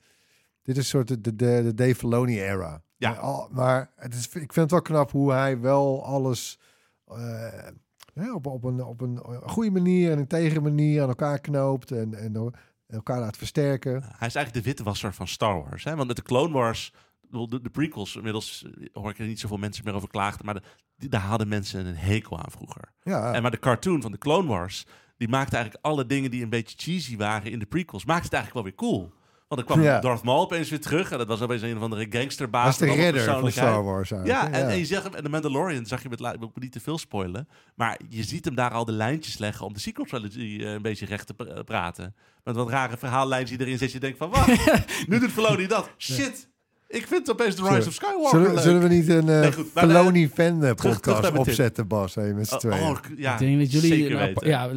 Dit 0.63 0.77
is 0.77 0.87
soort 0.87 1.07
de, 1.07 1.21
de, 1.21 1.35
de 1.35 1.73
Dave 1.75 1.95
Filoni 1.95 2.39
era. 2.41 2.81
Ja. 3.03 3.09
Maar, 3.09 3.19
al- 3.19 3.49
maar 3.51 3.91
het 3.95 4.13
is, 4.13 4.25
ik 4.25 4.31
vind 4.31 4.55
het 4.55 4.71
wel 4.71 4.81
knap 4.81 5.11
hoe 5.11 5.31
hij 5.31 5.59
wel 5.59 6.05
alles 6.05 6.59
eh, 7.07 8.33
op, 8.33 8.45
op, 8.47 8.63
een, 8.63 8.83
op 8.83 9.01
een 9.01 9.19
goede 9.45 9.71
manier 9.71 10.11
en 10.11 10.17
een 10.19 10.27
tegen 10.27 10.63
manier 10.63 11.01
aan 11.01 11.07
elkaar 11.07 11.39
knoopt 11.39 11.91
en, 11.91 12.13
en 12.13 12.53
elkaar 12.87 13.19
laat 13.19 13.37
versterken. 13.37 13.91
Hij 13.91 14.27
is 14.27 14.35
eigenlijk 14.35 14.53
de 14.53 14.61
witwasser 14.71 15.13
van 15.13 15.27
Star 15.27 15.63
Wars. 15.63 15.83
Hè? 15.83 15.95
Want 15.95 16.07
met 16.07 16.15
de 16.15 16.21
Clone 16.23 16.53
Wars, 16.53 16.93
de, 17.21 17.59
de 17.61 17.69
prequels, 17.69 18.15
inmiddels 18.15 18.65
eh, 18.65 18.87
hoor 18.93 19.09
ik 19.09 19.19
er 19.19 19.25
niet 19.25 19.39
zoveel 19.39 19.57
mensen 19.57 19.85
meer 19.85 19.93
over 19.93 20.07
klagen, 20.09 20.45
maar 20.45 20.63
de, 20.95 21.07
daar 21.09 21.21
hadden 21.21 21.47
mensen 21.47 21.85
een 21.85 21.95
hekel 21.95 22.39
aan 22.39 22.51
vroeger. 22.51 22.91
Ja, 23.03 23.33
En 23.33 23.41
maar 23.41 23.51
de 23.51 23.59
cartoon 23.59 24.01
van 24.01 24.11
de 24.11 24.17
Clone 24.17 24.47
Wars, 24.47 24.85
die 25.17 25.27
maakte 25.27 25.55
eigenlijk 25.55 25.85
alle 25.85 26.05
dingen 26.05 26.31
die 26.31 26.43
een 26.43 26.49
beetje 26.49 26.77
cheesy 26.77 27.17
waren 27.17 27.51
in 27.51 27.59
de 27.59 27.65
prequels, 27.65 28.05
maakte 28.05 28.23
het 28.25 28.33
eigenlijk 28.33 28.65
wel 28.65 28.75
weer 28.75 28.89
cool. 28.89 29.13
Want 29.55 29.67
dan 29.67 29.77
kwam 29.77 29.81
Ja. 29.93 29.99
Darth 29.99 30.23
Maul 30.23 30.39
opeens 30.41 30.69
weer 30.69 30.81
terug 30.81 31.11
en 31.11 31.17
dat 31.17 31.27
was 31.27 31.41
opeens 31.41 31.61
een 31.61 31.75
of 31.77 31.81
andere 31.83 32.05
gangsterbaas. 32.09 32.77
dat 32.77 32.87
is 32.87 32.95
de 32.95 33.01
redder 33.01 33.23
van. 33.23 33.51
Star 33.51 33.83
Wars 33.83 34.09
Ja, 34.09 34.15
eigenlijk. 34.17 34.53
en, 34.55 34.69
en 34.69 34.77
je 34.77 34.85
zegt 34.85 35.03
hem, 35.03 35.13
en 35.13 35.23
de 35.23 35.29
Mandalorian 35.29 35.85
zag 35.85 36.03
je 36.03 36.09
met, 36.09 36.19
ik 36.19 36.49
niet 36.55 36.71
te 36.71 36.79
veel 36.79 36.97
spoilen, 36.97 37.47
maar 37.75 37.99
je 38.09 38.23
ziet 38.23 38.45
hem 38.45 38.55
daar 38.55 38.71
al 38.71 38.85
de 38.85 38.91
lijntjes 38.91 39.37
leggen 39.37 39.65
om 39.65 39.73
de 39.73 39.79
sequel 39.79 40.05
trilogy 40.05 40.57
eh, 40.63 40.71
een 40.71 40.81
beetje 40.81 41.05
recht 41.05 41.27
te 41.27 41.33
pra- 41.33 41.63
praten. 41.63 42.15
Met 42.43 42.55
wat 42.55 42.69
rare 42.69 42.97
verhaallijntjes 42.97 43.57
die 43.57 43.65
erin 43.67 43.77
zit. 43.77 43.91
Je 43.91 43.99
denkt 43.99 44.17
van, 44.17 44.29
wacht, 44.29 44.47
nu 45.07 45.19
doet 45.19 45.31
Filoni 45.31 45.67
dat. 45.67 45.89
Shit, 45.97 46.49
ik 46.95 47.07
vind 47.07 47.31
opeens 47.31 47.55
The 47.55 47.61
Rise 47.61 47.73
Zullen- 47.73 47.87
of 47.87 47.93
Skywalker 47.93 48.29
Zullen, 48.29 48.53
leuk. 48.53 48.63
zullen 48.63 48.81
we 48.81 48.87
niet 48.87 49.09
een 49.09 49.27
uh, 49.27 49.39
Nee, 49.39 49.51
goed, 49.51 50.31
fan 50.33 50.63
eh, 50.63 50.71
terug 50.71 50.99
podcast 50.99 51.31
opzetten, 51.37 51.87
Bas? 51.87 52.15
Hey, 52.15 52.33
met 52.33 52.47
z'n 52.47 52.53
Oh, 52.53 52.59
tweeën. 52.59 52.83
oh, 52.83 52.97
ja, 53.17 53.33
ik 53.33 53.39
denk 53.39 53.59
dat 53.59 53.71
jullie... 53.71 54.09
ja, 54.47 54.67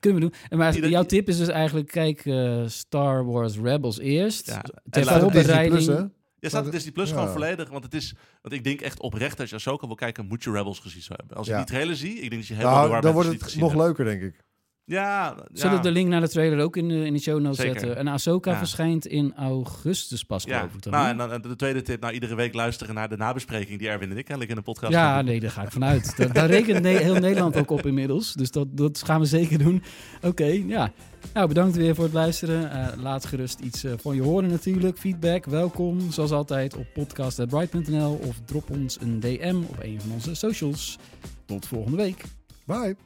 kunnen 0.00 0.20
we 0.20 0.26
doen. 0.28 0.32
En 0.48 0.58
Maar 0.58 0.74
Ieder- 0.74 0.90
jouw 0.90 1.02
tip 1.04 1.28
is 1.28 1.38
dus 1.38 1.48
eigenlijk, 1.48 1.88
kijk 1.90 2.22
Star 2.66 3.24
Wars 3.26 3.56
Rebels 3.58 3.98
eerst. 3.98 4.46
Ja. 4.46 4.64
Ter 4.90 5.04
voorbereiding... 5.20 5.84
Plus, 5.84 5.86
hè? 5.86 6.02
Je 6.40 6.48
staat 6.48 6.58
op 6.58 6.64
dat- 6.64 6.74
Disney 6.74 6.92
Plus 6.92 7.08
ja. 7.08 7.14
gewoon 7.14 7.32
volledig. 7.32 7.68
Want 7.68 7.84
het 7.84 7.94
is, 7.94 8.14
want 8.42 8.54
ik 8.54 8.64
denk 8.64 8.80
echt 8.80 9.00
oprecht, 9.00 9.40
als 9.40 9.48
je 9.50 9.56
Ahsoka 9.56 9.86
wil 9.86 9.96
kijken, 9.96 10.26
moet 10.26 10.44
je 10.44 10.50
Rebels 10.50 10.78
gezien 10.78 11.02
hebben. 11.08 11.36
Als 11.36 11.46
je 11.46 11.52
Ja. 11.52 11.58
die 11.58 11.66
trailer 11.66 11.96
zie, 11.96 12.14
ik 12.14 12.20
denk 12.20 12.32
dat 12.34 12.46
je 12.46 12.54
helemaal 12.54 12.76
Nou, 12.76 12.90
waar 12.90 13.02
dan 13.02 13.12
wordt 13.12 13.28
het 13.28 13.56
nog 13.56 13.74
leuker, 13.74 14.04
denk 14.04 14.22
ik. 14.22 14.34
Ja, 14.88 15.34
Zullen 15.52 15.70
ja. 15.72 15.76
we 15.76 15.82
de 15.88 15.90
link 15.92 16.08
naar 16.08 16.20
de 16.20 16.28
trailer 16.28 16.60
ook 16.60 16.76
in 16.76 16.88
de, 16.88 17.04
in 17.04 17.12
de 17.12 17.18
show 17.18 17.40
notes 17.40 17.56
Zeker. 17.58 17.78
zetten? 17.80 17.96
En 17.98 18.08
Ahsoka 18.08 18.50
Ja. 18.50 18.58
verschijnt 18.58 19.06
in 19.06 19.32
augustus 19.36 20.22
pas, 20.24 20.44
Ja, 20.44 20.56
geloof 20.58 20.74
ik 20.74 20.82
dan. 20.82 20.92
nou, 20.92 21.08
en 21.08 21.16
dan 21.16 21.32
en 21.32 21.42
de 21.42 21.56
tweede 21.56 21.82
tip, 21.82 22.00
nou 22.00 22.12
iedere 22.12 22.34
week 22.34 22.54
luisteren 22.54 22.94
naar 22.94 23.08
de 23.08 23.16
nabespreking 23.16 23.78
die 23.78 23.88
Erwin 23.88 24.10
en 24.10 24.16
ik 24.16 24.24
kennelijk 24.24 24.50
in 24.50 24.56
een 24.56 24.62
podcast 24.62 24.92
Ja, 24.92 25.22
nee, 25.22 25.40
daar 25.40 25.50
ga 25.50 25.62
ik 25.62 25.70
vanuit. 25.70 26.12
Daar, 26.16 26.32
daar 26.32 26.46
rekent 26.50 26.82
Ne- 26.82 26.88
heel 26.88 27.14
Nederland 27.14 27.56
ook 27.56 27.70
op 27.70 27.86
inmiddels. 27.86 28.32
Dus 28.32 28.50
dat, 28.50 28.66
dat 28.76 29.02
gaan 29.04 29.20
we 29.20 29.26
zeker 29.26 29.58
doen. 29.58 29.82
Oké, 30.22 30.62
ja. 30.66 30.92
Nou, 31.34 31.48
bedankt 31.48 31.76
weer 31.76 31.94
voor 31.94 32.04
het 32.04 32.12
luisteren. 32.12 32.70
Eh, 32.70 33.02
laat 33.02 33.26
gerust 33.26 33.60
iets 33.60 33.84
eh, 33.84 33.92
van 34.00 34.14
je 34.14 34.22
horen 34.22 34.50
natuurlijk. 34.50 34.98
Feedback, 34.98 35.44
welkom. 35.44 36.10
Zoals 36.10 36.30
altijd 36.30 36.76
op 36.76 36.86
podcast.bright.nl 36.94 38.20
of 38.26 38.36
drop 38.44 38.70
ons 38.70 39.00
een 39.00 39.20
DM 39.20 39.56
op 39.68 39.76
een 39.82 40.00
van 40.00 40.10
onze 40.12 40.34
socials. 40.34 40.98
Tot 41.46 41.66
volgende 41.66 41.96
week. 41.96 42.22
Bye. 42.66 42.96